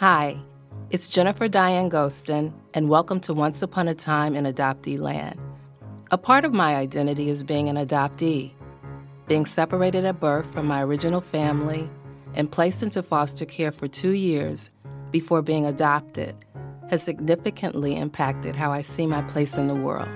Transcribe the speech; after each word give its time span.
Hi, 0.00 0.38
it's 0.88 1.10
Jennifer 1.10 1.46
Diane 1.46 1.90
Gostin, 1.90 2.54
and 2.72 2.88
welcome 2.88 3.20
to 3.20 3.34
Once 3.34 3.60
Upon 3.60 3.86
a 3.86 3.94
Time 3.94 4.34
in 4.34 4.46
Adoptee 4.46 4.98
Land. 4.98 5.38
A 6.10 6.16
part 6.16 6.46
of 6.46 6.54
my 6.54 6.76
identity 6.76 7.28
is 7.28 7.44
being 7.44 7.68
an 7.68 7.76
adoptee. 7.76 8.52
Being 9.28 9.44
separated 9.44 10.06
at 10.06 10.18
birth 10.18 10.50
from 10.54 10.64
my 10.64 10.82
original 10.82 11.20
family 11.20 11.86
and 12.32 12.50
placed 12.50 12.82
into 12.82 13.02
foster 13.02 13.44
care 13.44 13.70
for 13.70 13.88
two 13.88 14.12
years 14.12 14.70
before 15.10 15.42
being 15.42 15.66
adopted 15.66 16.34
has 16.88 17.02
significantly 17.02 17.94
impacted 17.94 18.56
how 18.56 18.72
I 18.72 18.80
see 18.80 19.06
my 19.06 19.20
place 19.20 19.58
in 19.58 19.66
the 19.66 19.74
world. 19.74 20.08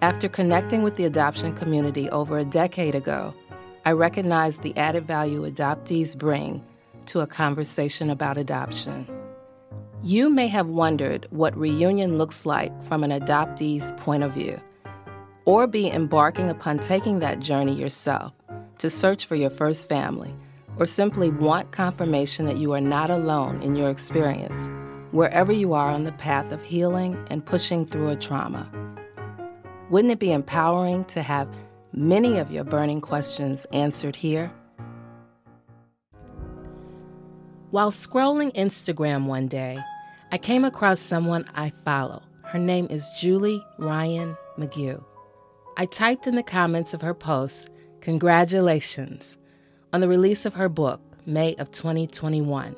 After 0.00 0.28
connecting 0.28 0.82
with 0.82 0.96
the 0.96 1.04
adoption 1.04 1.54
community 1.54 2.10
over 2.10 2.36
a 2.36 2.44
decade 2.44 2.96
ago, 2.96 3.32
I 3.84 3.92
recognized 3.92 4.62
the 4.62 4.76
added 4.76 5.06
value 5.06 5.48
adoptees 5.48 6.18
bring 6.18 6.64
to 7.06 7.20
a 7.20 7.26
conversation 7.26 8.10
about 8.10 8.38
adoption. 8.38 9.06
You 10.02 10.30
may 10.30 10.48
have 10.48 10.66
wondered 10.66 11.26
what 11.30 11.56
reunion 11.56 12.18
looks 12.18 12.44
like 12.44 12.82
from 12.82 13.04
an 13.04 13.10
adoptee's 13.10 13.92
point 13.94 14.22
of 14.22 14.32
view, 14.32 14.60
or 15.44 15.66
be 15.66 15.88
embarking 15.88 16.50
upon 16.50 16.78
taking 16.78 17.20
that 17.20 17.40
journey 17.40 17.74
yourself 17.74 18.32
to 18.78 18.90
search 18.90 19.26
for 19.26 19.36
your 19.36 19.50
first 19.50 19.88
family, 19.88 20.34
or 20.78 20.86
simply 20.86 21.30
want 21.30 21.70
confirmation 21.70 22.46
that 22.46 22.56
you 22.56 22.72
are 22.72 22.80
not 22.80 23.10
alone 23.10 23.62
in 23.62 23.76
your 23.76 23.90
experience, 23.90 24.70
wherever 25.12 25.52
you 25.52 25.72
are 25.72 25.90
on 25.90 26.04
the 26.04 26.12
path 26.12 26.50
of 26.50 26.64
healing 26.64 27.16
and 27.30 27.44
pushing 27.44 27.86
through 27.86 28.08
a 28.08 28.16
trauma. 28.16 28.68
Wouldn't 29.90 30.12
it 30.12 30.18
be 30.18 30.32
empowering 30.32 31.04
to 31.06 31.22
have 31.22 31.48
many 31.92 32.38
of 32.38 32.50
your 32.50 32.64
burning 32.64 33.02
questions 33.02 33.66
answered 33.72 34.16
here? 34.16 34.50
While 37.72 37.90
scrolling 37.90 38.54
Instagram 38.54 39.24
one 39.24 39.48
day, 39.48 39.82
I 40.30 40.36
came 40.36 40.62
across 40.62 41.00
someone 41.00 41.46
I 41.54 41.72
follow. 41.86 42.22
Her 42.42 42.58
name 42.58 42.86
is 42.90 43.08
Julie 43.18 43.64
Ryan 43.78 44.36
McGue. 44.58 45.02
I 45.78 45.86
typed 45.86 46.26
in 46.26 46.34
the 46.34 46.42
comments 46.42 46.92
of 46.92 47.00
her 47.00 47.14
post, 47.14 47.70
Congratulations, 48.02 49.38
on 49.94 50.02
the 50.02 50.08
release 50.08 50.44
of 50.44 50.52
her 50.52 50.68
book, 50.68 51.00
May 51.24 51.54
of 51.54 51.70
2021 51.70 52.76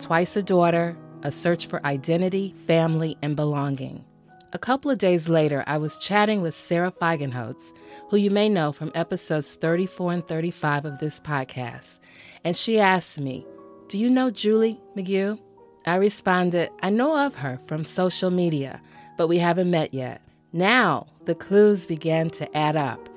Twice 0.00 0.34
a 0.34 0.42
Daughter 0.42 0.96
A 1.22 1.30
Search 1.30 1.68
for 1.68 1.86
Identity, 1.86 2.56
Family, 2.66 3.16
and 3.22 3.36
Belonging. 3.36 4.04
A 4.52 4.58
couple 4.58 4.90
of 4.90 4.98
days 4.98 5.28
later, 5.28 5.62
I 5.68 5.78
was 5.78 5.96
chatting 5.96 6.42
with 6.42 6.56
Sarah 6.56 6.90
Feigenholtz, 6.90 7.72
who 8.10 8.16
you 8.16 8.32
may 8.32 8.48
know 8.48 8.72
from 8.72 8.90
episodes 8.96 9.54
34 9.54 10.12
and 10.12 10.26
35 10.26 10.86
of 10.86 10.98
this 10.98 11.20
podcast, 11.20 12.00
and 12.42 12.56
she 12.56 12.80
asked 12.80 13.20
me, 13.20 13.46
Do 13.88 13.98
you 13.98 14.10
know 14.10 14.30
Julie 14.30 14.78
McGue? 14.94 15.40
I 15.86 15.94
responded, 15.94 16.68
I 16.82 16.90
know 16.90 17.16
of 17.16 17.34
her 17.36 17.58
from 17.66 17.86
social 17.86 18.30
media, 18.30 18.82
but 19.16 19.28
we 19.28 19.38
haven't 19.38 19.70
met 19.70 19.94
yet. 19.94 20.20
Now, 20.52 21.06
the 21.24 21.34
clues 21.34 21.86
began 21.86 22.28
to 22.30 22.54
add 22.54 22.76
up 22.76 23.08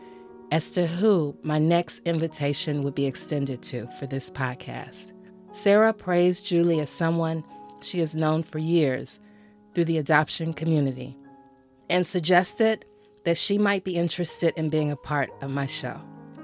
as 0.49 0.69
to 0.69 0.87
who 0.87 1.35
my 1.43 1.59
next 1.59 1.99
invitation 2.05 2.83
would 2.83 2.95
be 2.95 3.05
extended 3.05 3.61
to 3.63 3.87
for 3.99 4.05
this 4.05 4.29
podcast. 4.29 5.11
Sarah 5.51 5.91
praised 5.91 6.45
Julie 6.45 6.79
as 6.79 6.89
someone 6.89 7.43
she 7.81 7.99
has 7.99 8.15
known 8.15 8.41
for 8.41 8.59
years 8.59 9.19
through 9.73 9.85
the 9.85 9.97
adoption 9.97 10.53
community 10.53 11.17
and 11.89 12.07
suggested 12.07 12.85
that 13.25 13.37
she 13.37 13.57
might 13.57 13.83
be 13.83 13.97
interested 13.97 14.53
in 14.55 14.69
being 14.69 14.89
a 14.89 14.95
part 14.95 15.31
of 15.41 15.51
my 15.51 15.65
show. 15.65 15.99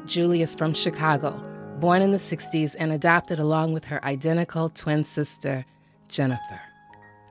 Julie 0.06 0.41
is 0.41 0.53
from 0.53 0.73
Chicago, 0.73 1.31
born 1.80 2.02
in 2.02 2.11
the 2.11 2.17
60s 2.17 2.75
and 2.78 2.92
adopted 2.92 3.39
along 3.39 3.73
with 3.73 3.86
her 3.86 4.03
identical 4.03 4.70
twin 4.70 5.03
sister, 5.03 5.66
Jennifer. 6.09 6.61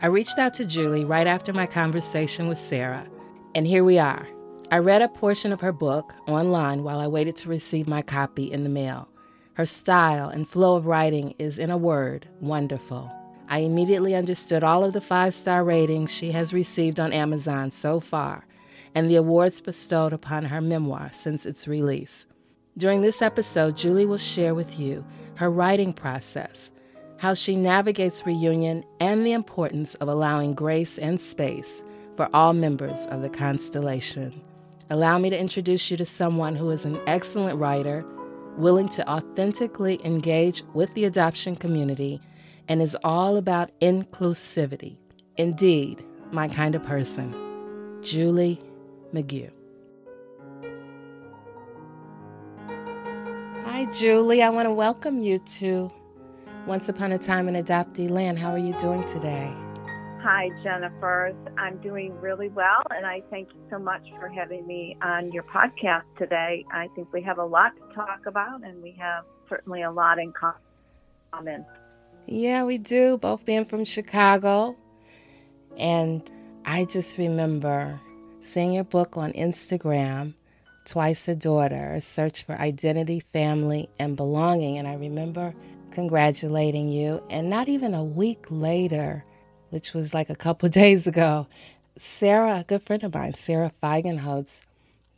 I 0.01 0.07
reached 0.07 0.39
out 0.39 0.55
to 0.55 0.65
Julie 0.65 1.05
right 1.05 1.27
after 1.27 1.53
my 1.53 1.67
conversation 1.67 2.49
with 2.49 2.59
Sarah, 2.59 3.07
and 3.55 3.67
here 3.67 3.85
we 3.85 3.99
are. 3.99 4.27
I 4.71 4.79
read 4.79 5.03
a 5.03 5.09
portion 5.09 5.53
of 5.53 5.61
her 5.61 5.73
book 5.73 6.15
online 6.27 6.83
while 6.83 6.99
I 6.99 7.07
waited 7.07 7.37
to 7.37 7.49
receive 7.49 7.87
my 7.89 8.03
copy 8.03 8.51
in 8.51 8.63
the 8.63 8.69
mail. 8.69 9.09
Her 9.55 9.67
style 9.67 10.29
and 10.29 10.49
flow 10.49 10.77
of 10.77 10.87
writing 10.87 11.35
is, 11.39 11.59
in 11.59 11.71
a 11.71 11.79
word, 11.79 12.29
wonderful. 12.41 13.11
I 13.49 13.61
immediately 13.61 14.15
understood 14.15 14.65
all 14.65 14.85
of 14.85 14.93
the 14.93 15.01
five 15.01 15.35
star 15.35 15.65
ratings 15.65 16.11
she 16.11 16.33
has 16.33 16.53
received 16.53 17.01
on 17.01 17.13
Amazon 17.13 17.71
so 17.71 18.01
far 18.01 18.45
and 18.97 19.11
the 19.11 19.17
awards 19.17 19.61
bestowed 19.61 20.15
upon 20.15 20.47
her 20.47 20.61
memoir 20.61 21.11
since 21.13 21.45
its 21.45 21.69
release. 21.69 22.26
During 22.79 23.01
this 23.01 23.23
episode, 23.23 23.75
Julie 23.75 24.05
will 24.05 24.19
share 24.19 24.55
with 24.55 24.79
you 24.79 25.03
her 25.37 25.51
writing 25.51 25.95
process, 25.95 26.71
how 27.17 27.33
she 27.33 27.57
navigates 27.57 28.27
reunion, 28.27 28.85
and 29.01 29.25
the 29.25 29.33
importance 29.33 29.95
of 29.95 30.09
allowing 30.09 30.55
grace 30.55 30.99
and 30.99 31.19
space 31.19 31.83
for 32.17 32.29
all 32.35 32.53
members 32.53 33.07
of 33.07 33.23
the 33.23 33.31
constellation. 33.31 34.43
Allow 34.91 35.17
me 35.19 35.31
to 35.31 35.41
introduce 35.41 35.91
you 35.91 35.97
to 35.97 36.05
someone 36.05 36.55
who 36.55 36.69
is 36.69 36.85
an 36.85 37.01
excellent 37.07 37.59
writer, 37.59 38.05
willing 38.59 38.91
to 38.91 39.09
authentically 39.09 39.99
engage 40.05 40.63
with 40.75 40.93
the 40.93 41.07
adoption 41.07 41.57
community, 41.57 42.21
and 42.69 42.83
is 42.83 42.97
all 43.03 43.39
about 43.39 43.71
inclusivity. 43.81 44.99
Indeed, 45.39 46.07
my 46.31 46.47
kind 46.49 46.75
of 46.75 46.83
person. 46.83 47.35
Julie 48.03 48.61
McGue. 49.15 49.56
Julie. 53.99 54.43
I 54.43 54.51
want 54.51 54.67
to 54.67 54.75
welcome 54.75 55.21
you 55.21 55.39
to 55.39 55.91
once 56.67 56.91
Upon 56.91 57.13
a 57.13 57.19
Time 57.19 57.49
in 57.49 57.55
Adoptee 57.55 58.11
Land. 58.11 58.39
How 58.39 58.51
are 58.51 58.59
you 58.59 58.75
doing 58.75 59.03
today? 59.09 59.51
Hi, 60.21 60.51
Jennifer. 60.63 61.33
I'm 61.57 61.79
doing 61.79 62.15
really 62.21 62.51
well, 62.51 62.83
and 62.91 63.07
I 63.07 63.23
thank 63.31 63.49
you 63.55 63.61
so 63.71 63.79
much 63.79 64.07
for 64.21 64.29
having 64.29 64.67
me 64.67 64.99
on 65.01 65.33
your 65.33 65.45
podcast 65.45 66.03
today. 66.19 66.67
I 66.71 66.89
think 66.95 67.11
we 67.11 67.23
have 67.23 67.39
a 67.39 67.45
lot 67.45 67.73
to 67.77 67.95
talk 67.95 68.27
about, 68.27 68.63
and 68.65 68.83
we 68.83 68.91
have 68.99 69.25
certainly 69.49 69.81
a 69.81 69.91
lot 69.91 70.19
in 70.19 70.35
common. 71.33 71.65
Yeah, 72.27 72.65
we 72.65 72.77
do, 72.77 73.17
both 73.17 73.47
being 73.47 73.65
from 73.65 73.87
Chicago. 73.87 74.77
And 75.79 76.31
I 76.67 76.85
just 76.85 77.17
remember 77.17 77.99
seeing 78.43 78.75
your 78.75 78.85
book 78.85 79.17
on 79.17 79.33
Instagram, 79.33 80.35
Twice 80.87 81.29
a 81.29 81.35
Daughter, 81.35 81.93
a 81.95 82.01
search 82.01 82.45
for 82.45 82.55
identity, 82.55 83.21
family, 83.21 83.91
and 83.99 84.17
belonging. 84.17 84.79
And 84.79 84.89
I 84.89 84.95
remember 84.95 85.55
congratulating 85.91 86.89
you. 86.89 87.23
And 87.29 87.51
not 87.51 87.69
even 87.69 87.93
a 87.93 88.05
week 88.05 88.47
later, 88.49 89.25
which 89.71 89.93
was 89.93 90.15
like 90.15 90.31
a 90.31 90.37
couple 90.37 90.69
days 90.83 91.07
ago, 91.07 91.49
Sarah, 91.99 92.61
a 92.61 92.65
good 92.65 92.83
friend 92.83 93.03
of 93.03 93.15
mine, 93.15 93.35
Sarah 93.35 93.73
Feigenholtz, 93.83 94.63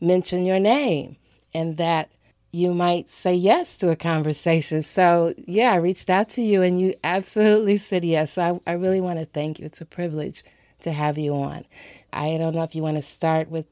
mentioned 0.01 0.47
your 0.47 0.61
name 0.61 1.17
and 1.53 1.77
that 1.77 2.09
you 2.51 2.73
might 2.73 3.11
say 3.11 3.35
yes 3.35 3.77
to 3.77 3.91
a 3.91 3.97
conversation. 3.97 4.83
So, 4.83 5.35
yeah, 5.37 5.73
I 5.73 5.77
reached 5.77 6.09
out 6.09 6.31
to 6.31 6.43
you 6.43 6.63
and 6.63 6.81
you 6.81 6.95
absolutely 7.05 7.77
said 7.77 8.05
yes. 8.05 8.35
So 8.35 8.63
I, 8.67 8.71
I 8.71 8.75
really 8.75 9.01
want 9.01 9.19
to 9.19 9.27
thank 9.27 9.59
you. 9.59 9.67
It's 9.67 9.81
a 9.81 9.87
privilege 9.87 10.45
to 10.81 10.93
have 10.93 11.19
you 11.19 11.35
on. 11.35 11.65
I 12.13 12.39
don't 12.39 12.55
know 12.55 12.63
if 12.63 12.75
you 12.75 12.83
want 12.83 12.97
to 12.97 13.03
start 13.03 13.51
with 13.51 13.67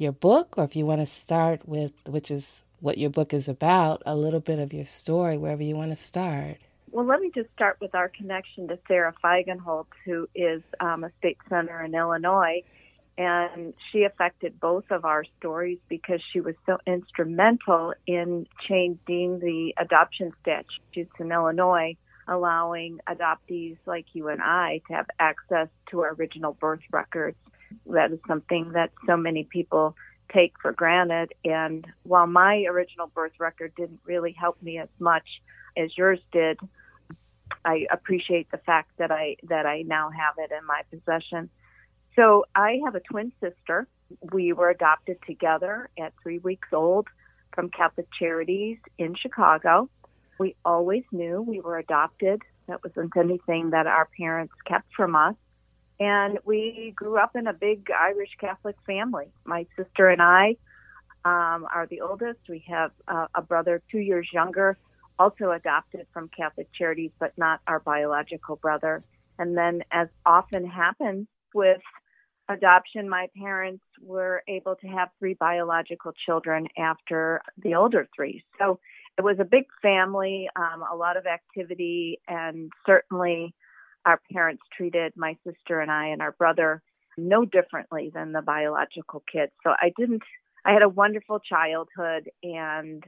your 0.00 0.12
book 0.12 0.54
or 0.56 0.64
if 0.64 0.74
you 0.74 0.86
want 0.86 1.00
to 1.00 1.06
start 1.06 1.68
with, 1.68 1.92
which 2.06 2.30
is 2.30 2.64
what 2.80 2.98
your 2.98 3.10
book 3.10 3.34
is 3.34 3.48
about, 3.48 4.02
a 4.06 4.16
little 4.16 4.40
bit 4.40 4.58
of 4.58 4.72
your 4.72 4.86
story, 4.86 5.36
wherever 5.36 5.62
you 5.62 5.76
want 5.76 5.90
to 5.90 5.96
start. 5.96 6.56
Well, 6.90 7.06
let 7.06 7.20
me 7.20 7.30
just 7.32 7.50
start 7.52 7.76
with 7.80 7.94
our 7.94 8.08
connection 8.08 8.66
to 8.68 8.78
Sarah 8.88 9.14
Feigenholtz, 9.22 9.86
who 10.04 10.28
is 10.34 10.62
um, 10.80 11.04
a 11.04 11.10
state 11.18 11.38
senator 11.48 11.82
in 11.82 11.94
Illinois. 11.94 12.62
And 13.16 13.74
she 13.92 14.04
affected 14.04 14.58
both 14.58 14.90
of 14.90 15.04
our 15.04 15.24
stories 15.38 15.78
because 15.88 16.22
she 16.32 16.40
was 16.40 16.54
so 16.64 16.78
instrumental 16.86 17.92
in 18.06 18.46
changing 18.66 19.40
the 19.40 19.74
adoption 19.76 20.32
statutes 20.40 21.12
in 21.18 21.30
Illinois, 21.30 21.96
allowing 22.26 22.98
adoptees 23.06 23.76
like 23.84 24.06
you 24.14 24.28
and 24.28 24.40
I 24.40 24.80
to 24.88 24.94
have 24.94 25.06
access 25.18 25.68
to 25.90 26.00
our 26.00 26.14
original 26.14 26.54
birth 26.54 26.80
records. 26.90 27.36
That 27.86 28.12
is 28.12 28.18
something 28.26 28.72
that 28.72 28.90
so 29.06 29.16
many 29.16 29.44
people 29.44 29.96
take 30.32 30.54
for 30.60 30.72
granted. 30.72 31.32
And 31.44 31.86
while 32.04 32.26
my 32.26 32.64
original 32.64 33.08
birth 33.08 33.32
record 33.38 33.72
didn't 33.76 34.00
really 34.04 34.32
help 34.32 34.60
me 34.62 34.78
as 34.78 34.88
much 34.98 35.42
as 35.76 35.96
yours 35.96 36.20
did, 36.32 36.58
I 37.64 37.86
appreciate 37.90 38.50
the 38.50 38.58
fact 38.58 38.90
that 38.98 39.10
I 39.10 39.36
that 39.48 39.66
I 39.66 39.82
now 39.82 40.10
have 40.10 40.34
it 40.38 40.52
in 40.52 40.64
my 40.66 40.82
possession. 40.90 41.50
So 42.16 42.44
I 42.54 42.80
have 42.84 42.94
a 42.94 43.00
twin 43.00 43.32
sister. 43.40 43.86
We 44.32 44.52
were 44.52 44.70
adopted 44.70 45.18
together 45.26 45.88
at 45.98 46.12
three 46.22 46.38
weeks 46.38 46.68
old 46.72 47.06
from 47.54 47.70
Catholic 47.70 48.06
Charities 48.12 48.78
in 48.98 49.14
Chicago. 49.14 49.88
We 50.38 50.56
always 50.64 51.04
knew 51.12 51.42
we 51.42 51.60
were 51.60 51.78
adopted. 51.78 52.42
That 52.66 52.82
wasn't 52.82 53.16
anything 53.16 53.70
that 53.70 53.86
our 53.86 54.08
parents 54.16 54.54
kept 54.66 54.94
from 54.94 55.14
us. 55.14 55.34
And 56.00 56.38
we 56.46 56.94
grew 56.96 57.18
up 57.18 57.36
in 57.36 57.46
a 57.46 57.52
big 57.52 57.88
Irish 57.90 58.30
Catholic 58.40 58.76
family. 58.86 59.26
My 59.44 59.66
sister 59.76 60.08
and 60.08 60.22
I 60.22 60.56
um, 61.26 61.66
are 61.72 61.86
the 61.90 62.00
oldest. 62.00 62.40
We 62.48 62.64
have 62.68 62.90
uh, 63.06 63.26
a 63.34 63.42
brother 63.42 63.82
two 63.92 63.98
years 63.98 64.26
younger, 64.32 64.78
also 65.18 65.50
adopted 65.50 66.06
from 66.14 66.30
Catholic 66.34 66.68
Charities, 66.72 67.10
but 67.20 67.36
not 67.36 67.60
our 67.66 67.80
biological 67.80 68.56
brother. 68.56 69.04
And 69.38 69.56
then, 69.56 69.82
as 69.92 70.08
often 70.24 70.66
happens 70.66 71.26
with 71.54 71.82
adoption, 72.48 73.06
my 73.06 73.28
parents 73.36 73.84
were 74.00 74.42
able 74.48 74.76
to 74.76 74.86
have 74.86 75.10
three 75.18 75.34
biological 75.34 76.12
children 76.26 76.66
after 76.78 77.42
the 77.62 77.74
older 77.74 78.08
three. 78.16 78.42
So 78.58 78.80
it 79.18 79.22
was 79.22 79.36
a 79.38 79.44
big 79.44 79.66
family, 79.82 80.48
um, 80.56 80.82
a 80.90 80.96
lot 80.96 81.18
of 81.18 81.26
activity, 81.26 82.20
and 82.26 82.72
certainly 82.86 83.54
our 84.06 84.20
parents 84.32 84.62
treated 84.76 85.12
my 85.16 85.36
sister 85.46 85.80
and 85.80 85.90
I 85.90 86.06
and 86.06 86.22
our 86.22 86.32
brother 86.32 86.82
no 87.16 87.44
differently 87.44 88.10
than 88.12 88.32
the 88.32 88.42
biological 88.42 89.22
kids. 89.30 89.52
So 89.62 89.70
I 89.70 89.92
didn't, 89.96 90.22
I 90.64 90.72
had 90.72 90.82
a 90.82 90.88
wonderful 90.88 91.40
childhood 91.40 92.30
and 92.42 93.04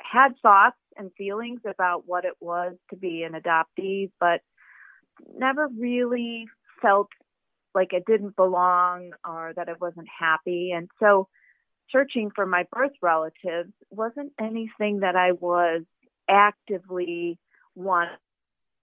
had 0.00 0.34
thoughts 0.40 0.76
and 0.96 1.10
feelings 1.16 1.60
about 1.68 2.04
what 2.06 2.24
it 2.24 2.34
was 2.40 2.74
to 2.90 2.96
be 2.96 3.22
an 3.22 3.32
adoptee, 3.32 4.10
but 4.20 4.40
never 5.36 5.68
really 5.68 6.46
felt 6.80 7.08
like 7.74 7.90
I 7.92 8.02
didn't 8.06 8.36
belong 8.36 9.12
or 9.26 9.52
that 9.56 9.68
I 9.68 9.74
wasn't 9.80 10.08
happy. 10.18 10.72
And 10.72 10.88
so 11.00 11.28
searching 11.90 12.30
for 12.34 12.46
my 12.46 12.66
birth 12.72 12.92
relatives 13.02 13.72
wasn't 13.90 14.32
anything 14.40 15.00
that 15.00 15.16
I 15.16 15.32
was 15.32 15.82
actively 16.28 17.38
wanting 17.74 18.16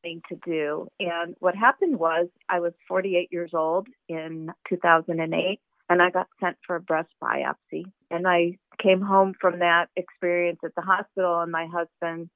to 0.04 0.36
do. 0.46 0.88
And 1.00 1.36
what 1.40 1.56
happened 1.56 1.98
was 1.98 2.28
I 2.50 2.60
was 2.60 2.74
48 2.88 3.30
years 3.32 3.52
old 3.54 3.88
in 4.10 4.52
2008 4.70 5.60
and 5.90 6.02
I 6.02 6.10
got 6.10 6.28
sent 6.40 6.58
for 6.66 6.76
a 6.76 6.82
breast 6.82 7.10
biopsy. 7.22 7.86
And 8.10 8.28
I 8.28 8.58
came 8.82 9.02
home 9.02 9.34
from 9.40 9.60
that 9.60 9.88
experience 9.96 10.60
at 10.64 10.76
the 10.76 10.82
hospital, 10.82 11.40
and 11.42 11.52
my 11.52 11.68
husband 11.68 12.30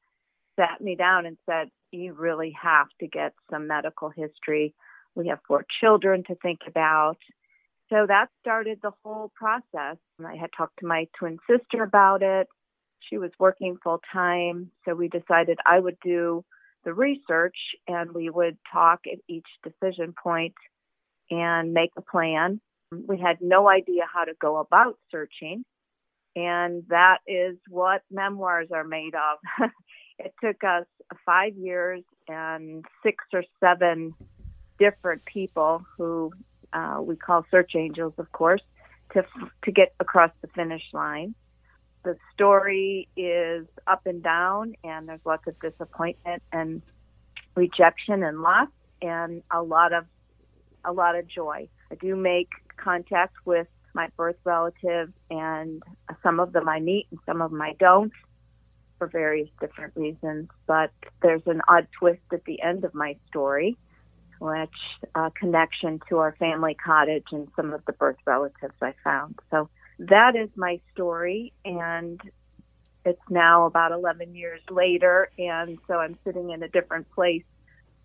sat 0.60 0.82
me 0.82 0.96
down 0.96 1.26
and 1.26 1.38
said, 1.46 1.70
You 1.92 2.14
really 2.14 2.56
have 2.62 2.88
to 3.00 3.08
get 3.08 3.34
some 3.50 3.68
medical 3.68 4.10
history. 4.10 4.74
We 5.16 5.28
have 5.28 5.40
four 5.48 5.66
children 5.80 6.24
to 6.28 6.36
think 6.36 6.62
about. 6.68 7.18
So 7.90 8.06
that 8.08 8.30
started 8.42 8.80
the 8.82 8.92
whole 9.04 9.32
process. 9.36 9.98
And 10.20 10.28
I 10.28 10.36
had 10.36 10.50
talked 10.56 10.80
to 10.80 10.86
my 10.86 11.08
twin 11.18 11.40
sister 11.50 11.84
about 11.84 12.22
it. 12.22 12.48
She 13.00 13.18
was 13.18 13.32
working 13.40 13.78
full 13.82 14.02
time. 14.12 14.72
So 14.86 14.94
we 14.94 15.08
decided 15.08 15.58
I 15.66 15.80
would 15.80 15.98
do 16.04 16.44
the 16.88 16.94
research 16.94 17.58
and 17.90 18.14
we 18.14 18.30
would 18.30 18.58
talk 18.72 19.02
at 19.12 19.20
each 19.28 19.46
decision 19.62 20.14
point 20.24 20.54
and 21.30 21.74
make 21.74 21.92
a 21.98 22.02
plan. 22.02 22.62
We 22.94 23.20
had 23.20 23.40
no 23.42 23.68
idea 23.68 24.04
how 24.12 24.24
to 24.24 24.32
go 24.40 24.56
about 24.56 24.98
searching. 25.12 25.66
And 26.38 26.84
that 26.88 27.18
is 27.28 27.58
what 27.68 28.04
memoirs 28.10 28.70
are 28.74 28.86
made 28.86 29.16
of. 29.16 29.70
it 30.20 30.34
took 30.42 30.64
us 30.64 30.86
five 31.26 31.58
years 31.58 32.04
and 32.30 32.86
six 33.04 33.18
or 33.34 33.44
seven 33.60 34.14
different 34.80 35.26
people 35.26 35.84
who 35.98 36.32
uh, 36.72 37.00
we 37.02 37.18
call 37.18 37.46
search 37.52 37.74
angels, 37.76 38.14
of 38.18 38.32
course, 38.32 38.62
to 39.12 39.26
to 39.66 39.72
get 39.74 39.94
across 40.00 40.32
the 40.42 40.48
finish 40.56 40.84
line. 40.94 41.36
The 42.08 42.16
story 42.34 43.10
is 43.18 43.68
up 43.86 44.06
and 44.06 44.24
down, 44.24 44.76
and 44.86 45.10
there's 45.10 45.20
lots 45.26 45.46
of 45.46 45.60
disappointment 45.60 46.42
and 46.54 46.82
rejection 47.54 48.24
and 48.24 48.42
loss, 48.42 48.70
and 49.02 49.44
a 49.52 49.62
lot 49.62 49.92
of 49.92 50.06
a 50.86 50.94
lot 50.94 51.18
of 51.18 51.28
joy. 51.28 51.68
I 51.92 51.96
do 51.96 52.16
make 52.16 52.48
contact 52.78 53.36
with 53.44 53.68
my 53.94 54.08
birth 54.16 54.38
relatives, 54.46 55.12
and 55.30 55.84
some 56.24 56.40
of 56.40 56.54
them 56.54 56.70
I 56.70 56.80
meet, 56.80 57.08
and 57.12 57.20
some 57.26 57.42
of 57.42 57.52
them 57.52 57.62
I 57.62 57.74
don't, 57.78 58.14
for 58.98 59.08
various 59.08 59.50
different 59.60 59.94
reasons. 59.98 60.48
But 60.66 60.92
there's 61.22 61.46
an 61.46 61.60
odd 61.68 61.90
twist 62.00 62.22
at 62.32 62.46
the 62.46 62.62
end 62.62 62.86
of 62.86 62.94
my 62.94 63.18
story 63.28 63.78
which 64.40 64.70
uh, 65.16 65.30
connection 65.32 66.00
to 66.08 66.20
our 66.20 66.36
family 66.40 66.76
cottage 66.76 67.26
and 67.32 67.48
some 67.56 67.74
of 67.74 67.84
the 67.86 67.92
birth 67.92 68.18
relatives 68.26 68.76
I 68.82 68.94
found. 69.04 69.40
So 69.52 69.68
that 70.00 70.36
is 70.36 70.50
my 70.56 70.80
story, 70.94 71.54
and 71.66 72.20
it's 73.06 73.22
now 73.30 73.66
about 73.66 73.92
11 73.92 74.36
years 74.36 74.62
later, 74.70 75.30
and 75.38 75.78
so 75.88 75.96
I'm 75.96 76.18
sitting 76.24 76.52
in 76.52 76.64
a 76.64 76.68
different 76.68 77.10
place 77.12 77.44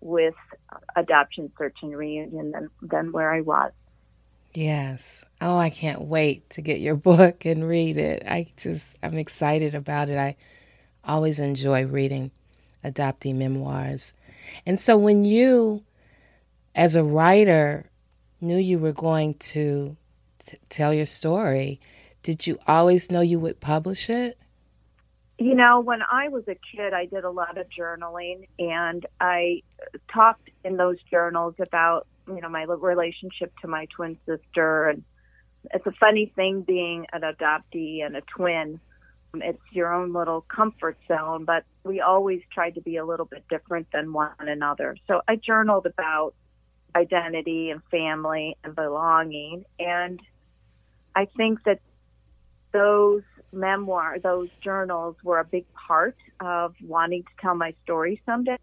with 0.01 0.35
adoption 0.95 1.51
search 1.57 1.77
and 1.81 1.95
reunion 1.95 2.51
than, 2.51 2.69
than 2.81 3.11
where 3.11 3.31
I 3.31 3.41
was. 3.41 3.71
Yes. 4.53 5.25
Oh, 5.41 5.57
I 5.57 5.69
can't 5.69 6.01
wait 6.01 6.49
to 6.51 6.61
get 6.61 6.79
your 6.79 6.95
book 7.11 7.45
and 7.45 7.67
read 7.67 7.97
it. 7.97 8.23
I 8.27 8.47
just, 8.57 8.95
I'm 9.01 9.17
excited 9.17 9.75
about 9.75 10.09
it. 10.09 10.17
I 10.17 10.35
always 11.03 11.39
enjoy 11.39 11.85
reading 11.85 12.31
adoptee 12.83 13.35
memoirs. 13.35 14.13
And 14.65 14.79
so 14.79 14.97
when 14.97 15.25
you 15.25 15.83
as 16.75 16.95
a 16.95 17.03
writer, 17.03 17.85
knew 18.41 18.57
you 18.57 18.79
were 18.79 18.93
going 18.93 19.35
to 19.35 19.95
tell 20.69 20.93
your 20.93 21.05
story, 21.05 21.79
did 22.21 22.47
you 22.47 22.57
always 22.67 23.11
know 23.11 23.21
you 23.21 23.39
would 23.39 23.59
publish 23.59 24.09
it? 24.09 24.37
You 25.39 25.55
know, 25.55 25.79
when 25.79 26.01
I 26.01 26.29
was 26.29 26.43
a 26.47 26.55
kid, 26.55 26.93
I 26.93 27.05
did 27.05 27.23
a 27.23 27.31
lot 27.31 27.57
of 27.57 27.67
journaling 27.67 28.47
and 28.59 29.05
I 29.19 29.63
talked 30.13 30.49
in 30.63 30.77
those 30.77 30.97
journals 31.09 31.55
about, 31.59 32.07
you 32.27 32.39
know, 32.39 32.49
my 32.49 32.63
relationship 32.63 33.51
to 33.61 33.67
my 33.67 33.87
twin 33.87 34.17
sister. 34.25 34.89
And 34.89 35.03
it's 35.73 35.85
a 35.87 35.91
funny 35.99 36.31
thing 36.35 36.61
being 36.61 37.07
an 37.11 37.21
adoptee 37.21 38.05
and 38.05 38.15
a 38.15 38.21
twin. 38.21 38.79
It's 39.33 39.59
your 39.71 39.91
own 39.91 40.13
little 40.13 40.41
comfort 40.41 40.97
zone, 41.07 41.45
but 41.45 41.65
we 41.83 41.99
always 41.99 42.41
tried 42.53 42.75
to 42.75 42.81
be 42.81 42.97
a 42.97 43.05
little 43.05 43.25
bit 43.25 43.43
different 43.49 43.87
than 43.91 44.13
one 44.13 44.29
another. 44.39 44.95
So 45.07 45.21
I 45.27 45.35
journaled 45.35 45.87
about 45.87 46.35
identity 46.95 47.71
and 47.71 47.81
family 47.89 48.55
and 48.63 48.75
belonging. 48.75 49.65
And 49.79 50.21
I 51.15 51.25
think 51.37 51.63
that 51.65 51.79
those 52.71 53.21
memoirs, 53.51 54.21
those 54.23 54.49
journals 54.61 55.15
were 55.23 55.39
a 55.39 55.45
big 55.45 55.65
part 55.73 56.17
of 56.39 56.75
wanting 56.83 57.23
to 57.23 57.29
tell 57.39 57.55
my 57.55 57.73
story 57.83 58.21
someday. 58.25 58.57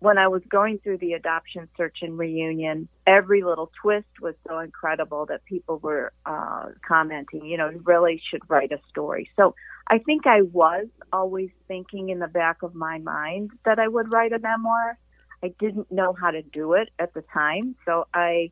When 0.00 0.18
I 0.18 0.28
was 0.28 0.42
going 0.50 0.78
through 0.78 0.98
the 0.98 1.14
adoption 1.14 1.68
search 1.76 1.98
and 2.02 2.18
reunion, 2.18 2.88
every 3.06 3.42
little 3.42 3.70
twist 3.80 4.20
was 4.20 4.34
so 4.46 4.58
incredible 4.58 5.24
that 5.26 5.44
people 5.46 5.78
were 5.78 6.12
uh, 6.26 6.66
commenting, 6.86 7.46
you 7.46 7.56
know, 7.56 7.70
you 7.70 7.80
really 7.84 8.20
should 8.22 8.42
write 8.50 8.72
a 8.72 8.80
story. 8.90 9.30
So 9.36 9.54
I 9.86 9.98
think 9.98 10.26
I 10.26 10.42
was 10.42 10.86
always 11.12 11.50
thinking 11.66 12.10
in 12.10 12.18
the 12.18 12.28
back 12.28 12.62
of 12.62 12.74
my 12.74 12.98
mind 12.98 13.52
that 13.64 13.78
I 13.78 13.88
would 13.88 14.10
write 14.10 14.32
a 14.32 14.38
memoir. 14.38 14.98
I 15.42 15.54
didn't 15.58 15.90
know 15.90 16.12
how 16.12 16.30
to 16.30 16.42
do 16.42 16.74
it 16.74 16.90
at 16.98 17.14
the 17.14 17.22
time, 17.32 17.74
so 17.86 18.06
I 18.12 18.50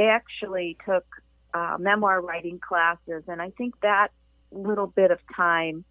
actually 0.00 0.76
took 0.84 1.04
uh, 1.54 1.76
memoir 1.78 2.20
writing 2.20 2.58
classes, 2.58 3.22
and 3.28 3.40
I 3.40 3.50
think 3.50 3.80
that 3.80 4.08
little 4.50 4.86
bit 4.86 5.10
of 5.10 5.18
time 5.34 5.84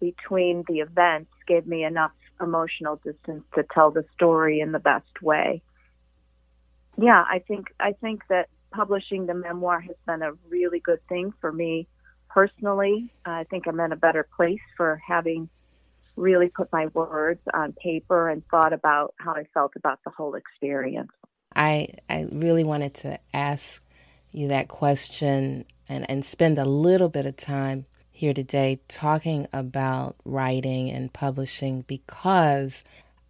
between 0.00 0.64
the 0.68 0.80
events 0.80 1.30
gave 1.46 1.66
me 1.66 1.84
enough 1.84 2.12
emotional 2.40 2.96
distance 2.96 3.44
to 3.54 3.64
tell 3.72 3.90
the 3.90 4.04
story 4.14 4.60
in 4.60 4.72
the 4.72 4.78
best 4.78 5.22
way. 5.22 5.62
Yeah, 7.00 7.24
I 7.28 7.40
think 7.46 7.68
I 7.80 7.92
think 7.92 8.22
that 8.28 8.48
publishing 8.72 9.26
the 9.26 9.34
memoir 9.34 9.80
has 9.80 9.96
been 10.06 10.22
a 10.22 10.32
really 10.48 10.80
good 10.80 11.00
thing 11.08 11.32
for 11.40 11.52
me 11.52 11.86
personally. 12.28 13.12
I 13.24 13.44
think 13.44 13.66
I'm 13.66 13.78
in 13.80 13.92
a 13.92 13.96
better 13.96 14.26
place 14.36 14.60
for 14.76 15.00
having 15.06 15.48
really 16.16 16.48
put 16.48 16.72
my 16.72 16.86
words 16.88 17.40
on 17.52 17.72
paper 17.72 18.28
and 18.28 18.42
thought 18.50 18.72
about 18.72 19.14
how 19.18 19.32
I 19.32 19.44
felt 19.52 19.72
about 19.76 20.00
the 20.04 20.10
whole 20.10 20.34
experience. 20.34 21.10
I 21.54 21.88
I 22.08 22.26
really 22.32 22.64
wanted 22.64 22.94
to 22.94 23.18
ask 23.32 23.80
you 24.34 24.48
that 24.48 24.68
question 24.68 25.64
and, 25.88 26.08
and 26.10 26.24
spend 26.24 26.58
a 26.58 26.64
little 26.64 27.08
bit 27.08 27.26
of 27.26 27.36
time 27.36 27.86
here 28.10 28.34
today 28.34 28.80
talking 28.88 29.46
about 29.52 30.16
writing 30.24 30.90
and 30.90 31.12
publishing 31.12 31.82
because 31.82 32.84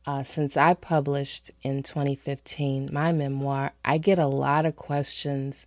uh, 0.07 0.23
since 0.23 0.57
I 0.57 0.75
published 0.75 1.51
in 1.63 1.83
2015 1.83 2.91
my 2.93 3.13
memoir, 3.13 3.73
I 3.85 3.99
get 3.99 4.19
a 4.19 4.27
lot 4.27 4.67
of 4.67 4.77
questions 4.77 5.67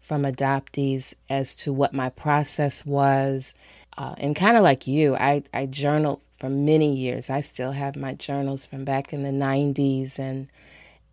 from 0.00 0.22
adoptees 0.22 1.14
as 1.28 1.54
to 1.54 1.72
what 1.72 1.94
my 1.94 2.10
process 2.10 2.84
was. 2.84 3.54
Uh, 3.96 4.14
and 4.18 4.36
kind 4.36 4.56
of 4.56 4.62
like 4.62 4.86
you, 4.86 5.14
I, 5.14 5.42
I 5.54 5.66
journaled 5.66 6.20
for 6.38 6.48
many 6.48 6.94
years. 6.94 7.30
I 7.30 7.42
still 7.42 7.72
have 7.72 7.96
my 7.96 8.14
journals 8.14 8.66
from 8.66 8.84
back 8.84 9.12
in 9.12 9.22
the 9.22 9.30
90s 9.30 10.18
and 10.18 10.48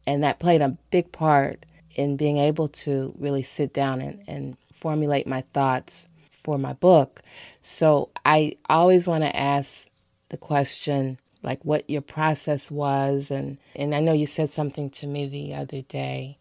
and 0.05 0.23
that 0.23 0.39
played 0.39 0.61
a 0.61 0.77
big 0.89 1.11
part 1.11 1.65
in 1.97 2.15
being 2.15 2.37
able 2.37 2.69
to 2.69 3.13
really 3.19 3.43
sit 3.43 3.73
down 3.73 4.01
and, 4.01 4.23
and 4.27 4.57
formulate 4.73 5.27
my 5.27 5.41
thoughts 5.53 6.07
for 6.43 6.57
my 6.57 6.73
book. 6.73 7.21
So 7.61 8.09
I 8.25 8.57
always 8.69 9.07
want 9.07 9.23
to 9.23 9.35
ask 9.35 9.85
the 10.29 10.37
question 10.37 11.19
like 11.43 11.63
what 11.63 11.89
your 11.89 12.01
process 12.01 12.69
was 12.71 13.31
and 13.31 13.57
and 13.75 13.95
I 13.95 14.01
know 14.01 14.11
you 14.11 14.27
said 14.27 14.51
something 14.51 14.89
to 14.91 15.07
me 15.07 15.27
the 15.27 15.53
other 15.53 15.81
day 15.81 16.37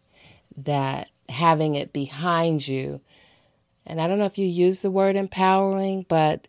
that 0.57 1.09
having 1.29 1.75
it 1.75 1.93
behind 1.93 2.67
you 2.67 2.99
and 3.85 4.01
I 4.01 4.07
don't 4.07 4.17
know 4.17 4.25
if 4.25 4.37
you 4.37 4.45
use 4.45 4.81
the 4.81 4.91
word 4.91 5.15
empowering, 5.15 6.05
but 6.09 6.47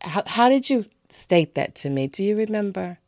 how, 0.00 0.22
how 0.24 0.48
did 0.48 0.70
you 0.70 0.84
state 1.10 1.54
that 1.54 1.74
to 1.76 1.90
me. 1.90 2.06
Do 2.08 2.22
you 2.22 2.36
remember? 2.36 2.98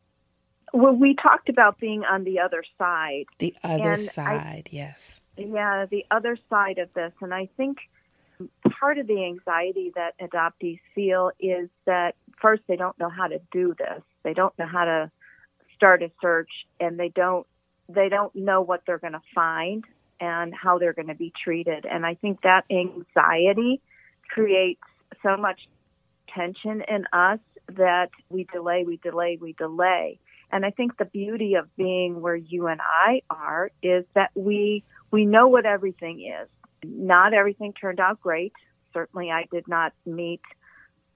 Well, 0.73 0.93
we 0.93 1.15
talked 1.15 1.49
about 1.49 1.79
being 1.79 2.03
on 2.03 2.23
the 2.23 2.39
other 2.39 2.63
side. 2.77 3.25
The 3.39 3.55
other 3.63 3.93
and 3.93 4.01
side, 4.01 4.35
I, 4.37 4.63
yes. 4.69 5.18
Yeah, 5.39 5.85
the 5.89 6.05
other 6.11 6.37
side 6.49 6.77
of 6.79 6.93
this. 6.93 7.11
And 7.21 7.33
I 7.33 7.49
think 7.57 7.77
part 8.79 8.97
of 8.97 9.07
the 9.07 9.23
anxiety 9.23 9.91
that 9.95 10.19
adoptees 10.19 10.79
feel 10.95 11.31
is 11.39 11.69
that 11.85 12.15
first, 12.41 12.63
they 12.67 12.75
don't 12.75 12.97
know 12.99 13.09
how 13.09 13.27
to 13.27 13.39
do 13.51 13.75
this. 13.77 14.01
They 14.23 14.33
don't 14.33 14.57
know 14.59 14.67
how 14.67 14.85
to 14.85 15.11
start 15.75 16.03
a 16.03 16.11
search 16.21 16.49
and 16.79 16.99
they 16.99 17.09
don't 17.09 17.47
they 17.87 18.09
don't 18.09 18.35
know 18.35 18.61
what 18.61 18.83
they're 18.85 18.99
going 18.99 19.13
to 19.13 19.21
find 19.33 19.83
and 20.19 20.53
how 20.53 20.77
they're 20.77 20.93
going 20.93 21.07
to 21.07 21.15
be 21.15 21.33
treated. 21.43 21.85
And 21.85 22.05
I 22.05 22.13
think 22.15 22.41
that 22.41 22.65
anxiety 22.69 23.81
creates 24.29 24.81
so 25.23 25.37
much 25.37 25.67
tension 26.33 26.83
in 26.87 27.05
us 27.11 27.39
that 27.69 28.09
we 28.29 28.43
delay, 28.43 28.83
we 28.85 28.97
delay, 28.97 29.39
we 29.41 29.53
delay. 29.53 30.19
And 30.51 30.65
I 30.65 30.71
think 30.71 30.97
the 30.97 31.05
beauty 31.05 31.55
of 31.55 31.75
being 31.75 32.21
where 32.21 32.35
you 32.35 32.67
and 32.67 32.79
I 32.81 33.21
are 33.29 33.71
is 33.81 34.05
that 34.13 34.31
we 34.35 34.83
we 35.11 35.25
know 35.25 35.47
what 35.47 35.65
everything 35.65 36.21
is. 36.21 36.49
Not 36.83 37.33
everything 37.33 37.73
turned 37.73 37.99
out 37.99 38.21
great. 38.21 38.53
Certainly 38.93 39.31
I 39.31 39.45
did 39.51 39.67
not 39.67 39.93
meet 40.05 40.41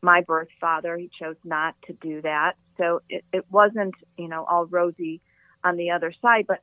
my 0.01 0.21
birth 0.21 0.49
father. 0.59 0.97
He 0.97 1.09
chose 1.19 1.37
not 1.43 1.75
to 1.87 1.93
do 1.93 2.21
that. 2.21 2.53
So 2.77 3.01
it, 3.09 3.23
it 3.31 3.45
wasn't, 3.49 3.95
you 4.17 4.27
know, 4.27 4.45
all 4.45 4.65
rosy 4.65 5.21
on 5.63 5.77
the 5.77 5.91
other 5.91 6.13
side, 6.21 6.45
but 6.47 6.61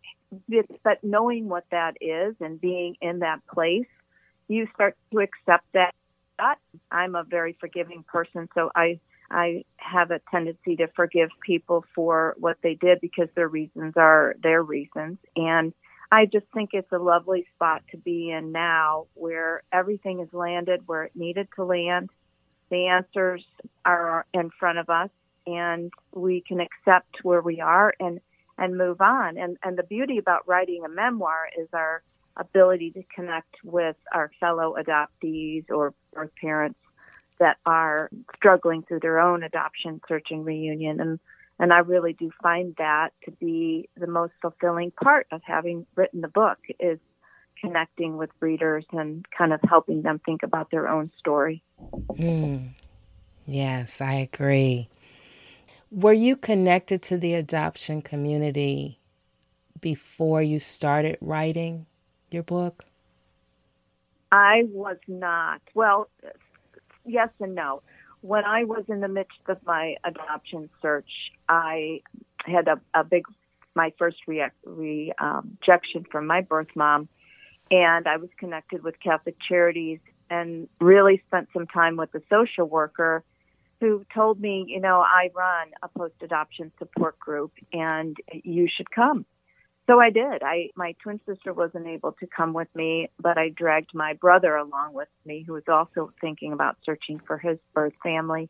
but 0.85 1.03
knowing 1.03 1.49
what 1.49 1.65
that 1.71 1.95
is 2.01 2.35
and 2.41 2.61
being 2.61 2.97
in 3.01 3.21
that 3.21 3.41
place, 3.53 3.89
you 4.47 4.69
start 4.75 4.97
to 5.13 5.21
accept 5.21 5.65
that. 5.73 5.93
I'm 6.91 7.15
a 7.15 7.25
very 7.25 7.57
forgiving 7.59 8.05
person, 8.07 8.49
so 8.55 8.71
I 8.75 9.01
I 9.31 9.65
have 9.77 10.11
a 10.11 10.21
tendency 10.31 10.77
to 10.77 10.89
forgive 10.89 11.31
people 11.45 11.85
for 11.95 12.35
what 12.39 12.59
they 12.63 12.75
did 12.75 13.01
because 13.01 13.29
their 13.35 13.49
reasons 13.49 13.95
are 13.97 14.35
their 14.43 14.63
reasons, 14.63 15.19
and 15.37 15.73
I 16.13 16.27
just 16.27 16.47
think 16.53 16.71
it's 16.73 16.91
a 16.93 16.99
lovely 16.99 17.47
spot 17.55 17.83
to 17.93 17.97
be 17.97 18.31
in 18.31 18.53
now, 18.53 19.07
where 19.15 19.63
everything 19.73 20.19
has 20.19 20.29
landed 20.33 20.83
where 20.87 21.05
it 21.05 21.13
needed 21.15 21.49
to 21.57 21.65
land. 21.65 22.11
The 22.71 22.87
answers 22.89 23.45
are 23.85 24.27
in 24.35 24.51
front 24.59 24.79
of 24.79 24.91
us, 24.91 25.11
and 25.47 25.93
we 26.13 26.43
can 26.47 26.61
accept 26.61 27.25
where 27.25 27.41
we 27.41 27.61
are 27.61 27.95
and 28.01 28.21
and 28.59 28.77
move 28.77 29.01
on. 29.01 29.39
And, 29.39 29.57
and 29.65 29.79
the 29.79 29.83
beauty 29.83 30.19
about 30.19 30.47
writing 30.47 30.85
a 30.85 30.89
memoir 30.89 31.49
is 31.59 31.69
our 31.73 32.03
ability 32.37 32.91
to 32.91 33.03
connect 33.15 33.57
with 33.65 33.97
our 34.13 34.31
fellow 34.39 34.77
adoptees 34.79 35.65
or 35.71 35.95
birth 36.13 36.31
parents 36.41 36.79
that 37.39 37.57
are 37.65 38.11
struggling 38.37 38.83
through 38.83 39.01
their 39.01 39.19
own 39.19 39.43
adoption 39.43 40.01
searching 40.07 40.45
reunion 40.45 41.01
and 41.01 41.19
and 41.61 41.75
I 41.75 41.79
really 41.79 42.15
do 42.15 42.31
find 42.43 42.75
that 42.79 43.11
to 43.27 43.31
be 43.33 43.91
the 43.95 44.07
most 44.07 44.33
fulfilling 44.41 44.91
part 44.93 45.27
of 45.31 45.43
having 45.45 45.87
written 45.95 46.23
the 46.23 46.29
book 46.29 46.59
is 46.81 46.99
connecting 47.61 48.17
with 48.17 48.31
readers 48.41 48.87
and 48.93 49.27
kind 49.37 49.53
of 49.53 49.61
helping 49.69 50.01
them 50.01 50.21
think 50.25 50.43
about 50.43 50.71
their 50.71 50.89
own 50.89 51.13
story. 51.19 51.63
Mm. 52.13 52.71
Yes, 53.45 54.01
I 54.01 54.15
agree. 54.15 54.89
Were 55.91 56.15
you 56.15 56.35
connected 56.35 57.03
to 57.03 57.19
the 57.19 57.35
adoption 57.35 58.01
community 58.01 58.99
before 59.83 60.41
you 60.41 60.59
started 60.59 61.19
writing 61.21 61.85
your 62.31 62.43
book? 62.43 62.87
I 64.33 64.63
was 64.73 64.97
not. 65.07 65.61
Well, 65.75 66.09
yes 67.05 67.29
and 67.39 67.55
no. 67.55 67.83
When 68.23 68.45
I 68.45 68.65
was 68.65 68.85
in 68.89 69.01
the 69.01 69.09
midst 69.09 69.39
of 69.49 69.59
my 69.65 69.97
adoption 70.05 70.69
search, 70.83 71.11
I 71.49 72.01
had 72.45 72.69
a, 72.69 72.81
a 72.95 73.05
big, 73.05 73.25
my 73.75 73.93
first 73.99 74.19
re- 74.27 75.13
um, 75.19 75.57
rejection 75.61 76.05
from 76.11 76.27
my 76.27 76.43
birth 76.43 76.69
mom, 76.75 77.09
and 77.71 78.07
I 78.07 78.19
was 78.19 78.29
connected 78.39 78.83
with 78.83 79.01
Catholic 79.01 79.37
Charities 79.41 80.01
and 80.29 80.69
really 80.81 81.23
spent 81.27 81.49
some 81.53 81.67
time 81.67 81.97
with 81.97 82.13
the 82.13 82.23
social 82.31 82.67
worker 82.67 83.25
who 83.81 84.05
told 84.15 84.41
me, 84.41 84.67
you 84.69 84.81
know, 84.81 85.01
I 85.01 85.31
run 85.35 85.69
a 85.83 85.89
post 85.89 86.15
adoption 86.21 86.71
support 86.79 87.19
group 87.19 87.53
and 87.73 88.17
you 88.31 88.69
should 88.69 88.91
come. 88.91 89.25
So 89.87 89.99
I 89.99 90.11
did. 90.11 90.43
I 90.43 90.71
my 90.77 90.95
twin 91.03 91.21
sister 91.27 91.53
wasn't 91.53 91.87
able 91.87 92.13
to 92.21 92.27
come 92.27 92.53
with 92.53 92.69
me, 92.75 93.09
but 93.19 93.39
I 93.39 93.49
dragged 93.49 93.91
my 93.95 94.15
brother 94.15 94.57
along 94.57 94.93
with 94.95 95.09
me 95.25 95.45
who 95.47 95.55
was 95.55 95.65
also 95.69 96.13
thinking 96.21 96.53
about 96.53 96.77
searching 96.85 97.21
for 97.27 97.39
his 97.39 97.59
birth 97.75 97.95
family. 98.03 98.49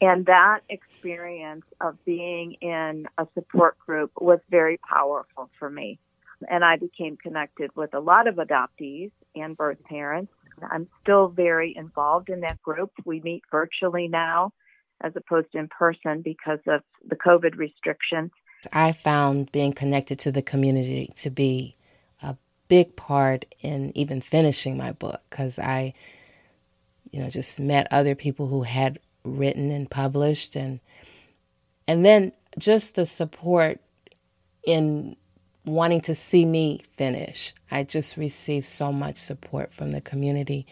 And 0.00 0.26
that 0.26 0.60
experience 0.68 1.64
of 1.80 2.04
being 2.04 2.54
in 2.54 3.06
a 3.18 3.26
support 3.34 3.78
group 3.78 4.10
was 4.20 4.40
very 4.50 4.78
powerful 4.78 5.48
for 5.60 5.70
me. 5.70 6.00
And 6.50 6.64
I 6.64 6.76
became 6.76 7.16
connected 7.16 7.70
with 7.76 7.94
a 7.94 8.00
lot 8.00 8.26
of 8.26 8.34
adoptees 8.34 9.12
and 9.36 9.56
birth 9.56 9.78
parents. 9.84 10.32
I'm 10.68 10.88
still 11.00 11.28
very 11.28 11.76
involved 11.76 12.30
in 12.30 12.40
that 12.40 12.60
group. 12.62 12.90
We 13.04 13.20
meet 13.20 13.42
virtually 13.50 14.08
now 14.08 14.52
as 15.02 15.12
opposed 15.16 15.52
to 15.52 15.58
in 15.58 15.68
person 15.68 16.22
because 16.22 16.60
of 16.66 16.82
the 17.06 17.16
COVID 17.16 17.56
restrictions. 17.56 18.30
I 18.72 18.92
found 18.92 19.50
being 19.52 19.72
connected 19.72 20.18
to 20.20 20.32
the 20.32 20.42
community 20.42 21.10
to 21.16 21.30
be 21.30 21.76
a 22.22 22.36
big 22.68 22.96
part 22.96 23.46
in 23.60 23.96
even 23.96 24.20
finishing 24.20 24.76
my 24.76 24.92
book 24.92 25.20
because 25.28 25.58
I, 25.58 25.94
you 27.10 27.22
know, 27.22 27.30
just 27.30 27.58
met 27.58 27.88
other 27.90 28.14
people 28.14 28.48
who 28.48 28.62
had 28.62 28.98
written 29.24 29.70
and 29.70 29.90
published 29.90 30.56
and 30.56 30.80
and 31.88 32.04
then 32.04 32.32
just 32.58 32.94
the 32.94 33.06
support 33.06 33.80
in 34.64 35.16
wanting 35.64 36.00
to 36.02 36.14
see 36.14 36.44
me 36.44 36.80
finish. 36.96 37.52
I 37.70 37.84
just 37.84 38.16
received 38.16 38.66
so 38.66 38.92
much 38.92 39.16
support 39.18 39.72
from 39.72 39.92
the 39.92 40.00
community. 40.00 40.66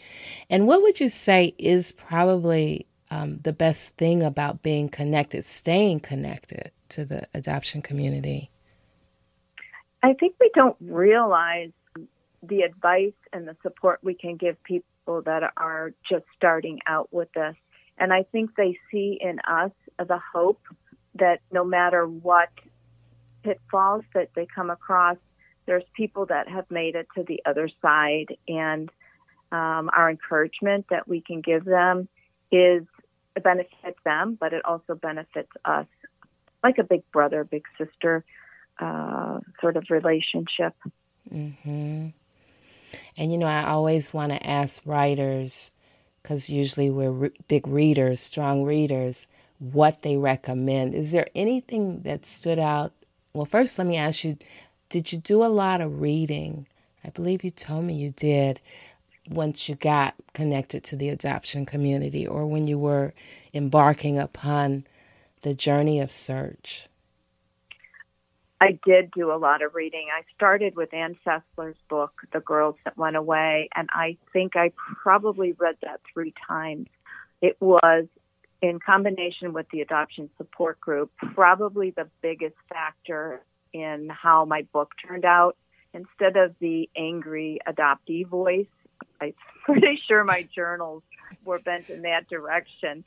And 0.49 0.67
what 0.67 0.83
would 0.83 1.01
you 1.01 1.09
say 1.09 1.55
is 1.59 1.93
probably 1.93 2.87
um, 3.11 3.39
the 3.43 3.53
best 3.53 3.91
thing 3.97 4.23
about 4.23 4.63
being 4.63 4.89
connected, 4.89 5.47
staying 5.47 6.01
connected 6.01 6.71
to 6.91 7.05
the 7.05 7.27
adoption 7.35 7.83
community? 7.83 8.51
I 10.03 10.15
think 10.15 10.37
we 10.41 10.51
don't 10.55 10.77
realize 10.81 11.71
the 12.43 12.63
advice 12.63 13.13
and 13.33 13.47
the 13.47 13.57
support 13.63 14.01
we 14.03 14.15
can 14.15 14.37
give 14.37 14.63
people 14.63 15.23
that 15.23 15.53
are 15.57 15.93
just 16.09 16.25
starting 16.37 16.79
out 16.87 17.13
with 17.13 17.31
this. 17.33 17.55
And 17.99 18.13
I 18.13 18.23
think 18.23 18.57
they 18.57 18.79
see 18.91 19.19
in 19.21 19.41
us 19.41 19.73
the 19.99 20.19
hope 20.33 20.63
that 21.17 21.41
no 21.53 21.65
matter 21.65 22.07
what 22.07 22.49
pitfalls 23.43 24.05
that 24.15 24.31
they 24.35 24.47
come 24.47 24.71
across, 24.71 25.17
there's 25.67 25.85
people 25.95 26.27
that 26.27 26.49
have 26.49 26.71
made 26.71 26.95
it 26.95 27.07
to 27.17 27.23
the 27.23 27.43
other 27.45 27.69
side. 27.83 28.37
And 28.49 28.91
um, 29.53 29.91
our 29.95 30.09
encouragement 30.09 30.87
that 30.91 31.07
we 31.07 31.21
can 31.21 31.43
give 31.43 31.65
them 31.65 32.09
is 32.51 32.85
it 33.37 33.45
benefits 33.45 33.99
them, 34.05 34.37
but 34.41 34.53
it 34.53 34.65
also 34.65 34.95
benefits 34.95 35.51
us, 35.65 35.87
like 36.63 36.79
a 36.79 36.85
big 36.85 37.03
brother, 37.13 37.45
big 37.45 37.65
sister 37.79 38.25
uh, 38.79 39.41
sort 39.61 39.77
of 39.77 39.85
relationship. 39.91 40.75
Mm-hmm. 41.33 42.09
And 43.17 43.33
you 43.33 43.39
know, 43.39 43.47
I 43.47 43.67
always 43.67 44.13
want 44.13 44.33
to 44.33 44.47
ask 44.47 44.83
writers, 44.85 45.71
because 46.23 46.51
usually 46.51 46.91
we're 46.91 47.11
re- 47.11 47.31
big 47.49 47.67
readers, 47.67 48.21
strong 48.21 48.65
readers, 48.65 49.27
what 49.59 50.03
they 50.03 50.17
recommend. 50.17 50.95
Is 50.95 51.13
there 51.13 51.27
anything 51.35 52.03
that 52.03 52.27
stood 52.27 52.59
out? 52.59 52.93
Well, 53.33 53.45
first, 53.45 53.79
let 53.79 53.87
me 53.87 53.97
ask 53.97 54.25
you 54.25 54.37
did 54.89 55.13
you 55.13 55.19
do 55.19 55.45
a 55.45 55.47
lot 55.47 55.81
of 55.81 56.01
reading? 56.01 56.67
I 57.05 57.11
believe 57.11 57.45
you 57.45 57.53
told 57.53 57.85
me 57.85 57.95
you 57.95 58.11
did 58.11 58.61
once 59.29 59.69
you 59.69 59.77
got 59.77 60.15
connected 60.35 60.83
to 60.85 60.97
the 60.97 61.09
adoption 61.11 61.65
community 61.65 62.27
or 62.27 62.47
when 62.47 62.67
you 62.67 62.79
were 62.79 63.15
embarking 63.55 64.19
upon 64.19 64.85
the 65.43 65.55
journey 65.55 66.01
of 66.01 66.13
search? 66.13 66.89
I 68.61 68.79
did 68.85 69.11
do 69.13 69.33
a 69.33 69.39
lot 69.39 69.63
of 69.63 69.75
reading. 69.75 70.09
I 70.15 70.23
started 70.35 70.77
with 70.77 70.93
Ann 70.93 71.17
Fessler's 71.27 71.79
book, 71.89 72.13
The 72.33 72.41
Girls 72.41 72.77
That 72.85 72.97
Went 72.99 73.17
Away, 73.17 73.71
and 73.75 73.89
I 73.91 74.19
think 74.35 74.55
I 74.55 74.73
probably 75.03 75.53
read 75.53 75.77
that 75.83 76.01
three 76.13 76.35
times. 76.47 76.89
It 77.41 77.57
was 77.59 78.05
in 78.61 78.79
combination 78.79 79.55
with 79.55 79.67
the 79.73 79.81
adoption 79.81 80.29
support 80.37 80.79
group, 80.79 81.11
probably 81.35 81.91
the 81.91 82.07
biggest 82.21 82.57
factor 82.69 83.43
in 83.73 84.11
how 84.11 84.45
my 84.45 84.63
book 84.73 84.93
turned 85.07 85.25
out. 85.25 85.57
Instead 85.95 86.37
of 86.37 86.55
the 86.61 86.89
angry 86.95 87.61
adoptee 87.67 88.27
voice, 88.27 88.67
I'm 89.21 89.33
pretty 89.65 90.01
sure 90.07 90.23
my 90.23 90.47
journals 90.55 91.03
were 91.45 91.61
bent 91.61 91.89
in 91.89 92.03
that 92.03 92.29
direction. 92.29 93.05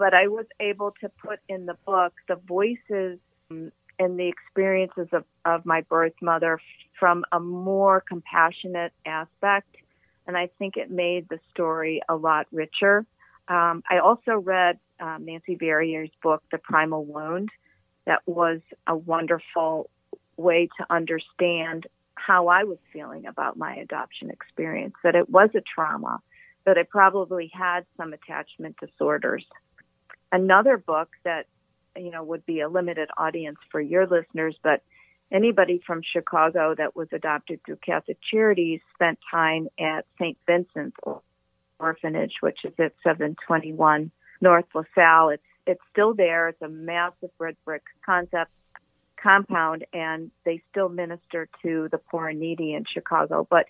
But 0.00 0.14
I 0.14 0.28
was 0.28 0.46
able 0.60 0.94
to 1.02 1.10
put 1.10 1.40
in 1.46 1.66
the 1.66 1.76
book 1.84 2.14
the 2.26 2.36
voices 2.36 3.18
and 3.50 3.70
the 3.98 4.28
experiences 4.28 5.08
of, 5.12 5.24
of 5.44 5.66
my 5.66 5.82
birth 5.82 6.14
mother 6.22 6.58
from 6.98 7.22
a 7.32 7.38
more 7.38 8.00
compassionate 8.00 8.94
aspect. 9.04 9.76
And 10.26 10.38
I 10.38 10.48
think 10.58 10.78
it 10.78 10.90
made 10.90 11.28
the 11.28 11.38
story 11.50 12.00
a 12.08 12.16
lot 12.16 12.46
richer. 12.50 13.04
Um, 13.48 13.82
I 13.90 13.98
also 13.98 14.38
read 14.38 14.78
um, 15.00 15.26
Nancy 15.26 15.54
Verrier's 15.54 16.10
book, 16.22 16.42
The 16.50 16.56
Primal 16.56 17.04
Wound, 17.04 17.50
that 18.06 18.22
was 18.24 18.60
a 18.86 18.96
wonderful 18.96 19.90
way 20.38 20.70
to 20.78 20.86
understand 20.88 21.86
how 22.14 22.48
I 22.48 22.64
was 22.64 22.78
feeling 22.90 23.26
about 23.26 23.58
my 23.58 23.74
adoption 23.76 24.30
experience, 24.30 24.94
that 25.04 25.14
it 25.14 25.28
was 25.28 25.50
a 25.54 25.60
trauma, 25.60 26.20
that 26.64 26.78
I 26.78 26.84
probably 26.84 27.50
had 27.52 27.84
some 27.98 28.14
attachment 28.14 28.76
disorders. 28.80 29.44
Another 30.32 30.76
book 30.76 31.10
that, 31.24 31.46
you 31.96 32.10
know, 32.10 32.22
would 32.22 32.46
be 32.46 32.60
a 32.60 32.68
limited 32.68 33.08
audience 33.16 33.58
for 33.70 33.80
your 33.80 34.06
listeners, 34.06 34.56
but 34.62 34.82
anybody 35.32 35.80
from 35.86 36.02
Chicago 36.02 36.74
that 36.76 36.94
was 36.94 37.08
adopted 37.12 37.60
through 37.64 37.76
Catholic 37.84 38.18
Charities 38.30 38.80
spent 38.94 39.18
time 39.30 39.68
at 39.78 40.06
St. 40.18 40.38
Vincent's 40.46 40.96
Orphanage, 41.78 42.34
which 42.40 42.64
is 42.64 42.72
at 42.78 42.92
721 43.02 44.10
North 44.40 44.66
LaSalle. 44.74 45.30
It's 45.30 45.42
it's 45.66 45.82
still 45.92 46.14
there. 46.14 46.48
It's 46.48 46.62
a 46.62 46.68
massive 46.68 47.30
red 47.38 47.56
brick 47.64 47.82
concept 48.04 48.50
compound, 49.22 49.84
and 49.92 50.30
they 50.44 50.62
still 50.70 50.88
minister 50.88 51.48
to 51.62 51.88
the 51.90 51.98
poor 51.98 52.28
and 52.28 52.40
needy 52.40 52.72
in 52.72 52.84
Chicago. 52.84 53.46
But 53.48 53.66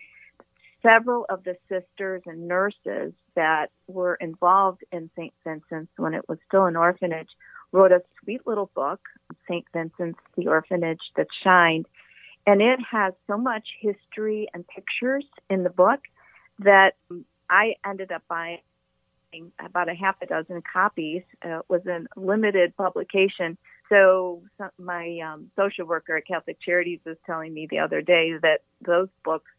several 0.82 1.26
of 1.28 1.44
the 1.44 1.56
sisters 1.68 2.22
and 2.26 2.48
nurses 2.48 3.12
that 3.34 3.70
were 3.86 4.14
involved 4.14 4.82
in 4.92 5.10
St. 5.16 5.32
Vincent's 5.44 5.92
when 5.96 6.14
it 6.14 6.28
was 6.28 6.38
still 6.46 6.66
an 6.66 6.76
orphanage 6.76 7.30
wrote 7.72 7.92
a 7.92 8.02
sweet 8.22 8.46
little 8.46 8.70
book, 8.74 9.00
St. 9.48 9.64
Vincent's, 9.72 10.18
the 10.36 10.48
orphanage 10.48 11.00
that 11.16 11.28
shined. 11.42 11.86
And 12.46 12.60
it 12.60 12.80
has 12.90 13.12
so 13.26 13.36
much 13.36 13.68
history 13.80 14.48
and 14.52 14.66
pictures 14.66 15.24
in 15.48 15.62
the 15.62 15.70
book 15.70 16.00
that 16.60 16.94
I 17.48 17.74
ended 17.84 18.12
up 18.12 18.22
buying 18.28 18.60
about 19.58 19.88
a 19.88 19.94
half 19.94 20.16
a 20.22 20.26
dozen 20.26 20.62
copies. 20.62 21.22
Uh, 21.44 21.58
it 21.58 21.64
was 21.68 21.82
a 21.86 22.06
limited 22.18 22.76
publication. 22.76 23.56
So 23.88 24.42
my 24.78 25.18
um, 25.20 25.50
social 25.56 25.86
worker 25.86 26.16
at 26.16 26.26
Catholic 26.26 26.60
Charities 26.60 27.00
was 27.04 27.16
telling 27.26 27.52
me 27.52 27.66
the 27.70 27.80
other 27.80 28.02
day 28.02 28.32
that 28.42 28.62
those 28.84 29.08
books 29.24 29.50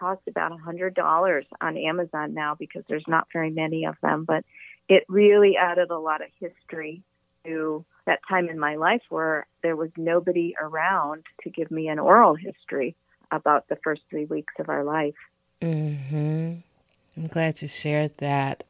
cost 0.00 0.22
about 0.26 0.52
a 0.52 0.56
hundred 0.56 0.94
dollars 0.94 1.44
on 1.60 1.76
Amazon 1.76 2.34
now 2.34 2.56
because 2.58 2.82
there's 2.88 3.06
not 3.06 3.28
very 3.32 3.50
many 3.50 3.84
of 3.84 3.96
them. 4.02 4.24
But 4.24 4.44
it 4.88 5.04
really 5.08 5.56
added 5.56 5.90
a 5.90 5.98
lot 5.98 6.22
of 6.22 6.28
history 6.40 7.02
to 7.44 7.84
that 8.06 8.20
time 8.28 8.48
in 8.48 8.58
my 8.58 8.76
life 8.76 9.02
where 9.08 9.46
there 9.62 9.76
was 9.76 9.90
nobody 9.96 10.54
around 10.60 11.24
to 11.42 11.50
give 11.50 11.70
me 11.70 11.88
an 11.88 11.98
oral 11.98 12.34
history 12.34 12.96
about 13.30 13.68
the 13.68 13.76
first 13.84 14.02
three 14.10 14.24
weeks 14.24 14.54
of 14.58 14.68
our 14.68 14.82
life. 14.82 15.14
Mm-hmm. 15.62 16.54
I'm 17.16 17.26
glad 17.28 17.62
you 17.62 17.68
shared 17.68 18.16
that. 18.18 18.64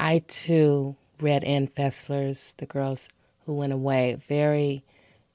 I 0.00 0.20
too 0.26 0.96
read 1.20 1.44
Ann 1.44 1.68
Fessler's 1.68 2.54
The 2.56 2.66
Girls 2.66 3.08
Who 3.46 3.54
Went 3.54 3.72
Away. 3.72 4.20
Very, 4.28 4.82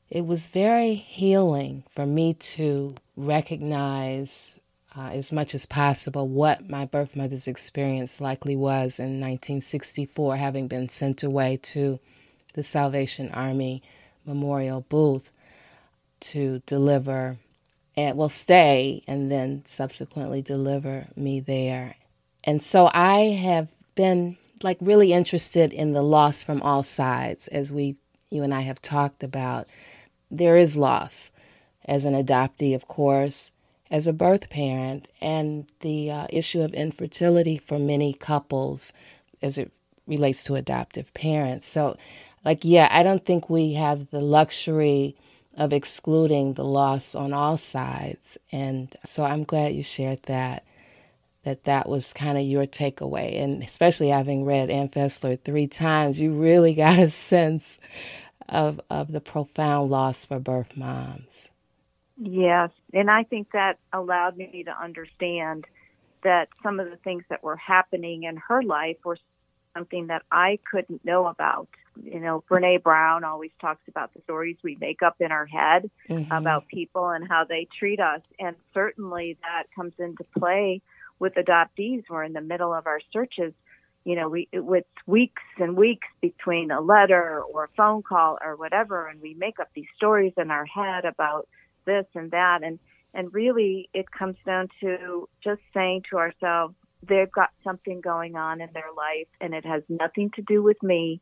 it 0.10 0.25
was 0.25 0.48
very 0.48 0.96
healing 0.96 1.84
for 1.96 2.06
me 2.06 2.34
to 2.34 2.96
recognize 3.15 4.56
uh, 4.98 5.10
as 5.10 5.32
much 5.32 5.54
as 5.54 5.66
possible 5.66 6.27
what 6.27 6.70
my 6.70 6.86
birth 6.86 7.16
mother's 7.16 7.48
experience 7.48 8.20
likely 8.20 8.56
was 8.56 9.00
in 9.00 9.22
1964, 9.22 10.38
having 10.38 10.68
been 10.68 10.89
sent 10.89 11.24
away 11.24 11.58
to 11.58 12.00
the 12.54 12.63
Salvation 12.63 13.30
Army 13.32 13.84
Memorial 14.25 14.82
Booth 14.89 15.32
to 16.20 16.63
deliver 16.66 17.38
and 17.96 18.18
will 18.18 18.30
stay 18.30 19.04
and 19.08 19.32
then 19.32 19.63
subsequently 19.68 20.42
deliver 20.42 21.06
me 21.16 21.39
there. 21.39 21.96
And 22.44 22.63
so 22.63 22.89
I 22.92 23.20
have 23.42 23.68
been 23.94 24.38
like 24.63 24.77
really 24.82 25.13
interested 25.13 25.72
in 25.72 25.94
the 25.94 26.01
loss 26.01 26.42
from 26.42 26.62
all 26.63 26.82
sides 26.82 27.48
as 27.50 27.72
we 27.72 27.98
you 28.30 28.44
and 28.44 28.54
I 28.54 28.62
have 28.62 28.82
talked 28.82 29.24
about. 29.24 29.70
There 30.30 30.58
is 30.58 30.75
loss 30.75 31.32
as 31.86 32.04
an 32.04 32.13
adoptee, 32.13 32.75
of 32.75 32.88
course, 32.88 33.51
as 33.89 34.08
a 34.08 34.13
birth 34.13 34.50
parent, 34.50 35.08
and 35.22 35.67
the 35.82 36.12
uh, 36.12 36.27
issue 36.29 36.62
of 36.62 36.74
infertility 36.74 37.58
for 37.58 37.79
many 37.79 38.13
couples 38.13 38.93
as 39.41 39.58
it 39.58 39.71
relates 40.06 40.43
to 40.43 40.56
adoptive 40.56 41.13
parents. 41.13 41.67
So 41.67 41.97
like, 42.47 42.63
yeah, 42.63 42.88
I 42.89 43.04
don't 43.04 43.26
think 43.26 43.50
we 43.50 43.73
have 43.73 44.10
the 44.10 44.21
luxury 44.21 45.17
of 45.58 45.73
excluding 45.73 46.54
the 46.54 46.63
loss 46.63 47.13
on 47.13 47.34
all 47.34 47.58
sides. 47.58 48.38
And 48.54 48.95
so 49.04 49.26
I'm 49.26 49.43
glad 49.43 49.73
you 49.73 49.84
shared 49.84 50.23
that, 50.23 50.63
that 51.43 51.65
that 51.65 51.89
was 51.89 52.13
kind 52.13 52.38
of 52.38 52.45
your 52.45 52.65
takeaway. 52.65 53.41
And 53.41 53.63
especially 53.63 54.08
having 54.10 54.45
read 54.45 54.69
Ann 54.69 54.88
Fessler 54.88 55.38
three 55.43 55.67
times, 55.67 56.21
you 56.21 56.32
really 56.32 56.73
got 56.76 57.00
a 57.00 57.10
sense 57.10 57.80
of, 58.47 58.80
of 58.89 59.12
the 59.12 59.19
profound 59.19 59.89
loss 59.91 60.23
for 60.23 60.39
birth 60.39 60.78
moms. 60.78 61.50
Yes. 62.17 62.71
And 62.93 63.12
I 63.12 63.23
think 63.23 63.51
that 63.51 63.77
allowed 63.93 64.38
me 64.38 64.63
to 64.65 64.71
understand 64.71 65.65
that 66.23 66.49
some 66.63 66.80
of 66.80 66.89
the 66.89 66.97
things 66.97 67.23
that 67.30 67.43
were 67.43 67.56
happening 67.56 68.23
in 68.23 68.38
her 68.38 68.63
life 68.63 68.97
were 69.06 69.17
something 69.75 70.08
that 70.08 70.23
I 70.32 70.60
couldn't 70.71 71.06
know 71.06 71.27
about 71.27 71.69
you 72.03 72.19
know, 72.19 72.43
Brene 72.49 72.82
Brown 72.82 73.23
always 73.23 73.51
talks 73.60 73.82
about 73.88 74.13
the 74.13 74.21
stories 74.21 74.58
we 74.63 74.77
make 74.80 75.01
up 75.01 75.15
in 75.19 75.32
our 75.32 75.45
head 75.45 75.89
mm-hmm. 76.10 76.32
about 76.32 76.67
people 76.67 77.10
and 77.10 77.27
how 77.27 77.45
they 77.45 77.67
treat 77.77 77.99
us. 77.99 78.21
And 78.39 78.56
certainly 78.73 79.38
that 79.41 79.63
comes 79.75 79.93
into 79.99 80.23
play 80.38 80.82
with 81.19 81.34
adoptees. 81.36 82.03
We're 82.10 82.23
in 82.23 82.34
the 82.34 82.41
middle 82.41 82.73
of 82.73 82.88
our 82.88 82.99
searches. 83.12 83.53
You 84.03 84.15
know, 84.15 84.30
we 84.30 84.47
with 84.53 84.86
weeks 85.06 85.43
and 85.58 85.75
weeks 85.75 86.08
between 86.21 86.71
a 86.71 86.80
letter 86.80 87.41
or 87.41 87.65
a 87.65 87.69
phone 87.75 88.03
call 88.03 88.38
or 88.41 88.56
whatever, 88.56 89.08
and 89.08 89.21
we 89.21 89.34
make 89.34 89.60
up 89.60 89.69
these 89.73 89.88
stories 89.97 90.34
in 90.38 90.49
our 90.49 90.65
head 90.65 91.03
about 91.03 91.47
this 91.88 92.06
and 92.13 92.30
that, 92.32 92.60
and 92.63 92.78
and 93.15 93.34
really 93.34 93.89
it 93.95 94.12
comes 94.12 94.36
down 94.45 94.67
to 94.82 95.28
just 95.43 95.62
saying 95.73 96.04
to 96.12 96.17
ourselves, 96.17 96.76
they've 97.02 97.32
got 97.32 97.50
something 97.63 98.02
going 98.02 98.36
on 98.36 98.62
in 98.62 98.69
their 98.73 98.91
life, 98.95 99.28
and 99.41 99.56
it 99.56 99.65
has 99.65 99.82
nothing 99.89 100.30
to 100.36 100.43
do 100.43 100.62
with 100.62 100.82
me 100.84 101.19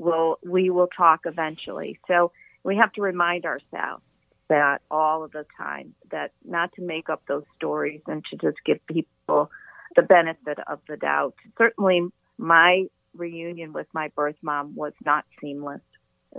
we'll 0.00 0.38
we 0.44 0.70
will 0.70 0.88
talk 0.88 1.20
eventually. 1.26 2.00
So 2.08 2.32
we 2.64 2.76
have 2.76 2.92
to 2.94 3.02
remind 3.02 3.44
ourselves 3.44 4.02
that 4.48 4.80
all 4.90 5.22
of 5.22 5.30
the 5.30 5.46
time 5.56 5.94
that 6.10 6.32
not 6.44 6.72
to 6.72 6.82
make 6.82 7.08
up 7.08 7.22
those 7.28 7.44
stories 7.54 8.00
and 8.08 8.24
to 8.30 8.36
just 8.36 8.56
give 8.64 8.84
people 8.86 9.50
the 9.94 10.02
benefit 10.02 10.58
of 10.66 10.80
the 10.88 10.96
doubt. 10.96 11.34
Certainly 11.56 12.08
my 12.38 12.86
reunion 13.14 13.72
with 13.72 13.86
my 13.92 14.08
birth 14.16 14.36
mom 14.42 14.74
was 14.74 14.92
not 15.04 15.24
seamless. 15.40 15.82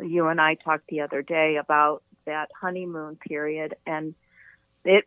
You 0.02 0.28
and 0.28 0.42
I 0.42 0.56
talked 0.56 0.88
the 0.90 1.02
other 1.02 1.22
day 1.22 1.58
about 1.58 2.04
that 2.26 2.50
honeymoon 2.60 3.18
period 3.18 3.76
and 3.86 4.16
it 4.84 5.06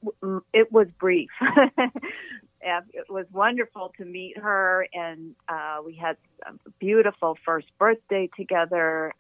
it 0.53 0.73
was 0.73 0.87
brief. 0.99 1.31
it 2.61 3.11
was 3.11 3.27
wonderful 3.33 3.93
to 3.99 4.05
meet 4.05 4.39
her, 4.39 4.87
and 4.93 5.35
uh, 5.49 5.79
we 5.85 5.95
had 5.95 6.17
a 6.47 6.53
beautiful 6.79 7.37
first 7.45 7.67
birthday 7.79 8.29
together. 8.37 9.13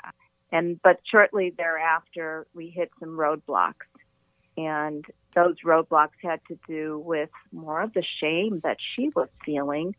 And 0.52 0.80
but 0.82 1.00
shortly 1.04 1.52
thereafter, 1.56 2.46
we 2.54 2.68
hit 2.68 2.90
some 3.00 3.16
roadblocks, 3.16 3.86
and 4.56 5.04
those 5.34 5.56
roadblocks 5.64 6.20
had 6.22 6.40
to 6.48 6.58
do 6.68 6.98
with 6.98 7.30
more 7.52 7.82
of 7.82 7.92
the 7.92 8.04
shame 8.20 8.60
that 8.62 8.76
she 8.94 9.10
was 9.14 9.28
feeling, 9.44 9.96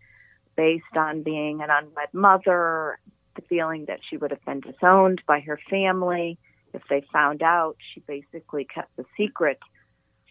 based 0.55 0.95
on 0.95 1.23
being 1.23 1.61
an 1.61 1.69
unwed 1.69 2.13
mother, 2.13 2.99
the 3.35 3.41
feeling 3.41 3.85
that 3.85 3.99
she 4.09 4.15
would 4.15 4.31
have 4.31 4.45
been 4.45 4.61
disowned 4.61 5.21
by 5.27 5.41
her 5.41 5.59
family 5.69 6.37
if 6.75 6.83
they 6.89 7.03
found 7.11 7.41
out. 7.41 7.77
She 7.93 8.01
basically 8.01 8.65
kept 8.65 8.95
the 8.95 9.05
secret 9.17 9.59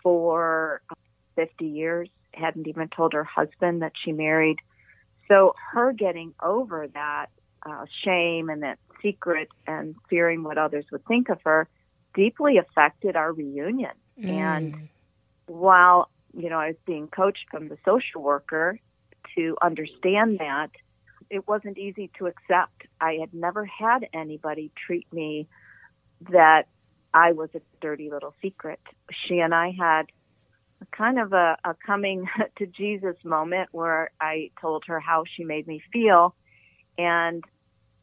for 0.03 0.83
50 1.37 1.67
years 1.67 2.09
hadn't 2.37 2.67
even 2.69 2.89
told 2.89 3.13
her 3.13 3.25
husband 3.25 3.83
that 3.83 3.93
she 4.03 4.13
married. 4.13 4.59
So 5.29 5.55
her 5.73 5.93
getting 5.93 6.35
over 6.43 6.89
that 6.89 7.27
uh, 7.65 7.87
shame 8.03 8.51
and 8.51 8.63
that 8.63 8.79
secret 9.03 9.49
and 9.67 9.95
fearing 10.11 10.43
what 10.43 10.59
others 10.59 10.85
would 10.93 11.05
think 11.07 11.29
of 11.29 11.39
her 11.45 11.69
deeply 12.15 12.59
affected 12.59 13.17
our 13.17 13.33
reunion. 13.33 13.93
Mm. 14.21 14.29
And 14.29 14.89
while, 15.47 16.11
you 16.37 16.51
know, 16.51 16.59
I 16.59 16.69
was 16.69 16.77
being 16.87 17.09
coached 17.09 17.47
from 17.51 17.69
the 17.69 17.79
social 17.85 18.23
worker 18.23 18.79
to 19.35 19.57
understand 19.63 20.39
that, 20.39 20.71
it 21.31 21.49
wasn't 21.49 21.79
easy 21.79 22.11
to 22.19 22.27
accept. 22.27 22.83
I 23.01 23.15
had 23.15 23.33
never 23.33 23.65
had 23.65 24.07
anybody 24.13 24.71
treat 24.87 25.11
me 25.13 25.49
that 26.31 26.67
I 27.13 27.33
was 27.33 27.51
a 27.55 27.61
dirty 27.81 28.11
little 28.11 28.35
secret. 28.43 28.81
She 29.11 29.39
and 29.39 29.55
I 29.55 29.71
had 29.71 30.07
kind 30.91 31.19
of 31.19 31.33
a, 31.33 31.57
a 31.65 31.75
coming 31.87 32.29
to 32.59 32.67
Jesus 32.67 33.17
moment 33.25 33.69
where 33.73 34.11
I 34.21 34.51
told 34.61 34.85
her 34.87 35.01
how 35.01 35.25
she 35.25 35.45
made 35.45 35.67
me 35.67 35.83
feel. 35.93 36.35
And 36.99 37.45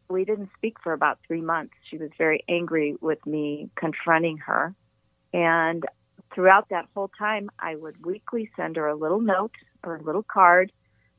we 0.09 0.25
didn't 0.25 0.49
speak 0.57 0.77
for 0.83 0.93
about 0.93 1.19
three 1.25 1.41
months. 1.41 1.73
She 1.89 1.97
was 1.97 2.09
very 2.17 2.43
angry 2.49 2.95
with 2.99 3.25
me 3.25 3.69
confronting 3.75 4.37
her. 4.39 4.75
And 5.33 5.85
throughout 6.33 6.69
that 6.69 6.87
whole 6.93 7.09
time, 7.17 7.49
I 7.59 7.75
would 7.75 8.05
weekly 8.05 8.49
send 8.55 8.75
her 8.75 8.87
a 8.87 8.95
little 8.95 9.21
note 9.21 9.55
or 9.83 9.95
a 9.95 10.03
little 10.03 10.23
card, 10.23 10.71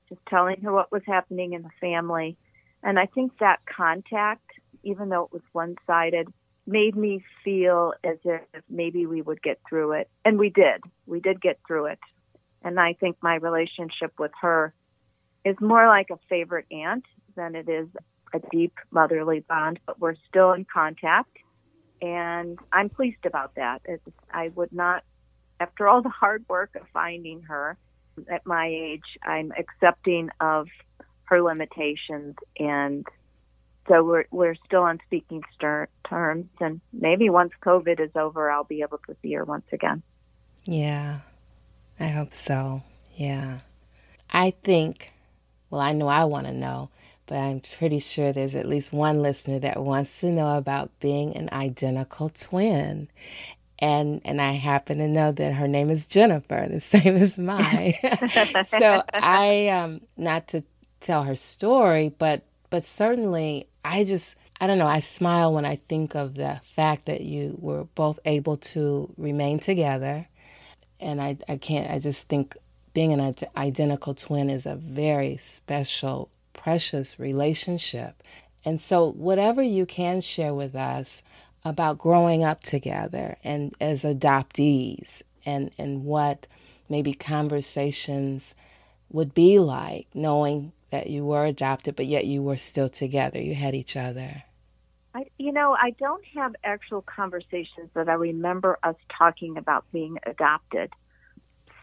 just 0.09 0.21
telling 0.29 0.61
her 0.63 0.73
what 0.73 0.93
was 0.93 1.03
happening 1.07 1.55
in 1.55 1.63
the 1.63 1.71
family. 1.81 2.37
And 2.83 2.99
I 2.99 3.07
think 3.07 3.39
that 3.39 3.61
contact, 3.65 4.51
even 4.83 5.09
though 5.09 5.25
it 5.25 5.33
was 5.33 5.43
one 5.53 5.77
sided, 5.87 6.29
made 6.67 6.97
me 6.97 7.25
feel 7.45 7.95
as 8.05 8.19
if 8.25 8.43
maybe 8.71 9.07
we 9.07 9.21
would 9.23 9.43
get 9.43 9.61
through 9.69 9.93
it. 9.93 10.09
And 10.25 10.39
we 10.39 10.51
did. 10.51 10.83
We 11.07 11.21
did 11.21 11.41
get 11.41 11.59
through 11.67 11.87
it. 11.87 11.99
And 12.63 12.79
I 12.79 12.93
think 12.95 13.17
my 13.21 13.37
relationship 13.37 14.13
with 14.19 14.31
her 14.41 14.73
is 15.45 15.57
more 15.61 15.89
like 15.89 16.11
a 16.11 16.19
favorite 16.29 16.67
aunt 16.71 17.05
than 17.35 17.57
it 17.57 17.69
is 17.69 17.89
a 18.33 18.41
deep 18.51 18.75
motherly 18.91 19.41
bond, 19.41 19.81
but 19.87 20.01
we're 20.01 20.15
still 20.29 20.53
in 20.53 20.65
contact. 20.65 21.37
And 22.01 22.59
I'm 22.73 22.89
pleased 22.89 23.27
about 23.27 23.57
that. 23.57 23.83
It's, 23.85 24.03
I 24.33 24.49
would 24.55 24.73
not, 24.73 25.03
after 25.61 25.89
all 25.89 26.03
the 26.03 26.09
hard 26.09 26.45
work 26.49 26.77
of 26.77 26.83
finding 26.93 27.43
her 27.43 27.77
at 28.31 28.47
my 28.47 28.67
age, 28.67 29.19
I'm 29.23 29.53
accepting 29.59 30.31
of 30.41 30.69
her 31.25 31.43
limitations 31.43 32.35
and 32.59 33.07
so 33.89 34.05
we're 34.05 34.25
we're 34.31 34.55
still 34.67 34.83
on 34.83 35.01
speaking 35.07 35.43
terms 36.09 36.47
and 36.61 36.81
maybe 36.93 37.31
once 37.31 37.53
covid 37.65 38.01
is 38.01 38.11
over 38.15 38.51
i'll 38.51 38.65
be 38.65 38.83
able 38.83 38.99
to 39.07 39.17
see 39.23 39.33
her 39.33 39.45
once 39.45 39.67
again. 39.73 40.03
Yeah. 40.65 41.21
I 41.99 42.09
hope 42.09 42.33
so. 42.33 42.83
Yeah. 43.15 43.61
I 44.31 44.55
think 44.63 45.13
well 45.71 45.81
i 45.81 45.93
know 45.93 46.09
i 46.09 46.25
want 46.25 46.47
to 46.47 46.53
know 46.53 46.91
but 47.27 47.37
i'm 47.37 47.61
pretty 47.61 47.99
sure 47.99 48.33
there's 48.33 48.55
at 48.55 48.69
least 48.69 48.93
one 48.93 49.23
listener 49.23 49.59
that 49.59 49.83
wants 49.83 50.21
to 50.21 50.31
know 50.31 50.57
about 50.57 50.91
being 51.01 51.35
an 51.37 51.49
identical 51.53 52.29
twin. 52.29 53.09
And 53.79 54.21
and 54.25 54.41
I 54.41 54.53
happen 54.53 54.99
to 54.99 55.09
know 55.09 55.33
that 55.33 55.55
her 55.55 55.67
name 55.67 55.91
is 55.91 56.07
Jennifer, 56.07 56.67
the 56.71 56.81
same 56.83 57.17
as 57.17 57.39
mine. 57.39 57.95
so 58.69 59.03
I 59.13 59.69
um 59.69 60.03
not 60.17 60.49
to 60.49 60.63
tell 61.01 61.25
her 61.25 61.35
story, 61.35 62.13
but 62.17 62.43
but 62.71 62.85
certainly 62.85 63.67
I 63.85 64.05
just 64.05 64.37
I 64.63 64.69
don't 64.69 64.79
know, 64.79 64.87
I 64.87 65.01
smile 65.01 65.53
when 65.53 65.65
I 65.65 65.75
think 65.89 66.15
of 66.15 66.37
the 66.37 66.61
fact 66.77 67.07
that 67.07 67.23
you 67.23 67.59
were 67.61 67.83
both 67.83 68.21
able 68.25 68.59
to 68.59 69.13
remain 69.17 69.59
together. 69.59 70.29
And 71.01 71.21
I, 71.21 71.37
I 71.49 71.57
can't, 71.57 71.91
I 71.91 71.99
just 71.99 72.29
think 72.29 72.57
being 72.95 73.13
an 73.13 73.35
identical 73.57 74.15
twin 74.15 74.49
is 74.51 74.65
a 74.65 74.77
very 74.77 75.37
special, 75.39 76.31
precious 76.53 77.19
relationship. 77.19 78.23
And 78.65 78.81
so, 78.81 79.11
whatever 79.11 79.63
you 79.63 79.85
can 79.85 80.21
share 80.21 80.55
with 80.55 80.77
us 80.77 81.25
about 81.65 81.99
growing 81.99 82.45
up 82.45 82.61
together 82.61 83.39
and 83.43 83.75
as 83.81 84.05
adoptees, 84.05 85.23
and, 85.45 85.73
and 85.77 86.05
what 86.05 86.47
maybe 86.89 87.15
conversations 87.15 88.55
would 89.11 89.35
be 89.35 89.59
like 89.59 90.07
knowing 90.15 90.71
that 90.93 91.09
you 91.09 91.25
were 91.25 91.45
adopted, 91.45 91.97
but 91.97 92.07
yet 92.07 92.27
you 92.27 92.43
were 92.43 92.57
still 92.57 92.89
together. 92.89 93.41
You 93.41 93.55
had 93.55 93.75
each 93.75 93.97
other. 93.97 94.45
I, 95.15 95.25
you 95.39 95.53
know, 95.53 95.73
I 95.73 95.91
don't 95.99 96.25
have 96.37 96.55
actual 96.63 97.03
conversations 97.03 97.91
that 97.95 98.09
I 98.09 98.15
remember 98.15 98.79
us 98.83 98.97
talking 99.19 99.57
about 99.57 99.85
being 99.93 100.19
adopted. 100.25 100.93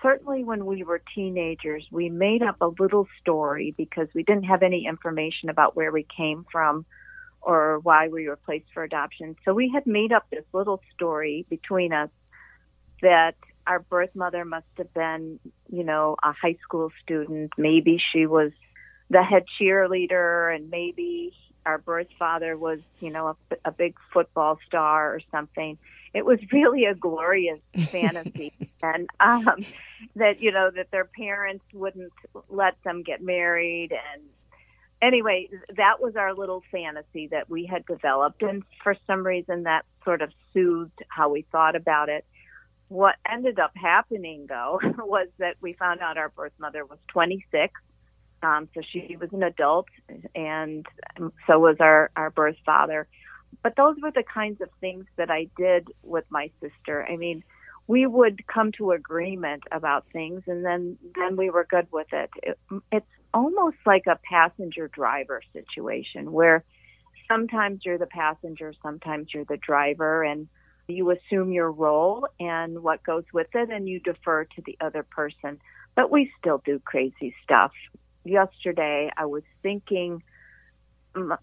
Certainly, 0.02 0.46
when 0.46 0.66
we 0.66 0.84
were 0.84 1.02
teenagers, 1.14 1.86
we 1.92 2.10
made 2.10 2.42
up 2.42 2.56
a 2.62 2.68
little 2.80 3.08
story 3.20 3.74
because 3.78 4.08
we 4.16 4.24
didn't 4.24 4.46
have 4.46 4.64
any 4.64 4.88
information 4.88 5.50
about 5.50 5.76
where 5.76 5.92
we 5.92 6.06
came 6.16 6.46
from 6.52 6.86
or 7.42 7.80
why 7.80 8.08
we 8.08 8.28
were 8.28 8.38
placed 8.38 8.68
for 8.74 8.84
adoption. 8.84 9.36
So 9.44 9.54
we 9.54 9.70
had 9.74 9.86
made 9.86 10.12
up 10.12 10.26
this 10.30 10.46
little 10.54 10.82
story 10.94 11.46
between 11.50 11.94
us 11.94 12.10
that 13.02 13.36
our 13.68 13.80
birth 13.80 14.16
mother 14.16 14.46
must 14.46 14.68
have 14.78 14.94
been, 14.94 15.40
you 15.70 15.84
know, 15.84 16.16
a 16.24 16.32
high 16.34 16.58
school 16.64 16.92
student. 17.04 17.52
Maybe 17.58 18.02
she 18.12 18.26
was 18.26 18.52
the 19.10 19.24
head 19.24 19.46
cheerleader 19.60 20.56
and 20.56 20.70
maybe 20.70 21.34
our 21.66 21.78
birth 21.78 22.08
father 22.18 22.58
was, 22.58 22.80
you 23.00 23.10
know, 23.10 23.28
a, 23.52 23.56
a 23.66 23.72
big 23.72 23.96
football 24.14 24.60
star 24.66 25.14
or 25.14 25.22
something. 25.32 25.78
It 26.14 26.26
was 26.26 26.40
really 26.52 26.86
a 26.86 26.96
glorious 26.96 27.60
fantasy, 27.92 28.52
and 28.82 29.08
um, 29.20 29.64
that 30.16 30.42
you 30.42 30.52
know 30.52 30.72
that 30.72 30.90
their 30.90 31.06
parents 31.06 31.64
wouldn't 31.74 32.12
let 32.50 32.82
them 32.84 33.04
get 33.04 33.22
married, 33.22 33.92
and 33.92 34.24
anyway, 35.02 35.50
that 35.78 36.02
was 36.02 36.16
our 36.16 36.34
little 36.34 36.64
fantasy 36.72 37.28
that 37.28 37.48
we 37.48 37.66
had 37.66 37.86
developed, 37.86 38.42
and 38.42 38.64
for 38.84 38.96
some 39.06 39.24
reason 39.24 39.64
that 39.64 39.86
sort 40.04 40.24
of 40.24 40.32
soothed 40.54 41.04
how 41.10 41.30
we 41.30 41.44
thought 41.52 41.76
about 41.76 42.10
it. 42.10 42.26
What 42.88 43.18
ended 43.32 43.60
up 43.60 43.74
happening, 43.76 44.48
though, 44.50 44.80
was 44.98 45.28
that 45.38 45.58
we 45.62 45.74
found 45.74 46.00
out 46.00 46.18
our 46.18 46.30
birth 46.30 46.54
mother 46.58 46.86
was 46.86 46.98
26 47.10 47.80
um, 48.42 48.70
so 48.74 48.82
she 48.82 49.18
was 49.20 49.30
an 49.34 49.44
adult, 49.44 49.88
and 50.36 50.86
so 51.48 51.60
was 51.60 51.78
our, 51.80 52.12
our 52.16 52.30
birth 52.30 52.58
father. 52.66 53.08
But 53.64 53.76
those 53.76 53.96
were 54.02 54.12
the 54.12 54.24
kinds 54.24 54.62
of 54.62 54.70
things 54.80 55.06
that 55.18 55.30
I 55.30 55.48
did 55.58 55.90
with 56.04 56.26
my 56.30 56.52
sister. 56.62 57.06
I 57.06 57.18
mean, 57.18 57.44
we 57.88 58.06
would 58.06 58.46
come 58.48 58.72
to 58.74 58.92
agreement 58.92 59.64
about 59.72 60.06
things, 60.14 60.44
and 60.48 60.64
then 60.64 60.98
then 61.16 61.36
we 61.36 61.50
were 61.50 61.66
good 61.70 61.88
with 61.92 62.08
it. 62.14 62.30
it 62.44 62.60
it's 62.92 63.06
almost 63.34 63.78
like 63.86 64.06
a 64.08 64.20
passenger 64.30 64.88
driver 64.88 65.42
situation 65.54 66.32
where 66.32 66.64
sometimes 67.28 67.82
you're 67.84 67.98
the 67.98 68.06
passenger, 68.06 68.74
sometimes 68.82 69.30
you're 69.34 69.46
the 69.46 69.58
driver, 69.58 70.24
and 70.24 70.48
you 70.88 71.12
assume 71.12 71.52
your 71.52 71.72
role 71.72 72.28
and 72.40 72.82
what 72.82 73.04
goes 73.04 73.26
with 73.34 73.48
it, 73.54 73.70
and 73.70 73.90
you 73.90 74.00
defer 74.00 74.46
to 74.46 74.62
the 74.66 74.78
other 74.82 75.04
person. 75.04 75.60
But 75.96 76.12
we 76.12 76.32
still 76.40 76.62
do 76.64 76.80
crazy 76.80 77.36
stuff 77.44 77.72
yesterday 78.30 79.12
I 79.16 79.26
was 79.26 79.44
thinking 79.62 80.24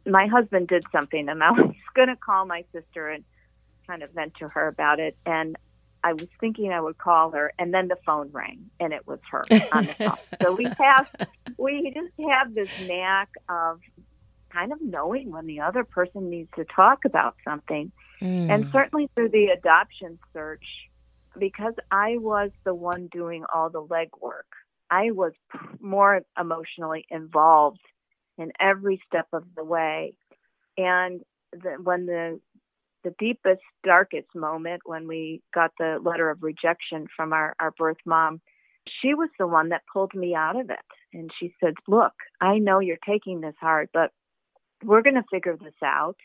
my 0.04 0.26
husband 0.26 0.68
did 0.68 0.84
something 0.92 1.28
and 1.28 1.42
I 1.42 1.50
was 1.50 1.74
going 1.94 2.08
to 2.08 2.16
call 2.16 2.46
my 2.46 2.64
sister 2.72 3.08
and 3.08 3.24
kind 3.86 4.02
of 4.02 4.10
vent 4.12 4.34
to 4.36 4.48
her 4.48 4.68
about 4.68 5.00
it 5.00 5.16
and 5.24 5.56
I 6.02 6.12
was 6.12 6.28
thinking 6.38 6.72
I 6.72 6.80
would 6.80 6.98
call 6.98 7.32
her 7.32 7.52
and 7.58 7.74
then 7.74 7.88
the 7.88 7.96
phone 8.06 8.30
rang 8.32 8.70
and 8.78 8.92
it 8.92 9.06
was 9.06 9.18
her 9.30 9.44
on 9.72 9.86
the 9.86 9.94
phone. 9.94 10.16
so 10.42 10.54
we 10.54 10.68
have 10.78 11.08
we 11.58 11.92
just 11.94 12.12
have 12.28 12.54
this 12.54 12.68
knack 12.86 13.28
of 13.48 13.80
kind 14.50 14.72
of 14.72 14.80
knowing 14.80 15.30
when 15.30 15.46
the 15.46 15.60
other 15.60 15.84
person 15.84 16.30
needs 16.30 16.48
to 16.56 16.64
talk 16.64 17.04
about 17.04 17.34
something. 17.44 17.90
Mm. 18.22 18.50
And 18.50 18.72
certainly 18.72 19.10
through 19.14 19.30
the 19.30 19.46
adoption 19.46 20.18
search 20.32 20.64
because 21.38 21.74
I 21.90 22.16
was 22.18 22.50
the 22.64 22.74
one 22.74 23.08
doing 23.08 23.44
all 23.52 23.68
the 23.68 23.82
legwork 23.82 24.48
I 24.90 25.10
was 25.10 25.32
more 25.80 26.22
emotionally 26.38 27.06
involved 27.10 27.80
in 28.38 28.52
every 28.60 29.00
step 29.06 29.26
of 29.32 29.44
the 29.56 29.64
way. 29.64 30.14
And 30.76 31.22
the, 31.52 31.76
when 31.82 32.06
the 32.06 32.40
the 33.04 33.14
deepest, 33.20 33.62
darkest 33.84 34.26
moment, 34.34 34.82
when 34.84 35.06
we 35.06 35.40
got 35.54 35.70
the 35.78 35.98
letter 36.02 36.28
of 36.28 36.42
rejection 36.42 37.06
from 37.16 37.32
our, 37.32 37.54
our 37.60 37.70
birth 37.70 37.98
mom, 38.04 38.40
she 39.00 39.14
was 39.14 39.28
the 39.38 39.46
one 39.46 39.68
that 39.68 39.82
pulled 39.92 40.12
me 40.12 40.34
out 40.34 40.58
of 40.58 40.70
it. 40.70 40.78
And 41.12 41.30
she 41.38 41.54
said, 41.62 41.74
Look, 41.86 42.14
I 42.40 42.58
know 42.58 42.80
you're 42.80 42.96
taking 43.06 43.40
this 43.40 43.54
hard, 43.60 43.90
but 43.92 44.10
we're 44.82 45.02
going 45.02 45.14
to 45.14 45.24
figure 45.30 45.56
this 45.56 45.74
out. 45.84 46.16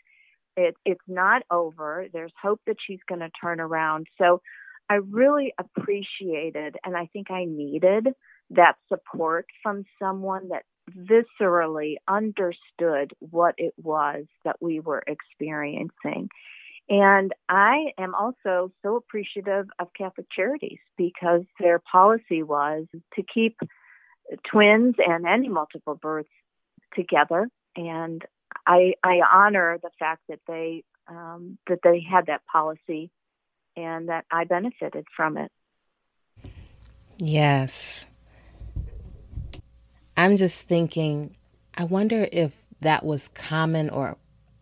It, 0.56 0.74
it's 0.84 1.00
not 1.06 1.42
over. 1.52 2.06
There's 2.12 2.32
hope 2.40 2.60
that 2.66 2.76
she's 2.84 3.00
going 3.08 3.20
to 3.20 3.30
turn 3.40 3.60
around. 3.60 4.08
So 4.18 4.42
I 4.90 4.94
really 4.96 5.54
appreciated, 5.58 6.76
and 6.84 6.96
I 6.96 7.06
think 7.12 7.30
I 7.30 7.44
needed 7.44 8.08
that 8.50 8.74
support 8.88 9.46
from 9.62 9.84
someone 9.98 10.48
that 10.48 10.64
viscerally 10.90 11.96
understood 12.08 13.12
what 13.18 13.54
it 13.58 13.72
was 13.76 14.24
that 14.44 14.56
we 14.60 14.80
were 14.80 15.02
experiencing. 15.06 16.28
And 16.88 17.32
I 17.48 17.92
am 17.96 18.14
also 18.14 18.72
so 18.82 18.96
appreciative 18.96 19.66
of 19.78 19.88
Catholic 19.96 20.26
Charities 20.34 20.80
because 20.98 21.42
their 21.60 21.78
policy 21.78 22.42
was 22.42 22.86
to 23.14 23.22
keep 23.22 23.56
twins 24.50 24.96
and 24.98 25.26
any 25.26 25.48
multiple 25.48 25.94
births 25.94 26.28
together. 26.94 27.48
And 27.76 28.22
I, 28.66 28.94
I 29.02 29.20
honor 29.32 29.78
the 29.82 29.90
fact 29.98 30.22
that 30.28 30.40
they 30.46 30.84
um, 31.08 31.58
that 31.66 31.80
they 31.82 32.00
had 32.00 32.26
that 32.26 32.42
policy 32.50 33.10
and 33.76 34.08
that 34.08 34.24
I 34.30 34.44
benefited 34.44 35.04
from 35.16 35.36
it. 35.36 35.50
Yes, 37.18 38.06
I'm 40.16 40.36
just 40.36 40.62
thinking, 40.62 41.36
I 41.74 41.84
wonder 41.84 42.28
if 42.30 42.52
that 42.80 43.04
was 43.04 43.28
common 43.28 43.90
or 43.90 44.16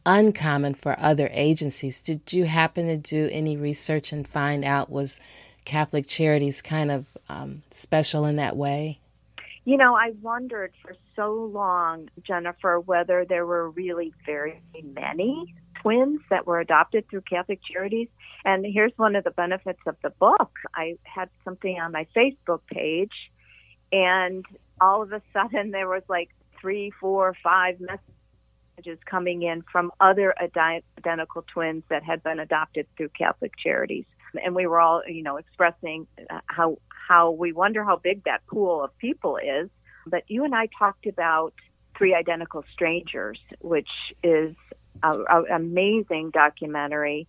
uncommon 0.06 0.74
for 0.74 0.98
other 0.98 1.28
agencies. 1.32 2.00
Did 2.00 2.32
you 2.32 2.44
happen 2.44 2.86
to 2.86 2.96
do 2.96 3.28
any 3.32 3.56
research 3.56 4.12
and 4.12 4.26
find 4.26 4.64
out 4.64 4.90
was 4.90 5.20
Catholic 5.64 6.06
Charities 6.06 6.62
kind 6.62 6.90
of 6.90 7.06
um, 7.28 7.62
special 7.70 8.24
in 8.24 8.36
that 8.36 8.56
way? 8.56 9.00
You 9.64 9.76
know, 9.76 9.94
I 9.94 10.12
wondered 10.22 10.72
for 10.82 10.94
so 11.14 11.32
long, 11.32 12.08
Jennifer, 12.22 12.80
whether 12.80 13.24
there 13.24 13.44
were 13.44 13.70
really 13.70 14.12
very 14.24 14.60
many 14.82 15.54
twins 15.82 16.20
that 16.30 16.46
were 16.46 16.60
adopted 16.60 17.08
through 17.08 17.22
Catholic 17.22 17.60
Charities. 17.62 18.08
And 18.44 18.64
here's 18.64 18.92
one 18.96 19.16
of 19.16 19.24
the 19.24 19.30
benefits 19.30 19.80
of 19.86 19.96
the 20.02 20.10
book 20.10 20.50
I 20.74 20.96
had 21.04 21.28
something 21.44 21.78
on 21.78 21.92
my 21.92 22.06
Facebook 22.16 22.60
page, 22.70 23.30
and 23.92 24.44
all 24.80 25.02
of 25.02 25.12
a 25.12 25.22
sudden 25.32 25.70
there 25.70 25.88
was 25.88 26.02
like 26.08 26.30
three, 26.60 26.92
four, 27.00 27.34
five 27.42 27.78
messages 27.80 28.98
coming 29.04 29.42
in 29.42 29.62
from 29.70 29.90
other 30.00 30.34
identical 30.40 31.44
twins 31.52 31.82
that 31.88 32.02
had 32.02 32.22
been 32.22 32.40
adopted 32.40 32.86
through 32.96 33.10
Catholic 33.10 33.52
Charities. 33.56 34.04
And 34.44 34.54
we 34.54 34.66
were 34.66 34.80
all, 34.80 35.02
you 35.06 35.22
know, 35.22 35.36
expressing 35.36 36.06
uh, 36.30 36.40
how 36.46 36.78
how 37.08 37.32
we 37.32 37.52
wonder 37.52 37.82
how 37.82 37.96
big 37.96 38.22
that 38.24 38.46
pool 38.46 38.84
of 38.84 38.96
people 38.98 39.36
is. 39.36 39.68
But 40.06 40.22
you 40.28 40.44
and 40.44 40.54
I 40.54 40.68
talked 40.78 41.06
about 41.06 41.52
Three 41.98 42.14
Identical 42.14 42.64
Strangers, 42.72 43.40
which 43.60 43.90
is 44.22 44.54
an 45.02 45.24
amazing 45.52 46.30
documentary 46.30 47.26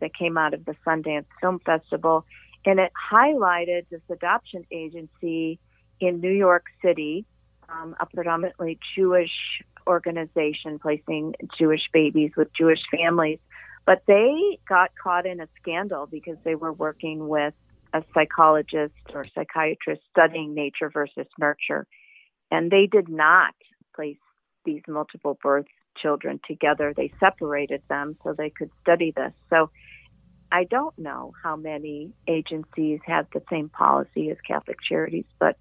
that 0.00 0.14
came 0.14 0.38
out 0.38 0.54
of 0.54 0.64
the 0.64 0.76
Sundance 0.86 1.26
Film 1.40 1.58
Festival, 1.66 2.24
and 2.64 2.78
it 2.78 2.92
highlighted 3.12 3.86
this 3.90 4.00
adoption 4.10 4.64
agency 4.70 5.58
in 6.00 6.20
New 6.20 6.32
York 6.32 6.66
City, 6.82 7.24
um, 7.68 7.96
a 8.00 8.06
predominantly 8.06 8.78
Jewish 8.94 9.62
organization 9.86 10.78
placing 10.78 11.34
Jewish 11.58 11.88
babies 11.92 12.32
with 12.36 12.48
Jewish 12.54 12.82
families. 12.90 13.38
But 13.86 14.02
they 14.06 14.58
got 14.68 14.92
caught 15.02 15.26
in 15.26 15.40
a 15.40 15.48
scandal 15.60 16.06
because 16.06 16.36
they 16.42 16.54
were 16.54 16.72
working 16.72 17.28
with 17.28 17.54
a 17.92 18.02
psychologist 18.14 18.94
or 19.12 19.24
psychiatrist 19.34 20.02
studying 20.10 20.54
nature 20.54 20.90
versus 20.90 21.26
nurture. 21.38 21.86
And 22.50 22.70
they 22.70 22.86
did 22.90 23.08
not 23.08 23.54
place 23.94 24.16
these 24.64 24.82
multiple 24.88 25.38
birth 25.42 25.66
children 25.96 26.40
together. 26.46 26.92
They 26.96 27.12
separated 27.20 27.82
them 27.88 28.16
so 28.24 28.32
they 28.32 28.50
could 28.50 28.70
study 28.80 29.12
this. 29.14 29.32
So 29.50 29.70
I 30.50 30.64
don't 30.64 30.96
know 30.98 31.32
how 31.42 31.56
many 31.56 32.12
agencies 32.26 33.00
have 33.06 33.26
the 33.32 33.42
same 33.50 33.68
policy 33.68 34.30
as 34.30 34.36
Catholic 34.46 34.78
Charities, 34.80 35.26
but 35.38 35.56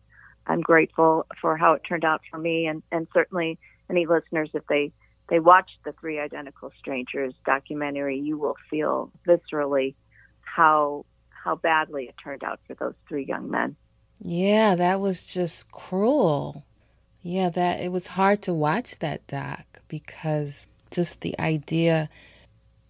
I'm 0.48 0.62
grateful 0.62 1.26
for 1.40 1.58
how 1.58 1.74
it 1.74 1.84
turned 1.88 2.04
out 2.04 2.22
for 2.30 2.38
me, 2.38 2.68
and, 2.68 2.84
and 2.92 3.08
certainly 3.14 3.58
any 3.90 4.06
listeners, 4.06 4.50
if 4.54 4.66
they 4.68 4.92
they 5.30 5.40
watch 5.40 5.72
the 5.86 5.94
Three 5.94 6.20
Identical 6.20 6.72
Strangers 6.78 7.34
documentary, 7.46 8.20
you 8.20 8.38
will 8.38 8.58
feel 8.70 9.12
viscerally 9.26 9.96
how 10.42 11.06
how 11.30 11.56
badly 11.56 12.06
it 12.06 12.16
turned 12.24 12.44
out 12.44 12.60
for 12.68 12.74
those 12.76 12.94
three 13.08 13.26
young 13.26 13.50
men. 13.50 13.76
Yeah, 14.22 14.76
that 14.76 15.00
was 15.00 15.26
just 15.26 15.72
cruel. 15.72 16.64
Yeah, 17.22 17.50
that 17.50 17.82
it 17.82 17.92
was 17.92 18.08
hard 18.08 18.42
to 18.44 18.54
watch 18.54 19.00
that 19.00 19.26
doc 19.28 19.82
because 19.88 20.68
just 20.92 21.22
the 21.22 21.38
idea 21.40 22.10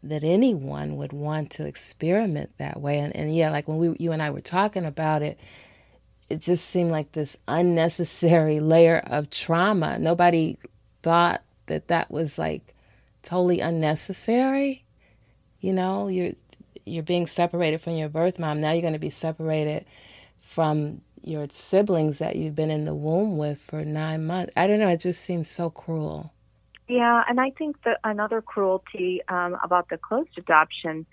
that 0.04 0.24
anyone 0.24 0.98
would 0.98 1.14
want 1.14 1.50
to 1.52 1.66
experiment 1.66 2.52
that 2.58 2.82
way 2.82 3.00
and, 3.00 3.16
and 3.16 3.34
yeah, 3.34 3.50
like 3.50 3.68
when 3.68 3.78
we 3.78 3.96
you 4.00 4.12
and 4.12 4.22
I 4.22 4.32
were 4.32 4.42
talking 4.42 4.86
about 4.86 5.22
it, 5.22 5.40
it 6.30 6.40
just 6.40 6.68
seemed 6.68 6.92
like 6.92 7.12
this 7.12 7.38
unnecessary 7.48 8.60
layer 8.74 9.00
of 9.08 9.30
trauma. 9.30 9.98
Nobody 10.00 10.58
thought 11.02 11.42
that 11.68 11.88
that 11.88 12.12
was 12.12 12.38
like 12.38 12.76
totally 13.22 13.60
unnecessary. 13.60 14.84
You 15.60 15.74
know, 15.74 16.08
you're 16.08 16.34
you're 16.86 17.04
being 17.04 17.28
separated 17.28 17.80
from 17.80 17.94
your 17.94 18.10
birth 18.10 18.40
mom. 18.40 18.62
Now 18.62 18.72
you're 18.72 18.82
going 18.82 18.94
to 18.94 19.00
be 19.00 19.10
separated 19.10 19.86
from 20.42 21.02
your 21.24 21.48
siblings 21.50 22.20
that 22.20 22.36
you've 22.36 22.56
been 22.56 22.70
in 22.70 22.86
the 22.86 22.94
womb 22.94 23.38
with 23.38 23.60
for 23.62 23.86
nine 23.86 24.26
months. 24.26 24.52
I 24.58 24.68
don't 24.68 24.80
know. 24.80 24.90
It 24.90 25.00
just 25.00 25.24
seems 25.24 25.50
so 25.50 25.70
cruel. 25.70 26.34
Yeah, 26.90 27.24
and 27.30 27.40
I 27.40 27.52
think 27.52 27.82
that 27.84 28.00
another 28.04 28.42
cruelty 28.42 29.22
um, 29.30 29.58
about 29.64 29.88
the 29.90 29.98
closed 29.98 30.38
adoption 30.38 31.06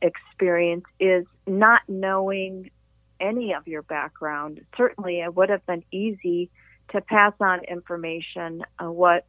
experience 0.00 0.84
is 0.98 1.26
not 1.46 1.82
knowing 1.86 2.70
any 3.20 3.54
of 3.54 3.66
your 3.66 3.82
background. 3.82 4.60
Certainly, 4.76 5.20
it 5.20 5.34
would 5.34 5.50
have 5.50 5.64
been 5.66 5.84
easy 5.90 6.50
to 6.92 7.00
pass 7.00 7.32
on 7.40 7.64
information. 7.64 8.64
Uh, 8.78 8.90
what 8.90 9.26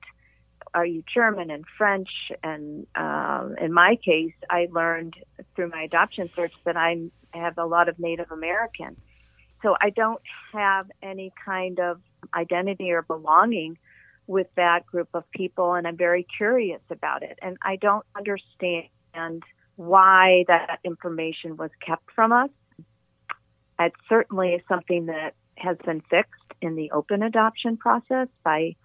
are 0.73 0.85
you 0.85 1.03
German 1.11 1.49
and 1.49 1.65
French? 1.77 2.09
And 2.43 2.87
um, 2.95 3.55
in 3.59 3.73
my 3.73 3.97
case, 4.03 4.33
I 4.49 4.67
learned 4.71 5.15
through 5.55 5.69
my 5.69 5.83
adoption 5.83 6.29
search 6.35 6.53
that 6.65 6.77
I 6.77 7.09
have 7.33 7.57
a 7.57 7.65
lot 7.65 7.89
of 7.89 7.99
Native 7.99 8.31
American. 8.31 8.95
So 9.61 9.75
I 9.81 9.89
don't 9.89 10.21
have 10.53 10.89
any 11.01 11.33
kind 11.43 11.79
of 11.79 11.99
identity 12.33 12.91
or 12.91 13.01
belonging 13.01 13.77
with 14.27 14.47
that 14.55 14.85
group 14.85 15.09
of 15.13 15.29
people, 15.31 15.73
and 15.73 15.87
I'm 15.87 15.97
very 15.97 16.25
curious 16.37 16.81
about 16.91 17.23
it. 17.23 17.39
And 17.41 17.57
I 17.63 17.75
don't 17.77 18.05
understand 18.15 19.43
why 19.75 20.45
that 20.47 20.79
information 20.83 21.57
was 21.57 21.71
kept 21.85 22.11
from 22.13 22.31
us. 22.31 22.49
It 23.79 23.93
certainly 24.07 24.49
is 24.49 24.61
something 24.67 25.07
that 25.07 25.35
has 25.55 25.77
been 25.85 26.01
fixed 26.09 26.41
in 26.61 26.75
the 26.75 26.91
open 26.91 27.23
adoption 27.23 27.77
process 27.77 28.27
by 28.43 28.75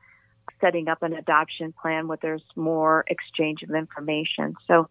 setting 0.60 0.88
up 0.88 1.02
an 1.02 1.14
adoption 1.14 1.72
plan 1.72 2.06
where 2.06 2.18
there's 2.20 2.44
more 2.54 3.04
exchange 3.08 3.62
of 3.62 3.70
information. 3.70 4.54
So 4.66 4.88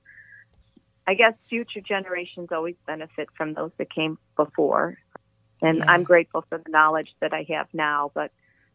I 1.05 1.13
guess 1.13 1.33
future 1.49 1.81
generations 1.81 2.49
always 2.51 2.75
benefit 2.85 3.29
from 3.37 3.53
those 3.53 3.71
that 3.77 3.93
came 3.93 4.17
before. 4.35 4.97
And 5.61 5.79
yeah. 5.79 5.91
I'm 5.91 6.03
grateful 6.03 6.45
for 6.49 6.57
the 6.57 6.69
knowledge 6.69 7.13
that 7.21 7.33
I 7.33 7.45
have 7.49 7.67
now, 7.73 8.11
but 8.13 8.31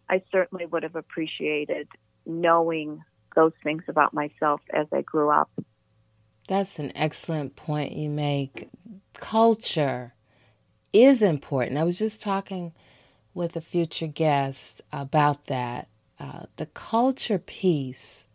I 0.09 0.23
certainly 0.33 0.67
would 0.67 0.83
have 0.83 0.97
appreciated 0.97 1.88
knowing 2.25 3.03
those 3.35 3.53
things 3.62 3.83
about 3.88 4.14
myself 4.14 4.61
as 4.73 4.87
I 4.93 5.03
grew 5.03 5.31
up. 5.31 5.51
That's 6.49 6.79
an 6.79 6.93
excellent 6.95 7.57
point 7.57 7.93
you 7.93 8.09
make. 8.09 8.71
Culture 9.14 10.14
is 10.92 11.22
important. 11.22 11.79
I 11.79 11.85
was 11.85 11.98
just 11.98 12.20
talking 12.20 12.72
with 13.35 13.57
a 13.57 13.61
future 13.61 14.07
guest 14.07 14.83
about 14.92 15.46
that. 15.46 15.88
Uh, 16.18 16.44
the 16.57 16.66
culture 16.66 17.38
piece 17.38 18.27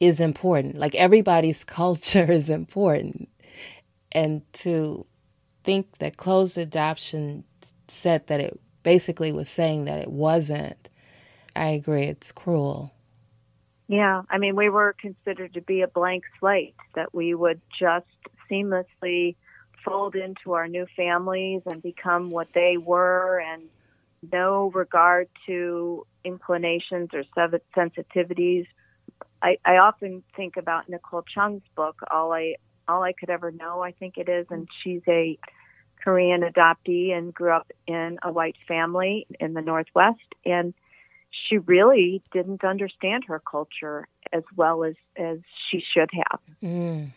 is 0.00 0.20
important. 0.20 0.76
Like 0.76 0.94
everybody's 0.94 1.64
culture 1.82 2.30
is 2.30 2.50
important. 2.50 3.28
And 4.12 4.42
to 4.54 5.06
think 5.64 5.98
that 5.98 6.16
closed 6.16 6.56
adoption 6.56 7.44
said 7.88 8.26
that 8.28 8.40
it 8.40 8.58
basically 8.82 9.32
was 9.32 9.48
saying 9.48 9.84
that 9.84 10.00
it 10.00 10.10
wasn't, 10.10 10.88
I 11.54 11.68
agree, 11.68 12.04
it's 12.04 12.32
cruel. 12.32 12.92
Yeah, 13.88 14.22
I 14.30 14.38
mean, 14.38 14.54
we 14.54 14.68
were 14.68 14.94
considered 15.00 15.54
to 15.54 15.62
be 15.62 15.80
a 15.80 15.88
blank 15.88 16.24
slate, 16.38 16.74
that 16.94 17.14
we 17.14 17.34
would 17.34 17.60
just 17.78 18.06
seamlessly 18.50 19.36
fold 19.88 20.14
into 20.14 20.52
our 20.52 20.68
new 20.68 20.86
families 20.96 21.62
and 21.66 21.82
become 21.82 22.30
what 22.30 22.48
they 22.54 22.76
were 22.76 23.40
and 23.40 23.62
no 24.32 24.70
regard 24.74 25.28
to 25.46 26.06
inclinations 26.24 27.10
or 27.12 27.24
sensitivities. 27.76 28.66
I, 29.42 29.58
I 29.64 29.76
often 29.76 30.22
think 30.36 30.56
about 30.56 30.88
Nicole 30.88 31.22
Chung's 31.22 31.62
book, 31.76 32.00
All 32.10 32.32
I 32.32 32.56
All 32.88 33.02
I 33.02 33.12
Could 33.12 33.30
Ever 33.30 33.50
Know, 33.50 33.82
I 33.82 33.92
think 33.92 34.18
it 34.18 34.28
is, 34.28 34.46
and 34.50 34.68
she's 34.82 35.02
a 35.08 35.38
Korean 36.02 36.42
adoptee 36.42 37.12
and 37.12 37.32
grew 37.32 37.52
up 37.52 37.70
in 37.86 38.18
a 38.22 38.32
white 38.32 38.56
family 38.66 39.26
in 39.40 39.54
the 39.54 39.60
Northwest. 39.60 40.34
And 40.44 40.74
she 41.30 41.58
really 41.58 42.22
didn't 42.32 42.64
understand 42.64 43.24
her 43.28 43.38
culture 43.38 44.08
as 44.32 44.42
well 44.56 44.84
as, 44.84 44.94
as 45.16 45.38
she 45.70 45.84
should 45.92 46.10
have. 46.12 46.40
Mm. 46.62 47.10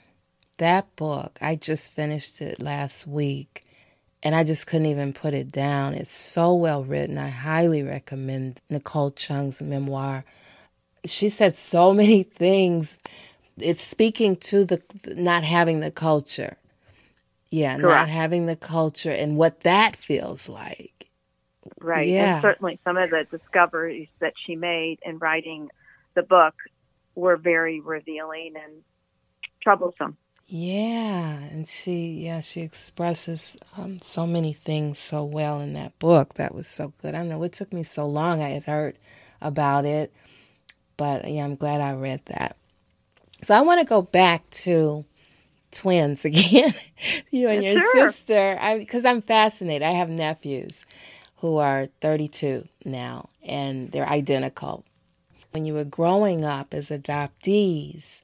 That 0.61 0.95
book, 0.95 1.39
I 1.41 1.55
just 1.55 1.91
finished 1.91 2.39
it 2.39 2.61
last 2.61 3.07
week 3.07 3.65
and 4.21 4.35
I 4.35 4.43
just 4.43 4.67
couldn't 4.67 4.85
even 4.85 5.11
put 5.11 5.33
it 5.33 5.51
down. 5.51 5.95
It's 5.95 6.15
so 6.15 6.53
well 6.53 6.83
written. 6.83 7.17
I 7.17 7.29
highly 7.29 7.81
recommend 7.81 8.61
Nicole 8.69 9.09
Chung's 9.09 9.59
memoir. 9.59 10.23
She 11.03 11.31
said 11.31 11.57
so 11.57 11.93
many 11.95 12.21
things. 12.21 12.99
It's 13.57 13.81
speaking 13.81 14.35
to 14.35 14.63
the 14.63 14.83
not 15.07 15.43
having 15.43 15.79
the 15.79 15.89
culture. 15.89 16.57
Yeah, 17.49 17.77
Correct. 17.77 17.83
not 17.83 18.09
having 18.09 18.45
the 18.45 18.55
culture 18.55 19.09
and 19.09 19.37
what 19.37 19.61
that 19.61 19.95
feels 19.95 20.47
like. 20.47 21.09
Right. 21.79 22.07
Yeah. 22.07 22.35
And 22.35 22.41
certainly 22.43 22.79
some 22.83 22.97
of 22.97 23.09
the 23.09 23.25
discoveries 23.35 24.09
that 24.19 24.33
she 24.45 24.55
made 24.55 24.99
in 25.03 25.17
writing 25.17 25.71
the 26.13 26.21
book 26.21 26.53
were 27.15 27.37
very 27.37 27.79
revealing 27.79 28.53
and 28.63 28.83
troublesome. 29.63 30.17
Yeah, 30.53 31.37
and 31.43 31.65
she 31.65 32.07
yeah 32.25 32.41
she 32.41 32.59
expresses 32.59 33.55
um, 33.77 33.99
so 33.99 34.27
many 34.27 34.51
things 34.51 34.99
so 34.99 35.23
well 35.23 35.61
in 35.61 35.71
that 35.75 35.97
book. 35.97 36.33
That 36.33 36.53
was 36.53 36.67
so 36.67 36.91
good. 37.01 37.15
I 37.15 37.19
don't 37.19 37.29
know 37.29 37.41
it 37.43 37.53
took 37.53 37.71
me 37.71 37.83
so 37.83 38.05
long. 38.05 38.41
I 38.41 38.49
had 38.49 38.65
heard 38.65 38.97
about 39.39 39.85
it, 39.85 40.13
but 40.97 41.25
yeah, 41.31 41.45
I'm 41.45 41.55
glad 41.55 41.79
I 41.79 41.93
read 41.93 42.19
that. 42.25 42.57
So 43.43 43.55
I 43.55 43.61
want 43.61 43.79
to 43.79 43.85
go 43.85 44.01
back 44.01 44.49
to 44.65 45.05
twins 45.71 46.25
again, 46.25 46.73
you 47.29 47.47
and 47.47 47.63
your 47.63 47.79
sure. 47.79 48.11
sister. 48.11 48.57
I 48.59 48.77
because 48.77 49.05
I'm 49.05 49.21
fascinated. 49.21 49.83
I 49.83 49.91
have 49.91 50.09
nephews 50.09 50.85
who 51.37 51.59
are 51.59 51.85
32 52.01 52.67
now, 52.83 53.29
and 53.41 53.89
they're 53.93 54.05
identical. 54.05 54.83
When 55.51 55.63
you 55.63 55.75
were 55.75 55.85
growing 55.85 56.43
up 56.43 56.73
as 56.73 56.89
adoptees 56.89 58.21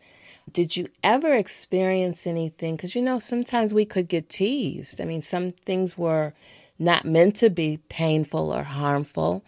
did 0.52 0.78
you 0.78 0.88
ever 1.04 1.34
experience 1.34 2.28
anything? 2.28 2.76
Because 2.76 2.96
you 2.96 3.02
know, 3.02 3.20
sometimes 3.20 3.74
we 3.74 3.86
could 3.86 4.08
get 4.08 4.30
teased. 4.30 5.02
I 5.02 5.06
mean, 5.06 5.22
some 5.22 5.52
things 5.52 5.98
were 5.98 6.34
not 6.80 7.06
meant 7.06 7.36
to 7.38 7.50
be 7.50 7.80
painful 7.90 8.54
or 8.54 8.64
harmful. 8.64 9.44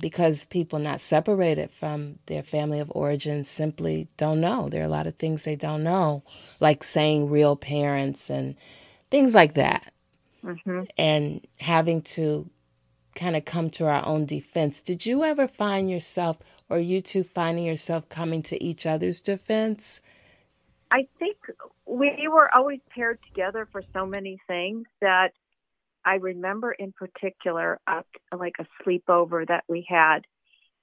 because 0.00 0.44
people 0.46 0.78
not 0.78 1.00
separated 1.00 1.70
from 1.70 2.18
their 2.26 2.42
family 2.42 2.78
of 2.78 2.90
origin 2.94 3.44
simply 3.44 4.08
don't 4.16 4.40
know. 4.40 4.68
There 4.68 4.80
are 4.82 4.86
a 4.86 4.88
lot 4.88 5.06
of 5.06 5.16
things 5.16 5.42
they 5.42 5.56
don't 5.56 5.82
know, 5.82 6.22
like 6.60 6.84
saying 6.84 7.30
real 7.30 7.56
parents 7.56 8.30
and 8.30 8.54
things 9.10 9.34
like 9.34 9.54
that. 9.54 9.92
Mm-hmm. 10.44 10.84
And 10.96 11.46
having 11.58 12.02
to 12.02 12.48
kind 13.16 13.34
of 13.34 13.44
come 13.44 13.70
to 13.70 13.86
our 13.86 14.06
own 14.06 14.24
defense. 14.24 14.80
Did 14.80 15.04
you 15.04 15.24
ever 15.24 15.48
find 15.48 15.90
yourself, 15.90 16.36
or 16.70 16.78
you 16.78 17.00
two 17.00 17.24
finding 17.24 17.64
yourself 17.64 18.08
coming 18.08 18.42
to 18.44 18.62
each 18.62 18.86
other's 18.86 19.20
defense? 19.20 20.00
I 20.90 21.06
think 21.18 21.36
we 21.86 22.28
were 22.28 22.48
always 22.54 22.80
paired 22.94 23.18
together 23.28 23.68
for 23.70 23.82
so 23.92 24.06
many 24.06 24.38
things 24.46 24.86
that 25.00 25.32
I 26.04 26.14
remember 26.14 26.72
in 26.72 26.92
particular 26.92 27.78
uh, 27.86 28.02
like 28.36 28.54
a 28.58 28.66
sleepover 28.82 29.46
that 29.48 29.64
we 29.68 29.86
had. 29.88 30.20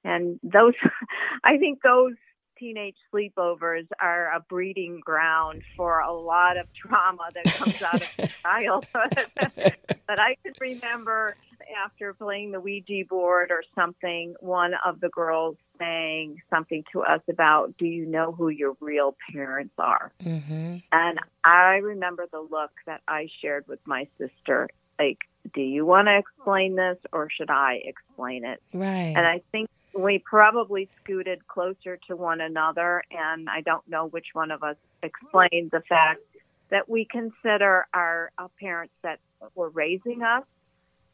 And 0.04 0.40
those, 0.44 0.74
I 1.44 1.58
think 1.58 1.80
those 1.84 2.14
teenage 2.58 2.96
sleepovers 3.14 3.88
are 4.00 4.32
a 4.34 4.40
breeding 4.40 5.00
ground 5.00 5.64
for 5.76 6.00
a 6.00 6.12
lot 6.12 6.58
of 6.58 6.68
trauma 6.74 7.30
that 7.34 7.46
comes 7.46 7.82
out 7.82 8.02
of 8.02 8.10
the 8.18 8.28
childhood. 8.44 9.26
but 10.08 10.20
I 10.20 10.36
could 10.44 10.58
remember 10.60 11.36
after 11.84 12.14
playing 12.14 12.52
the 12.52 12.60
Ouija 12.60 13.06
board 13.10 13.52
or 13.52 13.64
something, 13.74 14.36
one 14.40 14.74
of 14.86 15.00
the 15.00 15.10
girls 15.10 15.58
saying 15.80 16.42
something 16.50 16.84
to 16.94 17.02
us 17.02 17.22
about, 17.30 17.78
Do 17.78 17.86
you 17.86 18.06
know 18.06 18.32
who 18.32 18.50
your 18.50 18.76
real 18.80 19.16
parents 19.32 19.74
are? 19.78 20.12
Mm-hmm. 20.24 20.78
And 20.92 21.20
I 21.44 21.78
remember 21.78 22.28
the 22.32 22.40
look 22.40 22.72
that 22.86 23.02
I 23.08 23.30
shared 23.42 23.68
with 23.68 23.80
my 23.86 24.08
sister 24.18 24.70
like, 25.00 25.20
Do 25.54 25.62
you 25.62 25.86
want 25.86 26.08
to 26.08 26.18
explain 26.18 26.76
this 26.76 26.98
or 27.12 27.30
should 27.30 27.50
I 27.50 27.82
explain 27.84 28.46
it? 28.46 28.62
Right. 28.74 29.14
And 29.16 29.26
I 29.26 29.42
think 29.52 29.70
we 29.96 30.20
probably 30.20 30.90
scooted 31.02 31.48
closer 31.48 31.98
to 32.08 32.16
one 32.16 32.42
another, 32.42 33.04
and 33.12 33.48
I 33.50 33.62
don't 33.62 33.88
know 33.88 34.08
which 34.08 34.28
one 34.34 34.52
of 34.52 34.62
us 34.64 34.76
explained 35.02 35.72
the 35.72 35.82
fact 35.88 36.22
that 36.70 36.90
we 36.90 37.06
consider 37.06 37.86
our, 37.94 38.32
our 38.38 38.50
parents 38.60 38.94
that 39.04 39.20
were 39.56 39.70
raising 39.70 40.22
us 40.24 40.44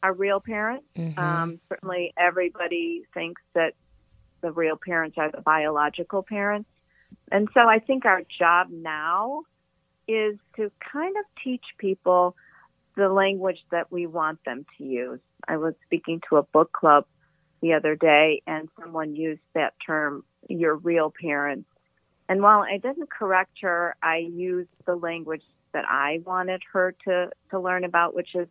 our 0.02 0.12
real 0.12 0.40
parents. 0.40 0.84
Mm-hmm. 0.96 1.18
Um, 1.18 1.60
certainly, 1.68 2.12
everybody 2.16 3.04
thinks 3.14 3.40
that 3.54 3.74
the 4.40 4.50
real 4.50 4.76
parents 4.76 5.16
are 5.18 5.30
the 5.30 5.40
biological 5.40 6.22
parents. 6.22 6.68
And 7.30 7.48
so 7.54 7.60
I 7.60 7.78
think 7.78 8.04
our 8.04 8.22
job 8.38 8.68
now 8.70 9.44
is 10.08 10.36
to 10.56 10.70
kind 10.92 11.16
of 11.16 11.24
teach 11.44 11.64
people 11.78 12.36
the 12.96 13.08
language 13.08 13.64
that 13.70 13.92
we 13.92 14.06
want 14.06 14.44
them 14.44 14.66
to 14.76 14.84
use. 14.84 15.20
I 15.46 15.56
was 15.56 15.74
speaking 15.86 16.20
to 16.28 16.36
a 16.36 16.42
book 16.42 16.72
club 16.72 17.06
the 17.62 17.72
other 17.72 17.94
day, 17.94 18.42
and 18.46 18.68
someone 18.78 19.14
used 19.14 19.40
that 19.54 19.72
term, 19.86 20.24
your 20.48 20.74
real 20.74 21.12
parents. 21.20 21.68
And 22.28 22.42
while 22.42 22.60
I 22.60 22.76
didn't 22.76 23.10
correct 23.10 23.58
her, 23.62 23.96
I 24.02 24.18
used 24.18 24.70
the 24.84 24.96
language 24.96 25.42
that 25.72 25.84
I 25.88 26.20
wanted 26.26 26.62
her 26.72 26.94
to, 27.06 27.30
to 27.50 27.60
learn 27.60 27.84
about, 27.84 28.14
which 28.14 28.34
is 28.34 28.48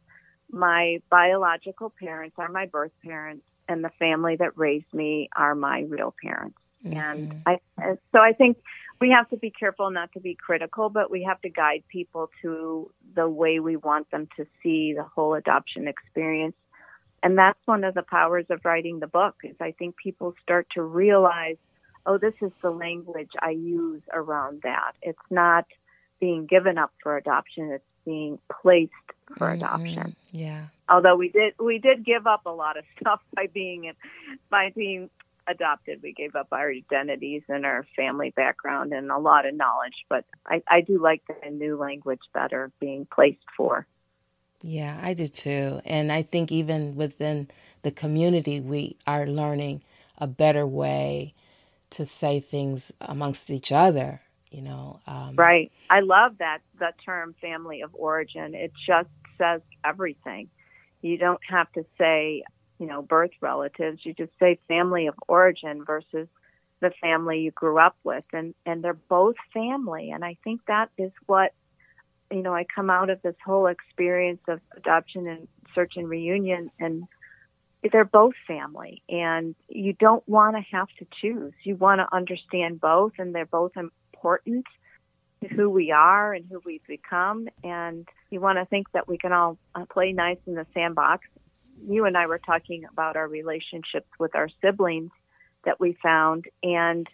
my 0.50 1.02
biological 1.10 1.94
parents 2.00 2.36
are 2.40 2.50
my 2.50 2.66
birth 2.66 2.92
parents, 3.04 3.46
and 3.68 3.84
the 3.84 3.92
family 4.00 4.36
that 4.38 4.58
raised 4.58 4.94
me 4.94 5.30
are 5.36 5.56
my 5.56 5.82
real 5.82 6.14
parents. 6.22 6.58
Mm-hmm. 6.86 6.98
And 6.98 7.42
I, 7.46 7.60
so 8.12 8.20
I 8.20 8.34
think 8.34 8.58
we 9.00 9.12
have 9.12 9.30
to 9.30 9.38
be 9.38 9.52
careful 9.52 9.90
not 9.92 10.12
to 10.14 10.20
be 10.20 10.36
critical, 10.36 10.90
but 10.90 11.12
we 11.12 11.24
have 11.24 11.40
to 11.42 11.50
guide 11.50 11.84
people 11.90 12.30
to 12.42 12.92
the 13.16 13.30
way 13.30 13.60
we 13.60 13.76
want 13.76 14.10
them 14.12 14.28
to 14.38 14.46
see 14.62 14.94
the 14.94 15.04
whole 15.04 15.34
adoption 15.36 15.88
experience 15.88 16.56
and 17.24 17.38
that's 17.38 17.60
one 17.66 17.84
of 17.84 17.94
the 17.94 18.02
powers 18.02 18.46
of 18.50 18.62
writing 18.66 19.00
the 19.00 19.08
book 19.08 19.36
is 19.44 19.56
I 19.60 19.72
think 19.72 19.96
people 19.96 20.34
start 20.42 20.68
to 20.76 20.82
realize, 20.82 21.58
oh, 22.06 22.18
this 22.18 22.34
is 22.42 22.52
the 22.62 22.72
language 22.72 23.32
I 23.40 23.52
use 23.52 24.02
around 24.12 24.62
that. 24.64 24.94
It's 25.02 25.20
not 25.30 25.66
being 26.20 26.46
given 26.46 26.78
up 26.78 26.92
for 27.02 27.18
adoption, 27.18 27.72
it's 27.72 27.84
being 28.06 28.40
placed 28.62 28.92
for 29.38 29.48
mm-hmm. 29.48 29.64
adoption. 29.64 30.16
Yeah. 30.32 30.66
Although 30.90 31.16
we 31.16 31.30
did 31.30 31.54
we 31.60 31.80
did 31.80 32.06
give 32.06 32.28
up 32.28 32.46
a 32.46 32.52
lot 32.52 32.78
of 32.78 32.86
stuff 33.00 33.22
by 33.36 33.48
being 33.48 33.92
by 34.50 34.72
being 34.76 35.10
adopted. 35.48 36.02
We 36.02 36.14
gave 36.14 36.36
up 36.36 36.48
our 36.52 36.70
identities 36.70 37.44
and 37.50 37.66
our 37.66 37.86
family 37.96 38.32
background 38.36 38.94
and 38.94 39.12
a 39.12 39.18
lot 39.18 39.46
of 39.46 39.56
knowledge. 39.56 40.06
But 40.10 40.26
I, 40.46 40.62
I 40.68 40.82
do 40.82 41.02
like 41.02 41.24
the 41.28 41.50
new 41.50 41.78
language 41.78 42.22
better 42.34 42.72
being 42.80 43.08
placed 43.12 43.46
for. 43.56 43.86
Yeah, 44.64 45.00
I 45.02 45.14
do 45.14 45.28
too. 45.28 45.82
And 45.86 46.12
I 46.12 46.22
think 46.22 46.52
even 46.52 46.96
within 46.96 47.50
the 47.82 47.92
community, 47.92 48.60
we 48.60 48.96
are 49.08 49.26
learning 49.26 49.82
a 50.18 50.28
better 50.28 50.68
way 50.68 51.34
to 51.92 52.06
say 52.06 52.40
things 52.40 52.92
amongst 53.02 53.50
each 53.50 53.72
other, 53.72 54.22
you 54.52 54.62
know. 54.62 55.00
Um, 55.08 55.36
right. 55.36 55.72
I 55.90 56.02
love 56.02 56.38
that, 56.40 56.60
the 56.80 56.92
term 57.04 57.36
family 57.42 57.82
of 57.82 57.90
origin. 57.94 58.54
It 58.54 58.72
just 58.86 59.10
says 59.38 59.62
everything. 59.84 60.50
You 61.02 61.18
don't 61.18 61.42
have 61.50 61.72
to 61.74 61.86
say, 61.98 62.44
you 62.80 62.86
know, 62.86 63.02
birth 63.02 63.32
relatives. 63.42 64.06
You 64.06 64.14
just 64.14 64.32
say 64.40 64.60
family 64.68 65.08
of 65.08 65.16
origin 65.28 65.84
versus 65.84 66.28
the 66.80 66.92
family 67.02 67.40
you 67.40 67.52
grew 67.52 67.80
up 67.80 67.96
with. 68.04 68.24
And, 68.32 68.54
and 68.66 68.84
they're 68.84 68.94
both 68.94 69.36
family. 69.54 70.12
And 70.12 70.24
I 70.24 70.38
think 70.44 70.62
that 70.68 70.90
is 70.98 71.12
what 71.26 71.54
you 72.32 72.42
know, 72.42 72.54
I 72.54 72.64
come 72.64 72.90
out 72.90 73.10
of 73.10 73.22
this 73.22 73.36
whole 73.46 73.68
experience 73.68 74.42
of 74.48 74.60
adoption 74.76 75.28
and 75.28 75.48
search 75.76 75.94
and 75.98 76.10
reunion, 76.10 76.72
and 76.80 77.04
they're 77.92 78.06
both 78.06 78.34
family. 78.48 79.02
And 79.10 79.56
you 79.68 79.94
don't 79.94 80.28
want 80.28 80.56
to 80.56 80.62
have 80.76 80.88
to 81.00 81.08
choose. 81.22 81.54
You 81.64 81.76
want 81.76 82.00
to 82.00 82.16
understand 82.16 82.80
both, 82.80 83.14
and 83.18 83.36
they're 83.36 83.46
both 83.46 83.74
important 83.76 84.66
to 85.42 85.48
who 85.50 85.70
we 85.70 85.92
are 85.92 86.34
and 86.34 86.46
who 86.50 86.62
we've 86.66 86.86
become. 86.88 87.50
And 87.64 88.08
you 88.30 88.40
want 88.40 88.60
to 88.60 88.66
think 88.66 88.92
that 88.94 89.08
we 89.08 89.18
can 89.18 89.34
all 89.34 89.58
uh, 89.76 89.86
play 89.86 90.12
nice 90.14 90.38
in 90.46 90.56
the 90.56 90.66
sandbox. 90.74 91.28
You 91.88 92.06
and 92.06 92.16
I 92.16 92.28
were 92.28 92.40
talking 92.40 92.86
about 92.92 93.16
our 93.16 93.28
relationships 93.28 94.10
with 94.20 94.36
our 94.36 94.50
siblings 94.62 95.12
that 95.66 95.80
we 95.80 95.98
found, 96.02 96.46
and 96.64 97.08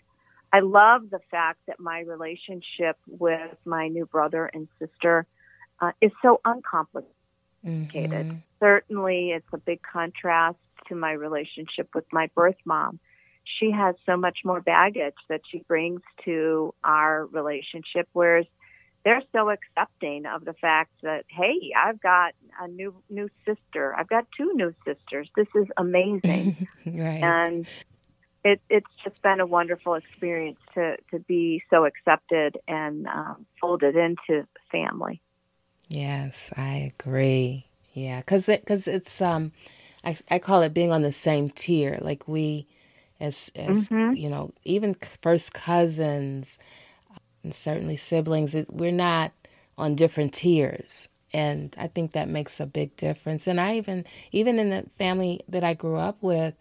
I 0.51 0.59
love 0.61 1.09
the 1.09 1.19
fact 1.29 1.59
that 1.67 1.79
my 1.79 1.99
relationship 1.99 2.97
with 3.07 3.57
my 3.65 3.87
new 3.87 4.05
brother 4.05 4.49
and 4.53 4.67
sister 4.79 5.25
uh, 5.81 5.91
is 6.01 6.11
so 6.21 6.39
uncomplicated. 6.45 7.11
Mm-hmm. 7.65 8.37
Certainly, 8.59 9.31
it's 9.31 9.47
a 9.53 9.57
big 9.57 9.81
contrast 9.81 10.57
to 10.87 10.95
my 10.95 11.11
relationship 11.11 11.89
with 11.93 12.05
my 12.11 12.29
birth 12.35 12.55
mom. 12.65 12.99
She 13.43 13.71
has 13.71 13.95
so 14.05 14.17
much 14.17 14.39
more 14.43 14.61
baggage 14.61 15.15
that 15.29 15.41
she 15.49 15.59
brings 15.67 16.01
to 16.25 16.73
our 16.83 17.25
relationship, 17.27 18.07
whereas 18.13 18.45
they're 19.03 19.23
so 19.31 19.49
accepting 19.49 20.25
of 20.25 20.43
the 20.43 20.53
fact 20.53 20.91
that 21.01 21.23
hey, 21.29 21.71
I've 21.77 22.01
got 22.01 22.33
a 22.59 22.67
new 22.67 22.93
new 23.09 23.29
sister. 23.45 23.95
I've 23.95 24.09
got 24.09 24.27
two 24.35 24.51
new 24.55 24.73
sisters. 24.85 25.29
This 25.35 25.47
is 25.55 25.67
amazing. 25.77 26.67
right. 26.85 27.23
And 27.23 27.67
it, 28.47 28.61
it's 28.69 28.87
just 29.03 29.21
been 29.21 29.41
a 29.41 29.45
wonderful 29.45 29.95
experience 29.95 30.59
to, 30.73 30.95
to 31.11 31.19
be 31.19 31.61
so 31.69 31.83
accepted 31.83 32.57
and 32.65 33.05
um, 33.07 33.45
folded 33.59 33.97
into 33.97 34.47
family. 34.71 35.21
Yes, 35.89 36.49
I 36.55 36.93
agree. 36.97 37.65
Yeah, 37.93 38.21
because 38.21 38.47
it, 38.47 38.65
cause 38.65 38.87
it's, 38.87 39.21
um, 39.21 39.51
I, 40.03 40.17
I 40.31 40.39
call 40.39 40.61
it 40.61 40.73
being 40.73 40.91
on 40.91 41.01
the 41.01 41.11
same 41.11 41.49
tier. 41.49 41.97
Like 42.01 42.25
we, 42.27 42.67
as, 43.19 43.51
as 43.53 43.89
mm-hmm. 43.89 44.15
you 44.15 44.29
know, 44.29 44.53
even 44.63 44.95
first 45.21 45.53
cousins, 45.53 46.57
and 47.43 47.53
certainly 47.53 47.97
siblings, 47.97 48.55
it, 48.55 48.71
we're 48.71 48.91
not 48.91 49.33
on 49.77 49.95
different 49.95 50.33
tiers 50.33 51.09
and 51.33 51.75
i 51.77 51.87
think 51.87 52.13
that 52.13 52.29
makes 52.29 52.59
a 52.61 52.65
big 52.65 52.95
difference 52.95 53.47
and 53.47 53.59
i 53.59 53.75
even 53.75 54.05
even 54.31 54.57
in 54.57 54.69
the 54.69 54.85
family 54.97 55.41
that 55.47 55.61
i 55.61 55.73
grew 55.73 55.97
up 55.97 56.17
with 56.23 56.55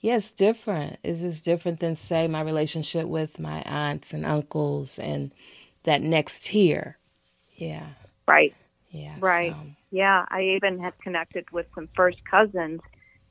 yeah, 0.00 0.16
it's 0.16 0.30
different. 0.30 0.98
It's 1.04 1.20
just 1.20 1.44
different 1.44 1.80
than, 1.80 1.96
say, 1.96 2.26
my 2.26 2.40
relationship 2.40 3.06
with 3.06 3.38
my 3.38 3.62
aunts 3.62 4.12
and 4.12 4.24
uncles 4.24 4.98
and 4.98 5.30
that 5.84 6.02
next 6.02 6.44
tier. 6.44 6.96
Yeah. 7.56 7.86
Right. 8.26 8.54
Yeah. 8.90 9.16
Right. 9.20 9.52
So. 9.52 9.70
Yeah. 9.90 10.24
I 10.28 10.56
even 10.56 10.80
have 10.80 10.98
connected 10.98 11.50
with 11.52 11.66
some 11.74 11.88
first 11.94 12.18
cousins. 12.28 12.80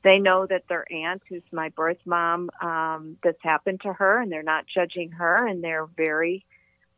They 0.02 0.18
know 0.18 0.46
that 0.46 0.64
their 0.68 0.90
aunt, 0.90 1.22
who's 1.28 1.42
my 1.52 1.68
birth 1.70 1.98
mom, 2.06 2.50
um, 2.62 3.18
this 3.22 3.36
happened 3.42 3.82
to 3.82 3.92
her, 3.92 4.20
and 4.20 4.32
they're 4.32 4.42
not 4.42 4.64
judging 4.72 5.10
her, 5.12 5.46
and 5.46 5.62
they're 5.62 5.86
very 5.86 6.46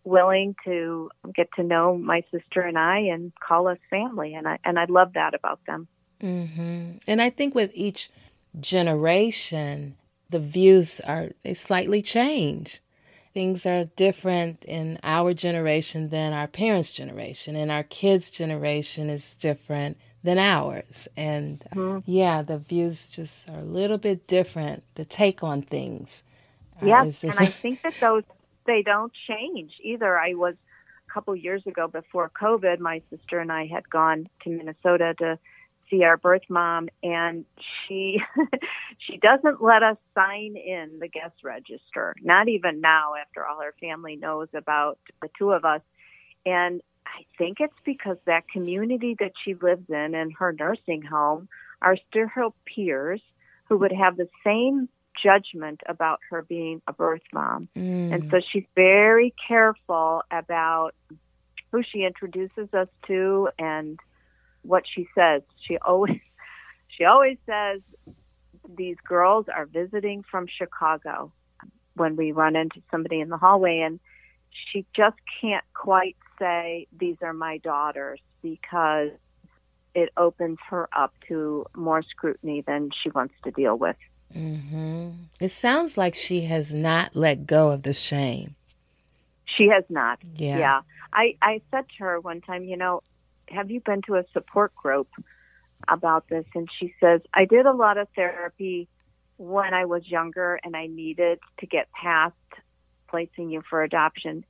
willing 0.04 0.54
to 0.64 1.10
get 1.34 1.48
to 1.56 1.62
know 1.62 1.96
my 1.96 2.22
sister 2.30 2.60
and 2.60 2.78
I 2.78 2.98
and 2.98 3.32
call 3.34 3.68
us 3.68 3.78
family, 3.90 4.34
and 4.34 4.46
I 4.46 4.58
and 4.64 4.78
I 4.78 4.84
love 4.84 5.14
that 5.14 5.34
about 5.34 5.58
them. 5.66 5.88
Mm-hmm. 6.20 6.98
And 7.08 7.20
I 7.20 7.30
think 7.30 7.54
with 7.54 7.72
each 7.74 8.10
generation, 8.60 9.96
the 10.30 10.40
views 10.40 11.00
are 11.00 11.28
they 11.42 11.54
slightly 11.54 12.02
change. 12.02 12.80
Things 13.34 13.64
are 13.64 13.84
different 13.84 14.62
in 14.64 14.98
our 15.02 15.32
generation 15.32 16.10
than 16.10 16.32
our 16.34 16.46
parents' 16.46 16.92
generation, 16.92 17.56
and 17.56 17.70
our 17.70 17.82
kids' 17.82 18.30
generation 18.30 19.08
is 19.08 19.34
different 19.36 19.96
than 20.22 20.38
ours. 20.38 21.08
And 21.16 21.60
mm-hmm. 21.74 22.10
yeah, 22.10 22.42
the 22.42 22.58
views 22.58 23.06
just 23.06 23.48
are 23.48 23.58
a 23.58 23.64
little 23.64 23.98
bit 23.98 24.26
different, 24.26 24.84
the 24.94 25.04
take 25.04 25.42
on 25.42 25.62
things. 25.62 26.22
Uh, 26.80 26.86
yeah, 26.86 27.04
just... 27.04 27.24
and 27.24 27.34
I 27.38 27.46
think 27.46 27.82
that 27.82 27.94
those, 28.00 28.24
they 28.66 28.82
don't 28.82 29.12
change 29.26 29.72
either. 29.82 30.18
I 30.18 30.34
was 30.34 30.54
a 31.08 31.12
couple 31.12 31.34
years 31.34 31.66
ago 31.66 31.88
before 31.88 32.30
COVID, 32.30 32.78
my 32.80 33.02
sister 33.10 33.38
and 33.38 33.50
I 33.50 33.66
had 33.66 33.88
gone 33.88 34.28
to 34.44 34.50
Minnesota 34.50 35.14
to 35.18 35.38
see 35.92 36.02
our 36.04 36.16
birth 36.16 36.42
mom 36.48 36.88
and 37.02 37.44
she 37.86 38.20
she 38.98 39.18
doesn't 39.18 39.62
let 39.62 39.82
us 39.82 39.96
sign 40.14 40.56
in 40.56 40.98
the 41.00 41.08
guest 41.08 41.34
register 41.44 42.14
not 42.22 42.48
even 42.48 42.80
now 42.80 43.12
after 43.20 43.46
all 43.46 43.60
her 43.60 43.74
family 43.80 44.16
knows 44.16 44.48
about 44.54 44.98
the 45.20 45.28
two 45.38 45.52
of 45.52 45.64
us 45.64 45.82
and 46.46 46.80
i 47.06 47.24
think 47.36 47.58
it's 47.60 47.78
because 47.84 48.16
that 48.26 48.48
community 48.48 49.14
that 49.18 49.32
she 49.44 49.54
lives 49.54 49.88
in 49.88 50.14
and 50.14 50.32
her 50.38 50.52
nursing 50.58 51.02
home 51.02 51.48
are 51.82 51.96
still 52.08 52.26
her 52.28 52.48
peers 52.64 53.20
who 53.68 53.76
would 53.76 53.92
have 53.92 54.16
the 54.16 54.28
same 54.44 54.88
judgment 55.22 55.82
about 55.86 56.20
her 56.30 56.42
being 56.42 56.80
a 56.86 56.92
birth 56.92 57.22
mom 57.32 57.68
mm. 57.76 58.14
and 58.14 58.30
so 58.30 58.40
she's 58.40 58.64
very 58.74 59.34
careful 59.46 60.22
about 60.30 60.94
who 61.70 61.82
she 61.82 62.04
introduces 62.04 62.72
us 62.72 62.88
to 63.06 63.48
and 63.58 63.98
what 64.62 64.84
she 64.86 65.06
says. 65.14 65.42
She 65.60 65.78
always 65.78 66.20
she 66.88 67.04
always 67.04 67.38
says 67.46 67.80
these 68.76 68.96
girls 69.06 69.46
are 69.54 69.66
visiting 69.66 70.24
from 70.30 70.46
Chicago 70.46 71.32
when 71.94 72.16
we 72.16 72.32
run 72.32 72.56
into 72.56 72.80
somebody 72.90 73.20
in 73.20 73.28
the 73.28 73.36
hallway 73.36 73.80
and 73.80 74.00
she 74.50 74.84
just 74.94 75.16
can't 75.40 75.64
quite 75.74 76.16
say 76.38 76.86
these 76.98 77.16
are 77.22 77.32
my 77.32 77.58
daughters 77.58 78.20
because 78.42 79.10
it 79.94 80.10
opens 80.16 80.58
her 80.68 80.88
up 80.96 81.12
to 81.28 81.66
more 81.76 82.02
scrutiny 82.02 82.62
than 82.66 82.90
she 83.02 83.10
wants 83.10 83.34
to 83.44 83.50
deal 83.50 83.76
with. 83.76 83.96
Mm-hmm. 84.34 85.10
It 85.40 85.50
sounds 85.50 85.98
like 85.98 86.14
she 86.14 86.42
has 86.42 86.72
not 86.72 87.14
let 87.14 87.46
go 87.46 87.70
of 87.70 87.82
the 87.82 87.92
shame. 87.92 88.54
She 89.44 89.68
has 89.68 89.84
not. 89.90 90.18
Yeah. 90.34 90.58
Yeah. 90.58 90.80
I, 91.12 91.36
I 91.42 91.60
said 91.70 91.84
to 91.98 92.04
her 92.04 92.20
one 92.20 92.40
time, 92.40 92.64
you 92.64 92.76
know, 92.76 93.02
have 93.52 93.70
you 93.70 93.80
been 93.80 94.02
to 94.02 94.16
a 94.16 94.24
support 94.32 94.74
group 94.74 95.08
about 95.88 96.28
this? 96.28 96.44
And 96.54 96.68
she 96.78 96.94
says, 97.00 97.20
I 97.34 97.44
did 97.44 97.66
a 97.66 97.72
lot 97.72 97.98
of 97.98 98.08
therapy 98.14 98.88
when 99.36 99.74
I 99.74 99.84
was 99.84 100.06
younger 100.08 100.58
and 100.62 100.76
I 100.76 100.86
needed 100.86 101.38
to 101.60 101.66
get 101.66 101.88
past 101.92 102.34
placing 103.08 103.50
you 103.50 103.62
for 103.68 103.82
adoption, 103.82 104.44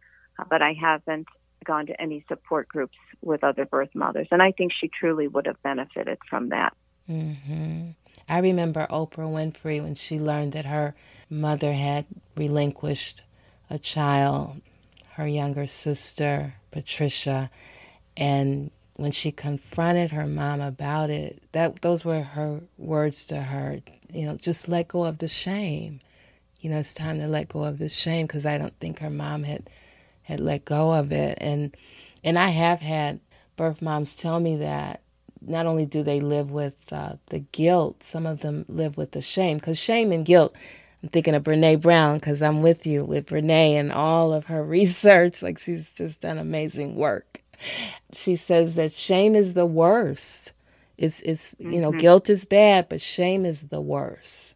but 0.49 0.63
I 0.63 0.73
haven't 0.73 1.27
gone 1.65 1.87
to 1.87 2.01
any 2.01 2.25
support 2.29 2.69
groups 2.69 2.97
with 3.21 3.45
other 3.45 3.65
birth 3.65 3.91
mothers. 3.95 4.29
And 4.31 4.43
I 4.43 4.53
think 4.53 4.73
she 4.73 4.89
truly 4.89 5.29
would 5.29 5.47
have 5.47 5.63
benefited 5.63 6.19
from 6.29 6.51
that. 6.51 6.75
Mm-hmm. 7.09 7.91
I 8.29 8.39
remember 8.39 8.87
Oprah 8.89 9.29
Winfrey 9.29 9.83
when 9.83 9.95
she 9.95 10.19
learned 10.19 10.53
that 10.53 10.65
her 10.67 10.95
mother 11.29 11.73
had 11.73 12.07
relinquished 12.37 13.23
a 13.69 13.79
child, 13.79 14.61
her 15.15 15.27
younger 15.27 15.67
sister, 15.67 16.55
Patricia, 16.71 17.51
and 18.17 18.71
when 18.95 19.13
she 19.13 19.33
confronted 19.33 20.11
her 20.11 20.27
mom 20.27 20.61
about 20.61 21.11
it, 21.11 21.43
that 21.53 21.81
those 21.83 22.05
were 22.05 22.23
her 22.23 22.61
words 22.77 23.25
to 23.27 23.43
her. 23.43 23.81
You 24.13 24.27
know, 24.27 24.37
just 24.37 24.69
let 24.69 24.89
go 24.89 25.05
of 25.05 25.19
the 25.19 25.29
shame. 25.29 26.01
You 26.61 26.71
know, 26.71 26.79
it's 26.79 26.95
time 26.95 27.19
to 27.19 27.27
let 27.27 27.49
go 27.49 27.65
of 27.65 27.79
the 27.79 27.89
shame 27.89 28.27
because 28.27 28.47
I 28.47 28.59
don't 28.59 28.79
think 28.79 28.99
her 29.01 29.11
mom 29.11 29.45
had 29.45 29.69
had 30.23 30.41
let 30.41 30.65
go 30.65 30.93
of 30.93 31.11
it. 31.11 31.39
And 31.41 31.75
and 32.23 32.39
I 32.39 32.49
have 32.49 32.81
had 32.81 33.21
birth 33.57 33.83
moms 33.83 34.15
tell 34.15 34.39
me 34.39 34.57
that 34.57 35.01
not 35.41 35.67
only 35.67 35.87
do 35.87 36.03
they 36.03 36.21
live 36.21 36.51
with 36.51 36.93
uh, 36.93 37.15
the 37.27 37.41
guilt, 37.41 38.05
some 38.05 38.27
of 38.27 38.41
them 38.41 38.65
live 38.69 38.97
with 38.97 39.13
the 39.13 39.23
shame 39.23 39.59
because 39.59 39.79
shame 39.79 40.13
and 40.13 40.25
guilt. 40.25 40.55
I'm 41.03 41.09
thinking 41.09 41.35
of 41.35 41.43
Brene 41.43 41.81
Brown 41.81 42.19
because 42.19 42.43
I'm 42.43 42.63
with 42.63 42.87
you 42.87 43.05
with 43.05 43.27
Brene 43.27 43.51
and 43.51 43.91
all 43.91 44.33
of 44.33 44.47
her 44.47 44.63
research. 44.79 45.43
Like 45.43 45.59
she's 45.59 45.91
just 45.93 46.21
done 46.21 46.39
amazing 46.39 46.95
work 46.95 47.42
she 48.13 48.37
says 48.37 48.75
that 48.75 48.93
shame 48.93 49.35
is 49.35 49.55
the 49.55 49.67
worst. 49.67 50.53
It's 50.99 51.21
it's 51.23 51.55
you 51.59 51.81
know 51.81 51.91
mm-hmm. 51.91 51.99
guilt 51.99 52.31
is 52.31 52.45
bad, 52.45 52.89
but 52.89 53.01
shame 53.01 53.45
is 53.45 53.63
the 53.63 53.81
worst. 53.81 54.55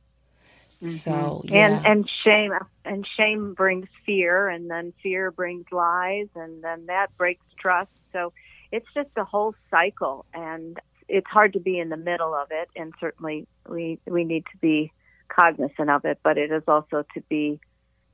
Mm-hmm. 0.82 0.90
So 0.90 1.42
yeah. 1.44 1.66
and 1.66 1.86
and 1.86 2.10
shame 2.24 2.52
and 2.84 3.06
shame 3.16 3.54
brings 3.54 3.88
fear, 4.04 4.48
and 4.48 4.70
then 4.70 4.92
fear 5.02 5.30
brings 5.30 5.66
lies, 5.72 6.28
and 6.34 6.62
then 6.62 6.86
that 6.86 7.16
breaks 7.16 7.44
trust. 7.58 7.90
So 8.12 8.32
it's 8.70 8.86
just 8.94 9.08
a 9.16 9.24
whole 9.24 9.54
cycle, 9.70 10.26
and 10.34 10.78
it's 11.08 11.26
hard 11.26 11.54
to 11.54 11.60
be 11.60 11.78
in 11.78 11.88
the 11.88 11.96
middle 11.96 12.34
of 12.34 12.48
it. 12.50 12.68
And 12.76 12.92
certainly 13.00 13.46
we 13.68 13.98
we 14.06 14.24
need 14.24 14.44
to 14.52 14.58
be 14.58 14.92
cognizant 15.28 15.90
of 15.90 16.04
it, 16.04 16.18
but 16.22 16.38
it 16.38 16.52
is 16.52 16.62
also 16.68 17.04
to 17.14 17.20
be. 17.28 17.60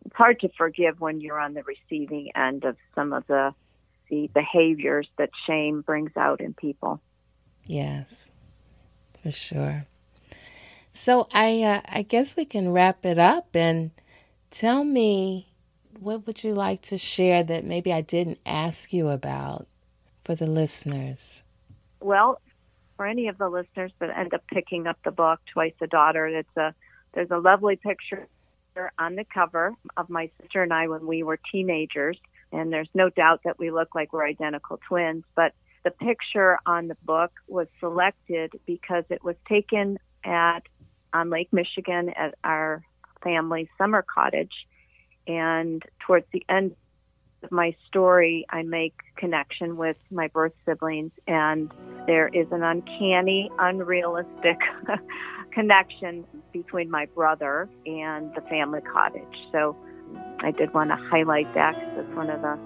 It's 0.05 0.17
hard 0.17 0.41
to 0.41 0.49
forgive 0.59 1.01
when 1.01 1.21
you're 1.21 1.39
on 1.39 1.55
the 1.55 1.63
receiving 1.63 2.33
end 2.35 2.65
of 2.65 2.77
some 2.95 3.13
of 3.13 3.25
the 3.29 3.55
the 4.13 4.31
behaviors 4.35 5.09
that 5.17 5.31
shame 5.47 5.81
brings 5.81 6.15
out 6.19 6.43
in 6.43 6.53
people. 6.53 7.01
Yes, 7.65 8.29
for 9.23 9.31
sure. 9.31 9.87
So 10.93 11.29
I 11.33 11.63
uh, 11.63 11.81
I 11.89 12.03
guess 12.03 12.37
we 12.37 12.45
can 12.45 12.73
wrap 12.73 13.07
it 13.07 13.19
up 13.19 13.57
and 13.57 13.91
tell 14.51 14.85
me 14.85 15.49
what 15.99 16.27
would 16.27 16.45
you 16.45 16.53
like 16.53 16.83
to 16.83 16.99
share 16.99 17.43
that 17.43 17.65
maybe 17.65 17.91
I 17.91 18.03
didn't 18.03 18.39
ask 18.45 18.93
you 18.93 19.09
about 19.09 19.67
for 20.25 20.35
the 20.35 20.47
listeners. 20.47 21.43
Well, 22.01 22.39
for 22.99 23.07
any 23.07 23.29
of 23.29 23.39
the 23.39 23.49
listeners 23.49 23.93
that 23.99 24.11
end 24.15 24.35
up 24.35 24.43
picking 24.53 24.87
up 24.87 24.99
the 25.07 25.11
book 25.11 25.41
Twice 25.51 25.73
a 25.81 25.87
Daughter, 25.87 26.27
it's 26.27 26.57
a 26.59 26.75
there's 27.15 27.31
a 27.31 27.39
lovely 27.39 27.77
picture 27.77 28.29
on 28.99 29.17
the 29.17 29.25
cover 29.25 29.73
of 29.97 30.11
my 30.11 30.31
sister 30.39 30.63
and 30.63 30.73
I 30.73 30.89
when 30.89 31.07
we 31.07 31.23
were 31.23 31.39
teenagers 31.51 32.19
and 32.53 32.73
there's 32.73 32.89
no 32.95 33.09
doubt 33.09 33.41
that 33.45 33.59
we 33.59 33.71
look 33.71 33.95
like 33.95 34.13
we're 34.13 34.27
identical 34.27 34.79
twins. 34.89 35.25
But 35.35 35.53
the 35.85 35.91
picture 35.91 36.59
on 36.67 36.89
the 36.89 36.97
book 37.05 37.33
was 37.49 37.67
selected 37.81 38.53
because 38.67 39.05
it 39.11 39.25
was 39.25 39.37
taken 39.49 39.99
at 40.25 40.61
on 41.13 41.29
Lake 41.31 41.53
Michigan 41.53 42.11
at 42.11 42.35
our 42.43 42.83
family 43.23 43.69
summer 43.77 44.03
cottage, 44.03 44.67
and 45.27 45.83
towards 46.01 46.27
the 46.33 46.45
end 46.49 46.75
of 47.43 47.53
my 47.53 47.75
story, 47.87 48.47
I 48.51 48.63
make 48.63 48.95
connection 49.17 49.77
with 49.77 49.97
my 50.11 50.29
birth 50.29 50.53
siblings, 50.65 51.13
and 51.27 51.71
there 52.07 52.29
is 52.29 52.47
an 52.51 52.63
uncanny, 52.63 53.51
unrealistic 53.59 54.59
connection 55.53 56.25
between 56.53 56.91
my 56.91 57.07
brother 57.07 57.69
and 57.85 58.35
the 58.35 58.41
family 58.43 58.81
cottage. 58.81 59.49
So 59.51 59.77
I 60.41 60.51
did 60.51 60.75
want 60.75 60.91
to 60.91 60.97
highlight 60.97 61.53
that 61.55 61.75
because 61.75 62.05
it's 62.07 62.17
one 62.17 62.31
of 62.31 62.43
the 62.43 62.59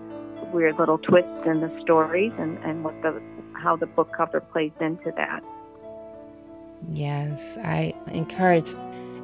weird 0.53 0.79
little 0.79 0.99
twists 0.99 1.47
in 1.47 1.61
the 1.61 1.81
stories 1.83 2.33
and, 2.39 2.59
and 2.59 2.85
what 2.85 2.95
the 3.03 3.21
how 3.55 3.77
the 3.77 3.87
book 3.87 4.13
cover 4.17 4.41
plays 4.41 4.73
into 4.81 5.13
that. 5.17 5.43
Yes, 6.93 7.57
I 7.59 7.95
encourage 8.13 8.75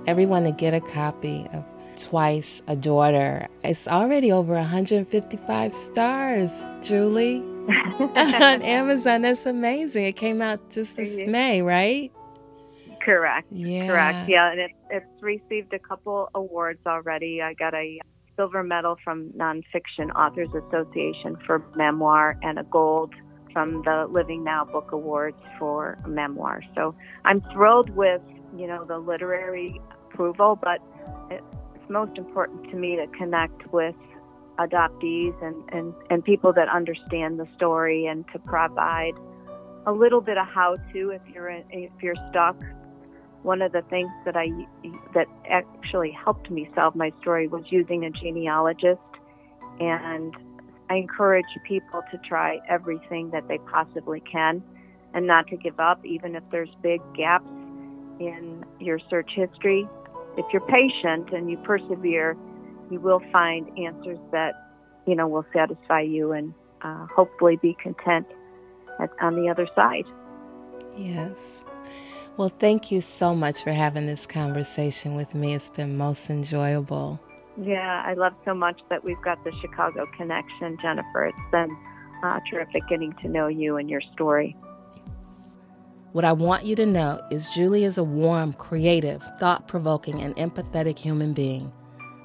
everyone 0.07 0.45
to 0.45 0.53
get 0.53 0.75
a 0.75 0.81
copy 0.81 1.47
of 1.53 1.65
Twice 1.97 2.63
a 2.67 2.75
Daughter. 2.75 3.49
It's 3.63 3.87
already 3.87 4.33
over 4.33 4.55
155 4.55 5.73
stars, 5.73 6.53
Julie, 6.81 7.41
on 7.99 8.63
Amazon. 8.63 9.23
That's 9.23 9.47
amazing. 9.47 10.05
It 10.05 10.17
came 10.17 10.41
out 10.41 10.71
just 10.71 10.97
this 10.97 11.27
May, 11.27 11.63
right? 11.63 12.11
Correct. 13.05 13.47
Yeah. 13.51 13.87
Correct. 13.87 14.29
Yeah, 14.29 14.51
and 14.51 14.61
it, 14.61 14.71
it's 14.91 15.23
received 15.23 15.73
a 15.75 15.79
couple 15.79 16.31
awards 16.35 16.81
already. 16.87 17.43
I 17.43 17.55
got 17.55 17.75
a 17.75 18.01
silver 18.37 18.63
medal 18.63 18.97
from 19.03 19.31
Nonfiction 19.31 20.11
Authors 20.15 20.49
Association 20.55 21.37
for 21.47 21.65
memoir 21.75 22.37
and 22.43 22.59
a 22.59 22.65
gold 22.65 23.15
from 23.53 23.83
the 23.83 24.07
Living 24.11 24.43
Now 24.45 24.65
Book 24.65 24.93
Awards 24.93 25.37
for 25.59 25.99
memoir. 26.07 26.63
So 26.75 26.95
I'm 27.25 27.41
thrilled 27.53 27.91
with, 27.91 28.23
you 28.57 28.67
know, 28.67 28.85
the 28.85 28.99
literary 28.99 29.81
approval, 30.11 30.59
but 30.61 30.81
it's 31.31 31.91
most 31.91 32.17
important 32.17 32.71
to 32.71 32.77
me 32.77 32.97
to 32.97 33.07
connect 33.09 33.73
with 33.73 33.95
adoptees 34.59 35.35
and, 35.43 35.57
and, 35.73 35.95
and 36.11 36.25
people 36.25 36.53
that 36.55 36.69
understand 36.69 37.39
the 37.39 37.47
story 37.55 38.07
and 38.07 38.25
to 38.33 38.39
provide 38.39 39.15
a 39.87 39.93
little 39.93 40.21
bit 40.21 40.39
of 40.39 40.47
how 40.47 40.77
to 40.93 41.11
if 41.11 41.23
you're 41.35 41.49
if 41.71 41.91
you're 42.01 42.15
stuck 42.31 42.57
one 43.43 43.61
of 43.61 43.73
the 43.73 43.83
things 43.83 44.11
that 44.25 44.37
I 44.37 44.51
that 45.15 45.27
actually 45.49 46.11
helped 46.11 46.51
me 46.51 46.69
solve 46.75 46.95
my 46.95 47.13
story 47.21 47.49
was 47.49 47.65
using 47.71 48.05
a 48.05 48.11
genealogist 48.11 49.01
and 49.81 50.37
I 50.89 50.97
encourage 50.97 51.47
people 51.65 52.03
to 52.11 52.19
try 52.19 52.61
everything 52.69 53.31
that 53.31 53.49
they 53.49 53.59
possibly 53.59 54.21
can 54.21 54.63
and 55.15 55.27
not 55.27 55.47
to 55.49 55.57
give 55.57 55.81
up 55.81 56.05
even 56.05 56.37
if 56.37 56.43
there's 56.51 56.71
big 56.83 57.01
gaps 57.15 57.49
in 58.21 58.65
your 58.79 58.99
search 59.11 59.33
history. 59.35 59.89
If 60.37 60.47
you're 60.53 60.67
patient 60.67 61.33
and 61.33 61.51
you 61.51 61.57
persevere, 61.59 62.37
you 62.91 63.01
will 63.01 63.23
find 63.33 63.77
answers 63.79 64.19
that 64.31 64.55
you 65.07 65.15
know 65.17 65.27
will 65.27 65.47
satisfy 65.53 66.03
you 66.03 66.33
and 66.33 66.55
uh, 66.83 67.07
hopefully 67.07 67.57
be 67.57 67.75
content 67.83 68.27
at, 69.01 69.11
on 69.21 69.35
the 69.35 69.49
other 69.49 69.67
side. 69.75 70.05
Yes. 70.97 71.65
Well, 72.39 72.49
thank 72.49 72.91
you 72.91 73.03
so 73.03 73.35
much 73.35 73.63
for 73.63 73.73
having 73.73 74.07
this 74.07 74.25
conversation 74.25 75.17
with 75.17 75.35
me. 75.35 75.55
It's 75.55 75.69
been 75.69 75.99
most 75.99 76.31
enjoyable. 76.31 77.21
Yeah, 77.61 78.03
I 78.07 78.15
love 78.15 78.33
so 78.47 78.55
much 78.55 78.81
that 78.89 79.05
we've 79.05 79.21
got 79.21 79.45
the 79.45 79.53
Chicago 79.61 80.07
connection, 80.17 80.79
Jennifer. 80.81 81.27
It's 81.27 81.51
been 81.51 81.77
uh, 82.25 82.41
terrific 82.51 82.89
getting 82.89 83.13
to 83.21 83.29
know 83.29 83.49
you 83.49 83.77
and 83.77 83.91
your 83.91 84.01
story. 84.15 84.57
What 86.13 86.25
I 86.25 86.33
want 86.33 86.65
you 86.65 86.75
to 86.77 86.87
know 86.87 87.21
is 87.31 87.51
Julie 87.51 87.85
is 87.85 87.99
a 87.99 88.05
warm, 88.05 88.55
creative, 88.55 89.23
thought 89.39 89.69
provoking, 89.69 90.23
and 90.23 90.35
empathetic 90.37 90.99
human 90.99 91.35
being. 91.35 91.71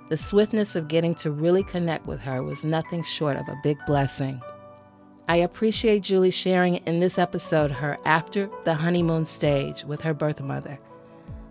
The 0.09 0.17
swiftness 0.17 0.77
of 0.77 0.87
getting 0.87 1.15
to 1.15 1.31
really 1.31 1.63
connect 1.63 2.05
with 2.05 2.21
her 2.21 2.41
was 2.43 2.63
nothing 2.63 3.03
short 3.03 3.35
of 3.35 3.47
a 3.49 3.59
big 3.61 3.77
blessing. 3.85 4.41
I 5.29 5.37
appreciate 5.37 6.03
Julie 6.03 6.31
sharing 6.31 6.75
in 6.85 7.01
this 7.01 7.19
episode 7.19 7.69
her 7.69 7.97
after 8.05 8.49
the 8.63 8.73
honeymoon 8.73 9.25
stage 9.25 9.83
with 9.83 9.99
her 10.01 10.13
birth 10.13 10.39
mother. 10.39 10.79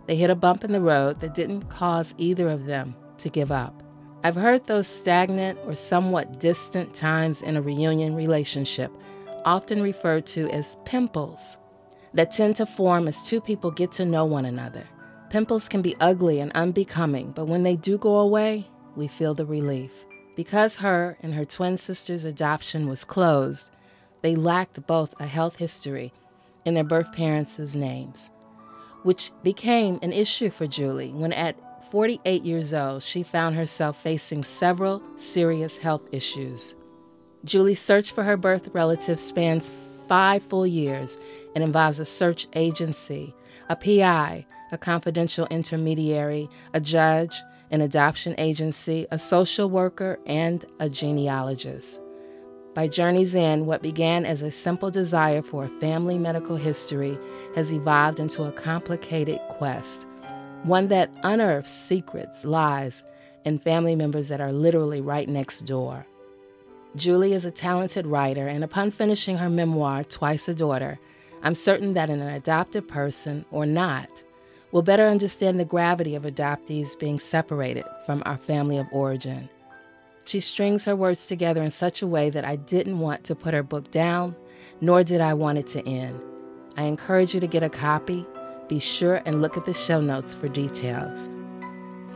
They 0.06 0.16
hit 0.16 0.30
a 0.30 0.34
bump 0.34 0.64
in 0.64 0.72
the 0.72 0.80
road 0.80 1.20
that 1.20 1.34
didn't 1.34 1.68
cause 1.68 2.14
either 2.16 2.48
of 2.48 2.64
them 2.64 2.94
to 3.18 3.28
give 3.28 3.52
up. 3.52 3.82
I've 4.24 4.34
heard 4.34 4.64
those 4.64 4.88
stagnant 4.88 5.58
or 5.66 5.74
somewhat 5.74 6.40
distant 6.40 6.94
times 6.94 7.42
in 7.42 7.56
a 7.56 7.62
reunion 7.62 8.16
relationship 8.16 8.90
often 9.44 9.82
referred 9.82 10.24
to 10.28 10.48
as 10.50 10.78
pimples 10.86 11.58
that 12.14 12.32
tend 12.32 12.56
to 12.56 12.64
form 12.64 13.06
as 13.06 13.22
two 13.22 13.42
people 13.42 13.70
get 13.70 13.92
to 13.92 14.06
know 14.06 14.24
one 14.24 14.46
another. 14.46 14.84
Pimples 15.28 15.68
can 15.68 15.82
be 15.82 15.94
ugly 16.00 16.40
and 16.40 16.50
unbecoming, 16.52 17.30
but 17.32 17.46
when 17.46 17.62
they 17.62 17.76
do 17.76 17.98
go 17.98 18.20
away, 18.20 18.64
we 18.96 19.06
feel 19.06 19.34
the 19.34 19.44
relief. 19.44 20.05
Because 20.36 20.76
her 20.76 21.16
and 21.22 21.34
her 21.34 21.46
twin 21.46 21.78
sister's 21.78 22.24
adoption 22.24 22.88
was 22.88 23.04
closed, 23.04 23.70
they 24.20 24.36
lacked 24.36 24.86
both 24.86 25.18
a 25.18 25.26
health 25.26 25.56
history 25.56 26.12
and 26.66 26.76
their 26.76 26.84
birth 26.84 27.12
parents' 27.12 27.74
names, 27.74 28.28
which 29.02 29.32
became 29.42 29.98
an 30.02 30.12
issue 30.12 30.50
for 30.50 30.66
Julie 30.66 31.10
when 31.10 31.32
at 31.32 31.56
48 31.90 32.42
years 32.42 32.74
old 32.74 33.02
she 33.02 33.22
found 33.22 33.54
herself 33.54 34.02
facing 34.02 34.44
several 34.44 35.02
serious 35.16 35.78
health 35.78 36.12
issues. 36.12 36.74
Julie's 37.44 37.80
search 37.80 38.12
for 38.12 38.24
her 38.24 38.36
birth 38.36 38.68
relative 38.74 39.20
spans 39.20 39.70
five 40.08 40.42
full 40.42 40.66
years 40.66 41.16
and 41.54 41.64
involves 41.64 42.00
a 42.00 42.04
search 42.04 42.48
agency, 42.54 43.34
a 43.68 43.76
PI, 43.76 44.44
a 44.72 44.78
confidential 44.78 45.46
intermediary, 45.46 46.48
a 46.74 46.80
judge, 46.80 47.40
an 47.70 47.80
adoption 47.80 48.34
agency, 48.38 49.06
a 49.10 49.18
social 49.18 49.68
worker, 49.68 50.18
and 50.26 50.64
a 50.80 50.88
genealogist. 50.88 52.00
By 52.74 52.88
Journey's 52.88 53.34
End, 53.34 53.66
what 53.66 53.80
began 53.80 54.26
as 54.26 54.42
a 54.42 54.50
simple 54.50 54.90
desire 54.90 55.42
for 55.42 55.64
a 55.64 55.80
family 55.80 56.18
medical 56.18 56.56
history 56.56 57.18
has 57.54 57.72
evolved 57.72 58.20
into 58.20 58.44
a 58.44 58.52
complicated 58.52 59.40
quest, 59.48 60.06
one 60.62 60.88
that 60.88 61.10
unearths 61.22 61.72
secrets, 61.72 62.44
lies, 62.44 63.02
and 63.46 63.62
family 63.62 63.94
members 63.94 64.28
that 64.28 64.40
are 64.40 64.52
literally 64.52 65.00
right 65.00 65.28
next 65.28 65.62
door. 65.62 66.06
Julie 66.96 67.32
is 67.32 67.44
a 67.44 67.50
talented 67.50 68.06
writer, 68.06 68.46
and 68.46 68.62
upon 68.62 68.90
finishing 68.90 69.38
her 69.38 69.48
memoir, 69.48 70.04
Twice 70.04 70.48
a 70.48 70.54
Daughter, 70.54 70.98
I'm 71.42 71.54
certain 71.54 71.94
that 71.94 72.10
an 72.10 72.20
adopted 72.20 72.88
person, 72.88 73.44
or 73.50 73.66
not, 73.66 74.10
will 74.72 74.82
better 74.82 75.06
understand 75.06 75.58
the 75.58 75.64
gravity 75.64 76.14
of 76.14 76.24
adoptees 76.24 76.98
being 76.98 77.18
separated 77.18 77.84
from 78.04 78.22
our 78.26 78.36
family 78.36 78.78
of 78.78 78.86
origin. 78.92 79.48
She 80.24 80.40
strings 80.40 80.84
her 80.84 80.96
words 80.96 81.26
together 81.26 81.62
in 81.62 81.70
such 81.70 82.02
a 82.02 82.06
way 82.06 82.30
that 82.30 82.44
I 82.44 82.56
didn't 82.56 82.98
want 82.98 83.24
to 83.24 83.36
put 83.36 83.54
her 83.54 83.62
book 83.62 83.90
down, 83.92 84.34
nor 84.80 85.04
did 85.04 85.20
I 85.20 85.34
want 85.34 85.58
it 85.58 85.68
to 85.68 85.86
end. 85.88 86.20
I 86.76 86.84
encourage 86.84 87.32
you 87.32 87.40
to 87.40 87.46
get 87.46 87.62
a 87.62 87.70
copy. 87.70 88.26
Be 88.68 88.80
sure 88.80 89.22
and 89.24 89.40
look 89.40 89.56
at 89.56 89.64
the 89.64 89.72
show 89.72 90.00
notes 90.00 90.34
for 90.34 90.48
details. 90.48 91.28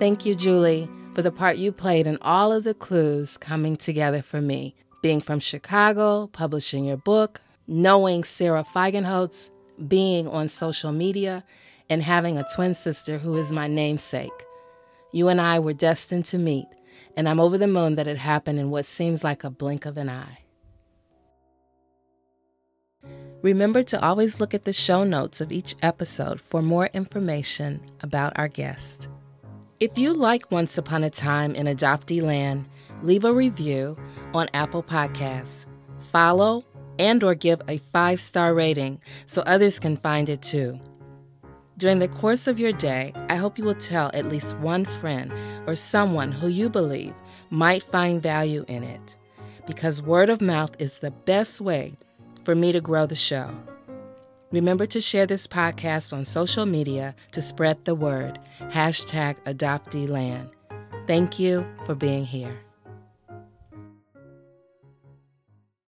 Thank 0.01 0.27
you, 0.27 0.35
Julie, 0.35 0.91
for 1.15 1.23
the 1.23 1.31
part 1.31 1.57
you 1.57 1.71
played 1.71 2.07
in 2.07 2.19
all 2.21 2.53
of 2.53 2.65
the 2.65 2.75
clues 2.75 3.37
coming 3.37 3.77
together 3.77 4.23
for 4.23 4.41
me. 4.41 4.75
Being 5.03 5.21
from 5.21 5.39
Chicago, 5.39 6.27
publishing 6.27 6.85
your 6.85 6.97
book, 6.97 7.41
knowing 7.69 8.25
Sara 8.25 8.65
Feigenholtz, 8.65 9.51
being 9.87 10.27
on 10.27 10.49
social 10.49 10.93
media, 10.93 11.45
and 11.91 12.03
having 12.03 12.39
a 12.39 12.47
twin 12.55 12.75
sister 12.75 13.19
who 13.19 13.37
is 13.37 13.53
my 13.53 13.67
namesake. 13.67 14.31
You 15.13 15.29
and 15.29 15.41
I 15.41 15.59
were 15.59 15.73
destined 15.73 16.25
to 16.27 16.39
meet, 16.39 16.69
and 17.17 17.29
I'm 17.29 17.41
over 17.41 17.59
the 17.59 17.67
moon 17.67 17.97
that 17.97 18.07
it 18.07 18.17
happened 18.17 18.59
in 18.61 18.71
what 18.71 18.87
seems 18.87 19.23
like 19.23 19.45
a 19.45 19.51
blink 19.51 19.85
of 19.85 19.99
an 19.99 20.09
eye. 20.09 20.39
Remember 23.43 23.83
to 23.83 24.03
always 24.05 24.39
look 24.39 24.55
at 24.55 24.65
the 24.65 24.73
show 24.73 25.03
notes 25.03 25.41
of 25.41 25.51
each 25.51 25.75
episode 25.83 26.41
for 26.41 26.63
more 26.63 26.91
information 26.93 27.81
about 28.03 28.39
our 28.39 28.49
guest. 28.49 29.09
If 29.81 29.97
you 29.97 30.13
like 30.13 30.51
Once 30.51 30.77
Upon 30.77 31.03
a 31.03 31.11
Time 31.11 31.55
in 31.55 31.67
Adoptee 31.67 32.23
Land, 32.23 32.67
leave 33.03 33.25
a 33.25 33.33
review 33.33 33.99
on 34.35 34.51
Apple 34.53 34.83
Podcasts. 34.83 35.65
Follow 36.13 36.65
and 36.99 37.25
or 37.25 37.35
give 37.35 37.63
a 37.63 37.79
5-star 37.79 38.53
rating 38.53 39.01
so 39.25 39.41
others 39.43 39.79
can 39.79 39.97
find 39.97 40.29
it 40.29 40.43
too. 40.43 40.79
During 41.81 41.99
the 41.99 42.09
course 42.09 42.47
of 42.47 42.61
your 42.61 42.73
day, 42.73 43.15
I 43.31 43.37
hope 43.37 43.57
you 43.57 43.65
will 43.65 43.75
tell 43.75 44.11
at 44.13 44.29
least 44.29 44.55
one 44.59 44.85
friend 44.85 45.33
or 45.67 45.75
someone 45.75 46.31
who 46.31 46.49
you 46.49 46.69
believe 46.69 47.15
might 47.49 47.83
find 47.83 48.23
value 48.23 48.67
in 48.69 48.85
it, 48.85 49.17
because 49.67 50.03
word 50.03 50.29
of 50.29 50.43
mouth 50.43 50.73
is 50.79 50.99
the 50.99 51.11
best 51.11 51.59
way 51.59 51.95
for 52.45 52.55
me 52.55 52.71
to 52.73 52.83
grow 52.83 53.07
the 53.07 53.17
show. 53.17 53.51
Remember 54.53 54.85
to 54.85 55.01
share 55.01 55.25
this 55.25 55.47
podcast 55.47 56.13
on 56.13 56.27
social 56.27 56.67
media 56.67 57.15
to 57.33 57.41
spread 57.41 57.83
the 57.87 57.95
word. 57.95 58.39
Hashtag 58.61 59.43
AdopteeLand. 59.45 60.51
Thank 61.07 61.39
you 61.39 61.65
for 61.87 61.95
being 61.95 62.27
here. 62.27 62.59